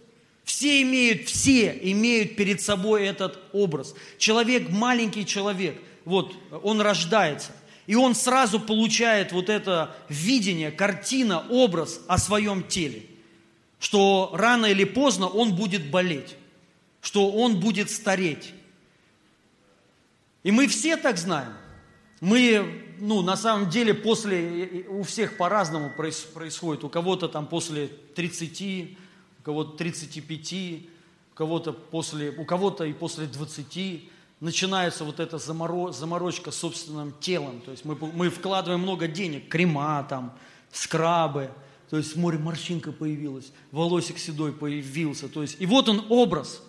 Все 0.43 0.83
имеют, 0.83 1.29
все 1.29 1.79
имеют 1.83 2.35
перед 2.35 2.61
собой 2.61 3.07
этот 3.07 3.39
образ. 3.53 3.95
Человек, 4.19 4.71
маленький 4.71 5.25
человек, 5.25 5.81
вот 6.05 6.35
он 6.65 6.81
рождается, 6.81 7.53
и 7.87 7.95
он 7.95 8.15
сразу 8.15 8.61
получает 8.61 9.33
вот 9.33 9.49
это 9.49 9.95
видение, 10.09 10.71
картина, 10.71 11.45
образ 11.51 12.01
о 12.09 12.19
своем 12.19 12.63
теле, 12.63 13.03
что 13.79 14.31
рано 14.33 14.67
или 14.67 14.85
поздно 14.85 15.29
он 15.29 15.55
будет 15.55 15.91
болеть, 15.91 16.37
что 17.03 17.31
он 17.31 17.61
будет 17.61 17.91
стареть. 17.91 18.55
И 20.43 20.51
мы 20.51 20.67
все 20.67 20.97
так 20.97 21.19
знаем. 21.19 21.53
Мы, 22.21 22.85
ну, 23.01 23.23
на 23.23 23.37
самом 23.37 23.69
деле, 23.69 23.93
после, 23.93 24.87
у 24.89 25.03
всех 25.03 25.37
по-разному 25.37 25.91
происходит. 25.91 26.85
У 26.85 26.89
кого-то 26.89 27.29
там 27.29 27.47
после 27.47 27.89
30, 27.89 28.97
у 29.41 29.43
кого-то 29.43 29.77
35, 29.77 30.55
у 31.33 31.35
кого-то 31.35 31.73
после, 31.73 32.31
у 32.31 32.45
кого-то 32.45 32.85
и 32.85 32.95
после 32.95 33.27
20 33.27 34.11
начинается 34.45 35.05
вот 35.05 35.21
эта 35.21 35.39
заморочка 35.39 36.51
собственным 36.51 37.15
телом. 37.19 37.63
То 37.63 37.71
есть 37.71 37.85
мы, 37.85 37.95
мы 37.97 38.29
вкладываем 38.29 38.81
много 38.83 39.09
денег, 39.09 39.49
крема 39.49 40.07
там, 40.09 40.37
скрабы, 40.71 41.51
то 41.89 41.97
есть 41.97 42.15
море 42.15 42.39
морщинка 42.39 42.93
появилась, 42.93 43.53
волосик 43.73 44.19
седой 44.19 44.53
появился. 44.53 45.29
То 45.29 45.43
есть, 45.43 45.57
и 45.61 45.67
вот 45.67 45.89
он 45.89 46.05
образ. 46.11 46.63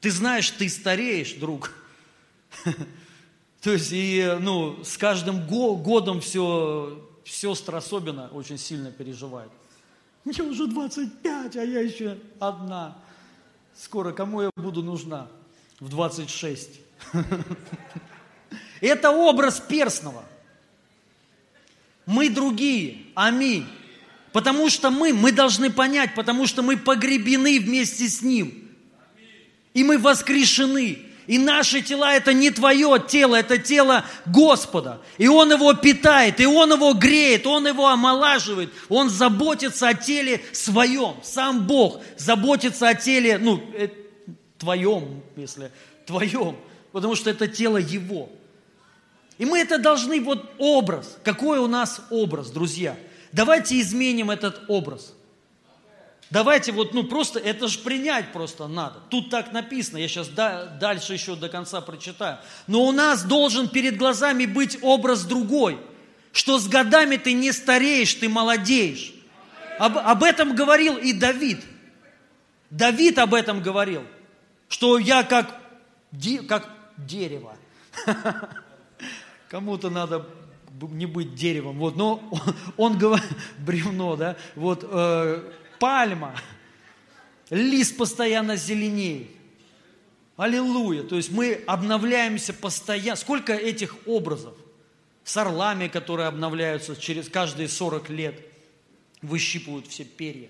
Ты 0.00 0.10
знаешь, 0.10 0.50
ты 0.50 0.68
стареешь, 0.68 1.34
друг. 1.34 1.72
То 3.62 3.72
есть, 3.72 3.90
и, 3.92 4.36
ну, 4.40 4.84
с 4.84 4.96
каждым 4.96 5.46
годом 5.46 6.20
все, 6.20 7.04
сестры 7.24 7.78
особенно 7.78 8.28
очень 8.28 8.58
сильно 8.58 8.92
переживают. 8.92 9.52
Мне 10.24 10.42
уже 10.42 10.68
25, 10.68 11.56
а 11.56 11.64
я 11.64 11.80
еще 11.80 12.18
одна. 12.38 12.98
Скоро 13.74 14.12
кому 14.12 14.42
я 14.42 14.50
буду 14.56 14.82
нужна? 14.82 15.28
В 15.80 15.88
26. 15.88 16.70
Это 18.80 19.10
образ 19.10 19.60
перстного. 19.60 20.24
Мы 22.06 22.30
другие. 22.30 22.98
Аминь. 23.14 23.66
Потому 24.32 24.70
что 24.70 24.90
мы, 24.90 25.12
мы 25.12 25.30
должны 25.30 25.70
понять, 25.70 26.14
потому 26.14 26.46
что 26.46 26.62
мы 26.62 26.76
погребены 26.76 27.60
вместе 27.60 28.08
с 28.08 28.22
Ним. 28.22 28.68
И 29.74 29.84
мы 29.84 29.98
воскрешены. 29.98 30.98
И 31.26 31.38
наши 31.38 31.82
тела 31.82 32.14
это 32.14 32.32
не 32.32 32.50
твое 32.50 33.02
тело, 33.06 33.36
это 33.36 33.58
тело 33.58 34.04
Господа. 34.24 35.00
И 35.18 35.28
Он 35.28 35.52
его 35.52 35.74
питает, 35.74 36.40
и 36.40 36.46
Он 36.46 36.72
его 36.72 36.94
греет, 36.94 37.46
Он 37.46 37.66
его 37.66 37.86
омолаживает. 37.88 38.72
Он 38.88 39.10
заботится 39.10 39.88
о 39.88 39.94
теле 39.94 40.40
своем. 40.52 41.16
Сам 41.22 41.66
Бог 41.66 42.00
заботится 42.16 42.88
о 42.88 42.94
теле, 42.94 43.36
ну, 43.36 43.62
э, 43.74 43.88
твоем, 44.58 45.22
если 45.36 45.70
твоем. 46.06 46.56
Потому 46.92 47.14
что 47.14 47.30
это 47.30 47.48
тело 47.48 47.76
Его. 47.76 48.30
И 49.38 49.44
мы 49.44 49.60
это 49.60 49.78
должны, 49.78 50.20
вот 50.20 50.52
образ. 50.58 51.16
Какой 51.22 51.58
у 51.58 51.68
нас 51.68 52.02
образ, 52.10 52.50
друзья? 52.50 52.96
Давайте 53.32 53.80
изменим 53.80 54.30
этот 54.30 54.62
образ. 54.68 55.14
Давайте 56.30 56.72
вот, 56.72 56.92
ну 56.92 57.04
просто, 57.04 57.38
это 57.38 57.68
же 57.68 57.78
принять 57.78 58.32
просто 58.32 58.66
надо. 58.66 59.00
Тут 59.08 59.30
так 59.30 59.52
написано, 59.52 59.96
я 59.96 60.08
сейчас 60.08 60.28
да, 60.28 60.66
дальше 60.66 61.14
еще 61.14 61.36
до 61.36 61.48
конца 61.48 61.80
прочитаю. 61.80 62.38
Но 62.66 62.84
у 62.84 62.92
нас 62.92 63.24
должен 63.24 63.68
перед 63.68 63.96
глазами 63.96 64.44
быть 64.44 64.78
образ 64.82 65.24
другой, 65.24 65.78
что 66.32 66.58
с 66.58 66.68
годами 66.68 67.16
ты 67.16 67.32
не 67.32 67.52
стареешь, 67.52 68.12
ты 68.14 68.28
молодеешь. 68.28 69.14
Об, 69.78 69.96
об 69.96 70.22
этом 70.22 70.54
говорил 70.54 70.96
и 70.96 71.14
Давид. 71.14 71.64
Давид 72.68 73.18
об 73.18 73.32
этом 73.32 73.62
говорил, 73.62 74.02
что 74.68 74.98
я 74.98 75.22
как, 75.22 75.60
как 76.48 76.68
дерево. 76.96 77.56
Кому-то 79.48 79.90
надо 79.90 80.26
не 80.80 81.06
быть 81.06 81.34
деревом. 81.34 81.78
Вот, 81.78 81.96
но 81.96 82.22
он 82.76 82.98
говорит, 82.98 83.28
бревно, 83.58 84.16
да, 84.16 84.36
вот, 84.54 84.84
э, 84.88 85.50
пальма, 85.78 86.34
лист 87.50 87.96
постоянно 87.96 88.56
зеленеет. 88.56 89.28
Аллилуйя. 90.36 91.02
То 91.02 91.16
есть 91.16 91.32
мы 91.32 91.64
обновляемся 91.66 92.54
постоянно. 92.54 93.16
Сколько 93.16 93.54
этих 93.54 93.96
образов? 94.06 94.54
С 95.24 95.36
орлами, 95.36 95.88
которые 95.88 96.28
обновляются 96.28 96.96
через 96.96 97.28
каждые 97.28 97.68
40 97.68 98.08
лет, 98.08 98.40
выщипывают 99.20 99.88
все 99.88 100.04
перья. 100.04 100.48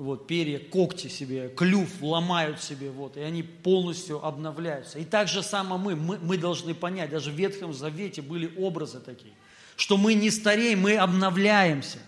Вот, 0.00 0.26
перья, 0.26 0.58
когти 0.58 1.08
себе, 1.08 1.50
клюв 1.50 1.88
ломают 2.00 2.62
себе, 2.62 2.90
вот, 2.90 3.18
и 3.18 3.20
они 3.20 3.42
полностью 3.42 4.24
обновляются. 4.24 4.98
И 4.98 5.04
так 5.04 5.28
же 5.28 5.42
само 5.42 5.76
мы, 5.76 5.94
мы, 5.94 6.16
мы 6.16 6.38
должны 6.38 6.74
понять, 6.74 7.10
даже 7.10 7.30
в 7.30 7.34
Ветхом 7.34 7.74
Завете 7.74 8.22
были 8.22 8.50
образы 8.56 8.98
такие, 8.98 9.34
что 9.76 9.98
мы 9.98 10.14
не 10.14 10.30
стареем, 10.30 10.80
мы 10.80 10.96
обновляемся 10.96 11.98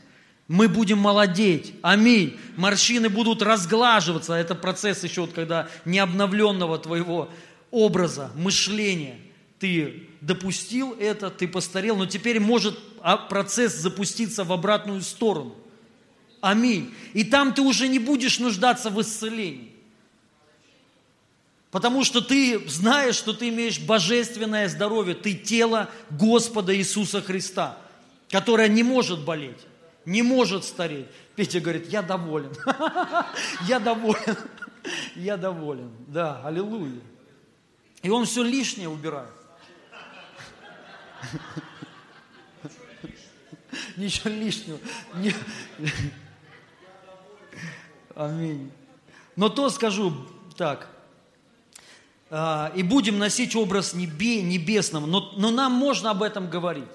мы 0.49 0.69
будем 0.69 0.99
молодеть. 0.99 1.75
Аминь. 1.83 2.39
Морщины 2.57 3.09
будут 3.09 3.43
разглаживаться. 3.43 4.35
Это 4.35 4.55
процесс 4.55 5.03
еще, 5.03 5.23
вот, 5.23 5.33
когда 5.33 5.69
необновленного 5.85 6.79
твоего 6.79 7.31
образа, 7.71 8.31
мышления. 8.35 9.19
Ты 9.59 10.09
допустил 10.21 10.95
это, 10.99 11.31
ты 11.31 11.47
постарел, 11.47 11.97
но 11.97 12.07
теперь 12.07 12.41
может 12.41 12.79
а, 13.01 13.17
процесс 13.17 13.75
запуститься 13.75 14.45
в 14.45 14.53
обратную 14.53 15.01
сторону. 15.03 15.57
Аминь. 16.43 16.95
И 17.15 17.25
там 17.25 17.55
ты 17.55 17.63
уже 17.63 17.89
не 17.89 17.99
будешь 17.99 18.39
нуждаться 18.39 18.91
в 18.91 19.01
исцелении. 19.01 19.73
Потому 21.71 22.05
что 22.05 22.21
ты 22.21 22.69
знаешь, 22.69 23.15
что 23.15 23.33
ты 23.33 23.49
имеешь 23.49 23.81
божественное 23.81 24.69
здоровье. 24.69 25.15
Ты 25.15 25.33
тело 25.33 25.89
Господа 26.11 26.77
Иисуса 26.77 27.23
Христа, 27.23 27.79
которое 28.29 28.69
не 28.69 28.83
может 28.83 29.25
болеть 29.25 29.57
не 30.05 30.23
может 30.23 30.65
стареть. 30.65 31.07
Петя 31.37 31.61
говорит, 31.61 31.89
я 31.89 32.03
доволен. 32.03 32.53
Я 33.67 33.79
доволен. 33.79 34.37
Я 35.15 35.37
доволен. 35.37 35.93
Да, 36.09 36.43
аллилуйя. 36.45 37.01
И 38.03 38.11
он 38.11 38.27
все 38.27 38.43
лишнее 38.43 38.89
убирает. 38.89 39.31
Ничего 43.97 44.31
лишнего. 44.31 44.79
Аминь. 48.15 48.71
Но 49.37 49.49
то 49.49 49.71
скажу 49.71 50.13
так. 50.57 50.89
А, 52.31 52.73
и 52.75 52.83
будем 52.83 53.19
носить 53.19 53.55
образ 53.57 53.95
небе, 53.95 54.43
небесного. 54.43 55.07
Но, 55.07 55.33
но 55.37 55.51
нам 55.51 55.73
можно 55.73 56.11
об 56.11 56.23
этом 56.23 56.49
говорить. 56.49 56.89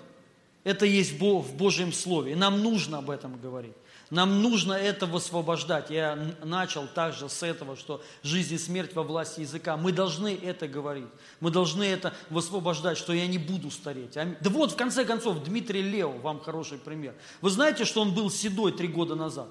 Это 0.64 0.86
есть 0.86 1.20
в 1.20 1.56
Божьем 1.56 1.94
Слове. 1.94 2.34
И 2.34 2.36
нам 2.36 2.62
нужно 2.62 2.98
об 2.98 3.10
этом 3.10 3.40
говорить. 3.40 3.76
Нам 4.10 4.42
нужно 4.42 4.74
это 4.74 5.06
высвобождать. 5.06 5.90
Я 5.90 6.18
начал 6.44 6.88
также 6.88 7.30
с 7.30 7.44
этого, 7.44 7.76
что 7.76 8.02
жизнь 8.24 8.56
и 8.56 8.58
смерть 8.58 8.96
во 8.96 9.04
власти 9.04 9.42
языка. 9.42 9.76
Мы 9.76 9.92
должны 9.92 10.34
это 10.42 10.68
говорить. 10.68 11.08
Мы 11.40 11.52
должны 11.52 11.84
это 11.84 12.14
высвобождать, 12.30 12.98
что 12.98 13.12
я 13.14 13.28
не 13.28 13.38
буду 13.38 13.70
стареть. 13.70 14.14
Да 14.14 14.50
вот, 14.50 14.72
в 14.72 14.76
конце 14.76 15.04
концов, 15.04 15.44
Дмитрий 15.44 15.82
Лео, 15.82 16.12
вам 16.12 16.40
хороший 16.40 16.78
пример. 16.78 17.16
Вы 17.42 17.50
знаете, 17.50 17.84
что 17.86 18.02
он 18.02 18.14
был 18.14 18.32
седой 18.32 18.72
три 18.72 18.88
года 18.88 19.16
назад? 19.16 19.50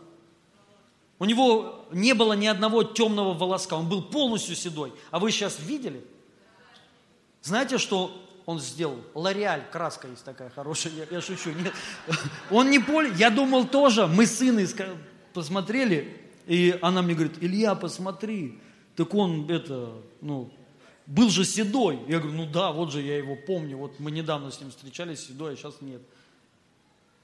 У 1.18 1.24
него 1.24 1.86
не 1.92 2.12
было 2.14 2.34
ни 2.34 2.46
одного 2.46 2.82
темного 2.82 3.32
волоска. 3.32 3.76
Он 3.76 3.88
был 3.88 4.02
полностью 4.02 4.54
седой. 4.54 4.92
А 5.10 5.18
вы 5.18 5.30
сейчас 5.30 5.58
видели? 5.60 6.04
Знаете, 7.42 7.78
что 7.78 8.22
он 8.44 8.60
сделал. 8.60 8.98
Лореаль, 9.14 9.64
краска 9.70 10.08
есть 10.08 10.24
такая 10.24 10.50
хорошая, 10.50 10.92
я, 10.92 11.06
я 11.10 11.20
шучу. 11.20 11.50
Нет. 11.50 11.72
Он 12.50 12.70
не 12.70 12.78
понял, 12.78 13.12
я 13.14 13.28
думал 13.30 13.66
тоже, 13.66 14.06
мы 14.06 14.24
с 14.24 14.38
сыном 14.38 14.66
посмотрели, 15.34 16.16
и 16.46 16.78
она 16.80 17.02
мне 17.02 17.14
говорит, 17.14 17.38
Илья, 17.40 17.74
посмотри, 17.74 18.60
так 18.94 19.12
он 19.14 19.50
это, 19.50 19.92
ну, 20.20 20.50
был 21.06 21.28
же 21.28 21.44
седой. 21.44 21.98
Я 22.08 22.20
говорю, 22.20 22.36
ну 22.36 22.46
да, 22.46 22.72
вот 22.72 22.92
же 22.92 23.02
я 23.02 23.18
его 23.18 23.36
помню, 23.36 23.76
вот 23.76 23.98
мы 23.98 24.10
недавно 24.10 24.50
с 24.50 24.60
ним 24.60 24.70
встречались, 24.70 25.26
седой, 25.26 25.54
а 25.54 25.56
сейчас 25.56 25.80
нет. 25.80 26.00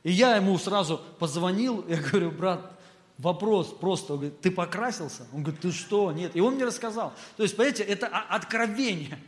И 0.02 0.10
я 0.10 0.36
ему 0.36 0.58
сразу 0.58 1.00
позвонил, 1.18 1.84
я 1.88 1.96
говорю, 1.96 2.32
брат, 2.32 2.78
вопрос 3.22 3.68
просто, 3.68 4.14
он 4.14 4.18
говорит, 4.18 4.40
ты 4.40 4.50
покрасился? 4.50 5.26
Он 5.32 5.42
говорит, 5.42 5.60
ты 5.60 5.70
что? 5.70 6.10
Нет. 6.12 6.32
И 6.34 6.40
он 6.40 6.54
мне 6.54 6.64
рассказал. 6.64 7.14
То 7.36 7.44
есть, 7.44 7.56
понимаете, 7.56 7.84
это 7.84 8.08
откровение. 8.08 9.18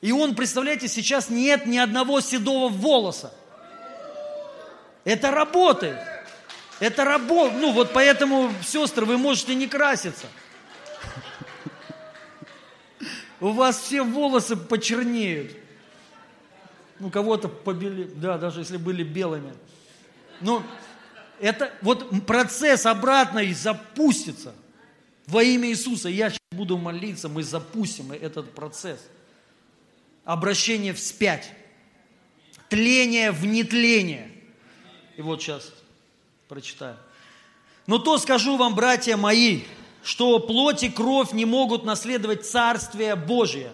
И 0.00 0.12
он, 0.12 0.34
представляете, 0.34 0.88
сейчас 0.88 1.28
нет 1.28 1.66
ни 1.66 1.76
одного 1.76 2.20
седого 2.20 2.68
волоса. 2.68 3.34
Это 5.04 5.30
работает. 5.30 5.98
Это 6.80 7.04
работает. 7.04 7.60
Ну 7.60 7.72
вот 7.72 7.92
поэтому, 7.92 8.50
сестры, 8.64 9.04
вы 9.04 9.18
можете 9.18 9.54
не 9.54 9.66
краситься. 9.66 10.26
У 13.40 13.50
вас 13.50 13.78
все 13.78 14.02
волосы 14.02 14.56
почернеют. 14.56 15.54
У 17.00 17.10
кого-то 17.10 17.48
побели, 17.48 18.04
да, 18.04 18.38
даже 18.38 18.60
если 18.60 18.76
были 18.76 19.02
белыми. 19.02 19.52
Но 20.40 20.62
это 21.40 21.72
вот 21.82 22.26
процесс 22.26 22.86
обратно 22.86 23.40
и 23.40 23.52
запустится. 23.52 24.54
Во 25.26 25.42
имя 25.42 25.68
Иисуса 25.68 26.08
я 26.08 26.30
сейчас 26.30 26.38
буду 26.50 26.78
молиться, 26.78 27.28
мы 27.28 27.42
запустим 27.42 28.12
этот 28.12 28.54
процесс 28.54 29.00
обращение 30.28 30.92
вспять, 30.92 31.50
тление 32.68 33.32
в 33.32 33.46
нетление. 33.46 34.30
И 35.16 35.22
вот 35.22 35.40
сейчас 35.40 35.72
прочитаю. 36.48 36.98
Но 37.86 37.98
то 37.98 38.18
скажу 38.18 38.58
вам, 38.58 38.74
братья 38.74 39.16
мои, 39.16 39.62
что 40.02 40.38
плоть 40.38 40.82
и 40.82 40.90
кровь 40.90 41.32
не 41.32 41.46
могут 41.46 41.84
наследовать 41.84 42.46
Царствие 42.46 43.16
Божие. 43.16 43.72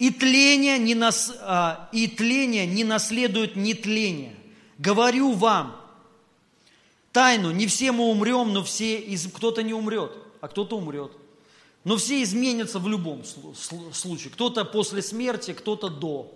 И 0.00 0.10
тление 0.10 0.78
не, 0.78 0.96
нас, 0.96 1.32
а, 1.40 1.88
и 1.92 2.08
тление 2.08 2.66
не 2.66 2.82
наследует 2.82 3.54
нетление. 3.54 4.34
Говорю 4.78 5.32
вам, 5.32 5.80
тайну, 7.12 7.50
не 7.52 7.66
все 7.66 7.92
мы 7.92 8.04
умрем, 8.04 8.52
но 8.52 8.64
все, 8.64 9.02
кто-то 9.34 9.62
не 9.62 9.72
умрет, 9.72 10.12
а 10.40 10.48
кто-то 10.48 10.76
умрет. 10.76 11.12
Но 11.84 11.96
все 11.96 12.22
изменятся 12.22 12.78
в 12.78 12.88
любом 12.88 13.22
случае. 13.24 14.32
Кто-то 14.32 14.64
после 14.64 15.02
смерти, 15.02 15.52
кто-то 15.52 15.90
до. 15.90 16.34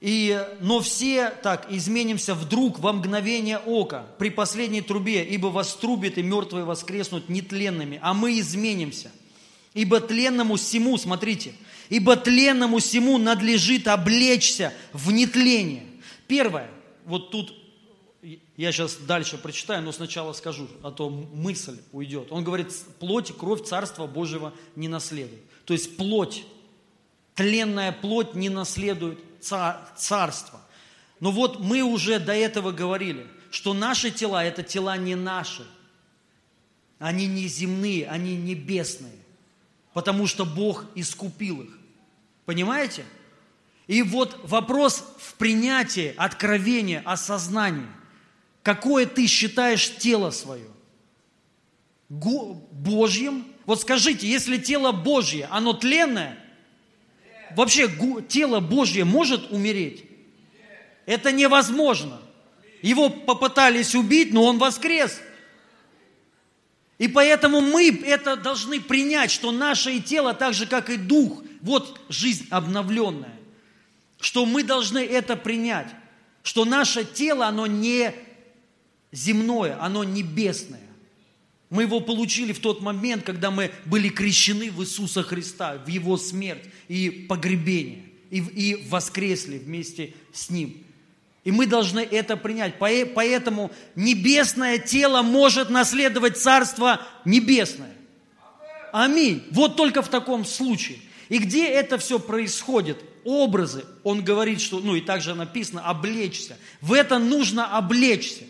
И, 0.00 0.38
но 0.60 0.80
все 0.80 1.30
так 1.30 1.72
изменимся 1.72 2.34
вдруг 2.34 2.78
во 2.78 2.92
мгновение 2.92 3.56
ока, 3.56 4.04
при 4.18 4.28
последней 4.28 4.82
трубе, 4.82 5.24
ибо 5.24 5.46
вострубит 5.46 6.18
и 6.18 6.22
мертвые 6.22 6.66
воскреснут 6.66 7.30
нетленными, 7.30 7.98
а 8.02 8.12
мы 8.12 8.38
изменимся. 8.38 9.10
Ибо 9.72 10.00
тленному 10.00 10.56
всему, 10.56 10.98
смотрите, 10.98 11.54
ибо 11.88 12.16
тленному 12.16 12.78
всему 12.78 13.18
надлежит 13.18 13.88
облечься 13.88 14.72
в 14.92 15.10
нетление. 15.12 15.84
Первое, 16.26 16.70
вот 17.04 17.30
тут 17.30 17.54
я 18.56 18.72
сейчас 18.72 18.96
дальше 18.96 19.36
прочитаю, 19.36 19.82
но 19.82 19.92
сначала 19.92 20.32
скажу, 20.32 20.68
а 20.82 20.90
то 20.90 21.10
мысль 21.10 21.78
уйдет. 21.92 22.28
Он 22.30 22.44
говорит, 22.44 22.68
плоть 22.98 23.30
и 23.30 23.32
кровь 23.32 23.64
Царства 23.64 24.06
Божьего 24.06 24.54
не 24.76 24.88
наследует. 24.88 25.42
То 25.64 25.74
есть 25.74 25.96
плоть, 25.96 26.44
тленная 27.34 27.92
плоть 27.92 28.34
не 28.34 28.48
наследует 28.48 29.18
царство. 29.40 30.60
Но 31.20 31.30
вот 31.30 31.60
мы 31.60 31.82
уже 31.82 32.18
до 32.18 32.32
этого 32.32 32.72
говорили, 32.72 33.26
что 33.50 33.74
наши 33.74 34.10
тела– 34.10 34.44
это 34.44 34.62
тела 34.62 34.96
не 34.96 35.14
наши. 35.14 35.66
Они 36.98 37.26
не 37.26 37.46
земные, 37.48 38.06
они 38.06 38.36
небесные. 38.36 39.12
Потому 39.94 40.26
что 40.26 40.44
Бог 40.44 40.84
искупил 40.94 41.62
их. 41.62 41.78
Понимаете? 42.44 43.04
И 43.86 44.02
вот 44.02 44.38
вопрос 44.42 45.04
в 45.18 45.34
принятии, 45.34 46.12
откровения, 46.16 47.00
осознании. 47.04 47.86
Какое 48.62 49.06
ты 49.06 49.26
считаешь 49.26 49.96
тело 49.96 50.30
свое? 50.30 50.68
Божьим? 52.08 53.46
Вот 53.66 53.80
скажите, 53.80 54.28
если 54.28 54.58
тело 54.58 54.92
Божье, 54.92 55.46
оно 55.50 55.72
тленное, 55.72 56.38
вообще 57.56 57.88
тело 58.28 58.60
Божье 58.60 59.04
может 59.04 59.52
умереть? 59.52 60.04
Это 61.06 61.30
невозможно. 61.32 62.20
Его 62.82 63.10
попытались 63.10 63.94
убить, 63.94 64.32
но 64.32 64.44
он 64.44 64.58
воскрес. 64.58 65.20
И 66.98 67.08
поэтому 67.08 67.60
мы 67.60 67.88
это 68.04 68.36
должны 68.36 68.80
принять, 68.80 69.30
что 69.30 69.50
наше 69.50 69.98
тело, 70.00 70.32
так 70.32 70.54
же 70.54 70.66
как 70.66 70.90
и 70.90 70.96
дух, 70.96 71.42
вот 71.60 72.00
жизнь 72.08 72.46
обновленная, 72.50 73.34
что 74.20 74.46
мы 74.46 74.62
должны 74.62 74.98
это 74.98 75.36
принять, 75.36 75.88
что 76.42 76.64
наше 76.64 77.04
тело, 77.04 77.46
оно 77.46 77.66
не 77.66 78.14
земное, 79.10 79.82
оно 79.82 80.04
небесное. 80.04 80.80
Мы 81.70 81.82
его 81.82 81.98
получили 82.00 82.52
в 82.52 82.60
тот 82.60 82.80
момент, 82.80 83.24
когда 83.24 83.50
мы 83.50 83.72
были 83.86 84.08
крещены 84.08 84.70
в 84.70 84.82
Иисуса 84.82 85.22
Христа, 85.24 85.78
в 85.78 85.88
Его 85.88 86.16
смерть 86.16 86.62
и 86.86 87.10
погребение, 87.10 88.04
и, 88.30 88.38
и 88.38 88.88
воскресли 88.88 89.58
вместе 89.58 90.14
с 90.32 90.50
Ним. 90.50 90.83
И 91.44 91.52
мы 91.52 91.66
должны 91.66 92.00
это 92.00 92.36
принять. 92.36 92.78
Поэтому 92.78 93.70
небесное 93.94 94.78
тело 94.78 95.22
может 95.22 95.70
наследовать 95.70 96.38
Царство 96.38 97.00
Небесное. 97.24 97.92
Аминь. 98.92 99.44
Вот 99.50 99.76
только 99.76 100.02
в 100.02 100.08
таком 100.08 100.44
случае. 100.44 100.98
И 101.28 101.38
где 101.38 101.66
это 101.68 101.98
все 101.98 102.18
происходит? 102.18 102.98
Образы. 103.24 103.84
Он 104.02 104.22
говорит, 104.22 104.60
что, 104.60 104.80
ну 104.80 104.94
и 104.94 105.00
также 105.00 105.34
написано, 105.34 105.82
облечься. 105.82 106.56
В 106.80 106.92
это 106.92 107.18
нужно 107.18 107.76
облечься. 107.76 108.44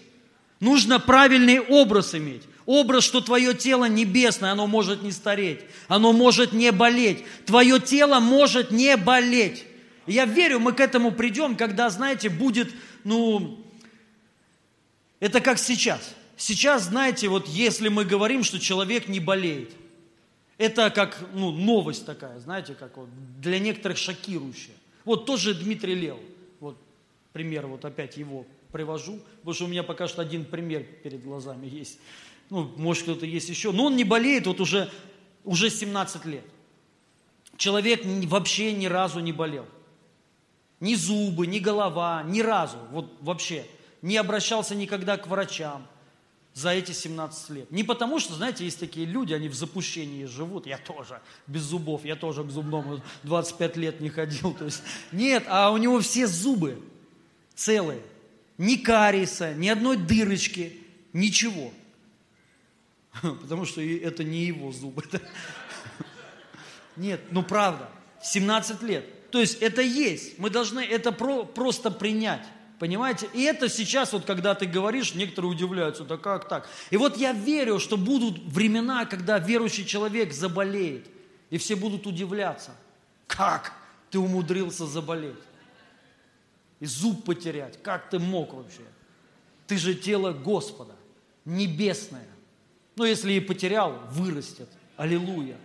Нужно 0.61 1.01
правильный 1.01 1.61
образ 1.61 2.15
иметь. 2.15 2.43
Образ, 2.67 3.05
что 3.05 3.21
твое 3.21 3.55
тело 3.55 3.87
небесное, 3.87 4.53
оно 4.53 4.67
может 4.67 5.03
не 5.03 5.13
стареть, 5.13 5.61
оно 5.87 6.13
может 6.13 6.53
не 6.53 6.73
болеть. 6.73 7.25
Твое 7.45 7.79
тело 7.79 8.21
может 8.21 8.71
не 8.71 8.97
болеть. 8.97 9.65
Я 10.07 10.27
верю, 10.27 10.61
мы 10.61 10.73
к 10.73 10.81
этому 10.81 11.13
придем, 11.13 11.57
когда, 11.57 11.89
знаете, 11.91 12.29
будет, 12.29 12.73
ну, 13.05 13.65
это 15.21 15.41
как 15.41 15.59
сейчас. 15.59 16.15
Сейчас, 16.37 16.85
знаете, 16.85 17.29
вот 17.29 17.49
если 17.49 17.89
мы 17.89 18.05
говорим, 18.05 18.43
что 18.43 18.59
человек 18.59 19.09
не 19.09 19.21
болеет, 19.21 19.71
это 20.59 20.91
как 20.91 21.25
ну, 21.33 21.51
новость 21.53 22.07
такая, 22.07 22.39
знаете, 22.41 22.75
как 22.75 22.97
вот 22.97 23.09
для 23.41 23.59
некоторых 23.59 23.99
шокирующая. 23.99 24.75
Вот 25.05 25.27
тоже 25.27 25.55
Дмитрий 25.55 25.95
Лев, 25.95 26.17
вот 26.61 26.77
пример, 27.33 27.67
вот 27.67 27.85
опять 27.85 28.17
его 28.17 28.47
привожу, 28.73 29.21
потому 29.39 29.55
что 29.55 29.65
у 29.65 29.69
меня 29.69 29.83
пока 29.83 30.09
что 30.09 30.23
один 30.23 30.45
пример 30.45 30.83
перед 31.03 31.23
глазами 31.23 31.67
есть. 31.67 31.99
Ну, 32.51 32.73
может, 32.77 33.05
кто-то 33.05 33.27
есть 33.27 33.49
еще. 33.49 33.73
Но 33.73 33.87
он 33.87 33.97
не 33.97 34.05
болеет 34.05 34.47
вот 34.47 34.61
уже, 34.61 34.91
уже 35.45 35.71
17 35.71 36.25
лет. 36.27 36.45
Человек 37.57 38.03
вообще 38.05 38.73
ни 38.73 38.87
разу 38.87 39.21
не 39.21 39.33
болел. 39.33 39.67
Ни 40.81 40.95
зубы, 40.95 41.47
ни 41.47 41.59
голова, 41.59 42.23
ни 42.25 42.41
разу, 42.41 42.79
вот 42.91 43.17
вообще. 43.21 43.67
Не 44.03 44.17
обращался 44.17 44.75
никогда 44.75 45.17
к 45.17 45.27
врачам 45.27 45.87
за 46.53 46.71
эти 46.71 46.93
17 46.93 47.51
лет. 47.51 47.71
Не 47.71 47.83
потому, 47.83 48.21
что, 48.21 48.35
знаете, 48.35 48.65
есть 48.65 48.79
такие 48.79 49.07
люди, 49.07 49.33
они 49.33 49.49
в 49.49 49.55
запущении 49.55 50.25
живут, 50.25 50.67
я 50.67 50.79
тоже, 50.79 51.21
без 51.47 51.63
зубов, 51.63 52.05
я 52.05 52.17
тоже 52.17 52.45
к 52.45 52.51
зубному 52.51 53.03
25 53.25 53.77
лет 53.77 54.01
не 54.01 54.09
ходил. 54.09 54.55
То 54.55 54.67
есть, 54.67 54.83
нет, 55.11 55.45
а 55.49 55.71
у 55.71 55.77
него 55.79 56.01
все 56.01 56.27
зубы 56.27 56.81
целые. 57.55 58.01
Ни 58.57 58.77
кариеса, 58.77 59.53
ни 59.55 59.69
одной 59.69 59.97
дырочки, 59.97 60.79
ничего. 61.13 61.73
Потому 63.23 63.65
что 63.65 63.81
это 63.81 64.23
не 64.23 64.45
его 64.45 64.71
зубы. 64.73 65.03
Нет, 66.97 67.21
ну 67.31 67.43
правда, 67.43 67.89
17 68.23 68.83
лет. 68.83 69.05
То 69.35 69.41
есть 69.41 69.61
это 69.61 69.83
есть. 69.83 70.39
Мы 70.39 70.49
должны 70.49 70.79
это 70.79 71.11
про, 71.11 71.45
просто 71.45 71.91
принять. 71.91 72.47
Понимаете? 72.79 73.29
И 73.35 73.43
это 73.43 73.69
сейчас, 73.69 74.13
вот 74.13 74.25
когда 74.25 74.55
ты 74.55 74.65
говоришь, 74.65 75.13
некоторые 75.17 75.51
удивляются, 75.51 76.05
да 76.05 76.17
как 76.19 76.49
так? 76.49 76.69
И 76.91 76.97
вот 76.97 77.17
я 77.17 77.33
верю, 77.33 77.81
что 77.81 77.97
будут 77.97 78.39
времена, 78.45 79.07
когда 79.07 79.41
верующий 79.41 79.85
человек 79.85 80.33
заболеет, 80.33 81.09
и 81.51 81.59
все 81.59 81.75
будут 81.75 82.07
удивляться. 82.07 82.77
Как 83.27 83.73
ты 84.09 84.21
умудрился 84.21 84.87
заболеть? 84.87 85.35
И 86.79 86.87
зуб 86.87 87.25
потерять. 87.25 87.83
Как 87.83 88.11
ты 88.11 88.21
мог 88.21 88.55
вообще? 88.55 88.87
Ты 89.67 89.79
же 89.79 89.97
тело 89.97 90.31
Господа, 90.31 90.95
небесное. 91.45 92.29
Но 92.95 93.05
если 93.05 93.33
и 93.33 93.41
потерял, 93.41 93.99
вырастет. 94.13 94.69
Аллилуйя. 94.97 95.57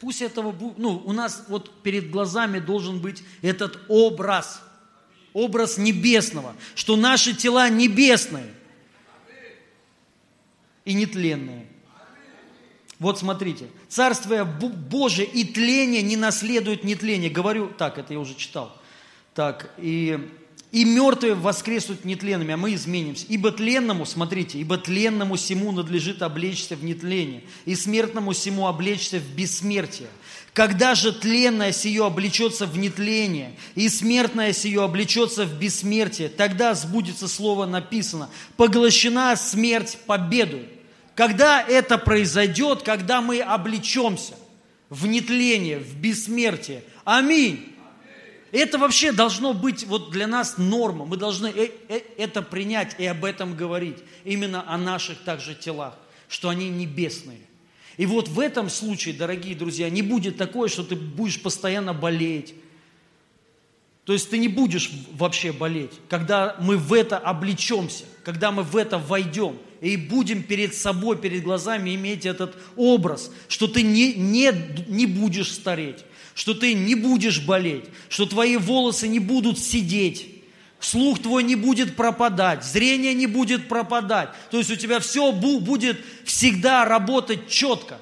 Пусть 0.00 0.22
этого, 0.22 0.54
ну, 0.76 1.02
у 1.04 1.12
нас 1.12 1.44
вот 1.48 1.82
перед 1.82 2.10
глазами 2.10 2.58
должен 2.58 3.00
быть 3.00 3.22
этот 3.42 3.80
образ, 3.88 4.62
образ 5.32 5.78
небесного, 5.78 6.54
что 6.74 6.96
наши 6.96 7.34
тела 7.34 7.68
небесные 7.68 8.52
и 10.84 10.94
нетленные. 10.94 11.66
Вот 12.98 13.18
смотрите, 13.18 13.68
Царствие 13.88 14.44
Божие 14.44 15.26
и 15.26 15.44
тление 15.44 16.02
не 16.02 16.16
наследует 16.16 16.84
нетление. 16.84 17.30
Говорю, 17.30 17.68
так, 17.68 17.98
это 17.98 18.12
я 18.12 18.20
уже 18.20 18.34
читал. 18.34 18.80
Так, 19.34 19.74
и 19.78 20.30
и 20.74 20.84
мертвые 20.84 21.34
воскреснут 21.34 22.04
нетленными, 22.04 22.52
а 22.52 22.56
мы 22.56 22.74
изменимся. 22.74 23.26
Ибо 23.28 23.52
тленному, 23.52 24.04
смотрите, 24.04 24.58
ибо 24.58 24.76
тленному 24.76 25.36
сему 25.36 25.70
надлежит 25.70 26.20
облечься 26.20 26.74
в 26.74 26.82
нетление, 26.82 27.44
и 27.64 27.76
смертному 27.76 28.32
сему 28.34 28.66
облечься 28.66 29.20
в 29.20 29.36
бессмертие. 29.36 30.08
Когда 30.52 30.96
же 30.96 31.12
тленное 31.12 31.70
сие 31.70 32.04
облечется 32.04 32.66
в 32.66 32.76
нетление, 32.76 33.54
и 33.76 33.88
смертное 33.88 34.52
сие 34.52 34.82
облечется 34.82 35.44
в 35.44 35.56
бессмертие, 35.60 36.28
тогда 36.28 36.74
сбудется 36.74 37.28
слово 37.28 37.66
написано, 37.66 38.28
поглощена 38.56 39.36
смерть 39.36 39.96
победу. 40.06 40.58
Когда 41.14 41.62
это 41.62 41.98
произойдет, 41.98 42.82
когда 42.82 43.20
мы 43.22 43.40
облечемся 43.40 44.34
в 44.90 45.06
нетление, 45.06 45.78
в 45.78 45.94
бессмертие. 45.94 46.82
Аминь. 47.04 47.73
Это 48.54 48.78
вообще 48.78 49.10
должно 49.10 49.52
быть 49.52 49.84
вот 49.84 50.12
для 50.12 50.28
нас 50.28 50.58
норма. 50.58 51.04
Мы 51.04 51.16
должны 51.16 51.48
э, 51.48 51.70
э, 51.88 52.00
это 52.16 52.40
принять 52.40 52.94
и 53.00 53.04
об 53.04 53.24
этом 53.24 53.56
говорить. 53.56 53.96
Именно 54.24 54.62
о 54.72 54.78
наших 54.78 55.18
также 55.24 55.56
телах, 55.56 55.98
что 56.28 56.50
они 56.50 56.68
небесные. 56.68 57.40
И 57.96 58.06
вот 58.06 58.28
в 58.28 58.38
этом 58.38 58.70
случае, 58.70 59.14
дорогие 59.14 59.56
друзья, 59.56 59.90
не 59.90 60.02
будет 60.02 60.36
такое, 60.36 60.68
что 60.68 60.84
ты 60.84 60.94
будешь 60.94 61.42
постоянно 61.42 61.92
болеть. 61.92 62.54
То 64.04 64.12
есть 64.12 64.30
ты 64.30 64.38
не 64.38 64.48
будешь 64.48 64.92
вообще 65.14 65.50
болеть, 65.50 65.92
когда 66.08 66.56
мы 66.60 66.76
в 66.76 66.92
это 66.92 67.18
облечемся, 67.18 68.04
когда 68.22 68.52
мы 68.52 68.62
в 68.62 68.76
это 68.76 68.98
войдем 68.98 69.58
и 69.80 69.96
будем 69.96 70.44
перед 70.44 70.76
собой, 70.76 71.16
перед 71.16 71.42
глазами 71.42 71.92
иметь 71.96 72.24
этот 72.24 72.56
образ, 72.76 73.32
что 73.48 73.66
ты 73.66 73.82
не, 73.82 74.14
не, 74.14 74.52
не 74.86 75.06
будешь 75.06 75.52
стареть, 75.52 76.04
что 76.34 76.54
ты 76.54 76.74
не 76.74 76.94
будешь 76.94 77.40
болеть, 77.40 77.84
что 78.08 78.26
твои 78.26 78.56
волосы 78.56 79.08
не 79.08 79.20
будут 79.20 79.58
сидеть, 79.58 80.26
слух 80.80 81.22
твой 81.22 81.44
не 81.44 81.54
будет 81.54 81.96
пропадать, 81.96 82.64
зрение 82.64 83.14
не 83.14 83.26
будет 83.26 83.68
пропадать. 83.68 84.30
То 84.50 84.58
есть 84.58 84.70
у 84.70 84.76
тебя 84.76 85.00
все 85.00 85.32
будет 85.32 85.98
всегда 86.24 86.84
работать 86.84 87.48
четко 87.48 87.98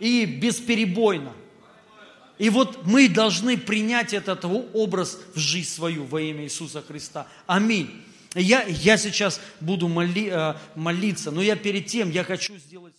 и 0.00 0.24
бесперебойно. 0.24 1.32
И 2.38 2.50
вот 2.50 2.84
мы 2.84 3.08
должны 3.08 3.56
принять 3.56 4.12
этот 4.12 4.44
образ 4.44 5.20
в 5.34 5.38
жизнь 5.38 5.68
свою 5.68 6.04
во 6.04 6.20
имя 6.20 6.44
Иисуса 6.44 6.82
Христа. 6.82 7.28
Аминь. 7.46 7.90
Я, 8.34 8.64
я 8.64 8.96
сейчас 8.96 9.40
буду 9.60 9.86
моли, 9.86 10.28
э, 10.32 10.54
молиться, 10.74 11.30
но 11.30 11.40
я 11.40 11.54
перед 11.54 11.86
тем, 11.86 12.10
я 12.10 12.24
хочу 12.24 12.56
сделать 12.56 12.94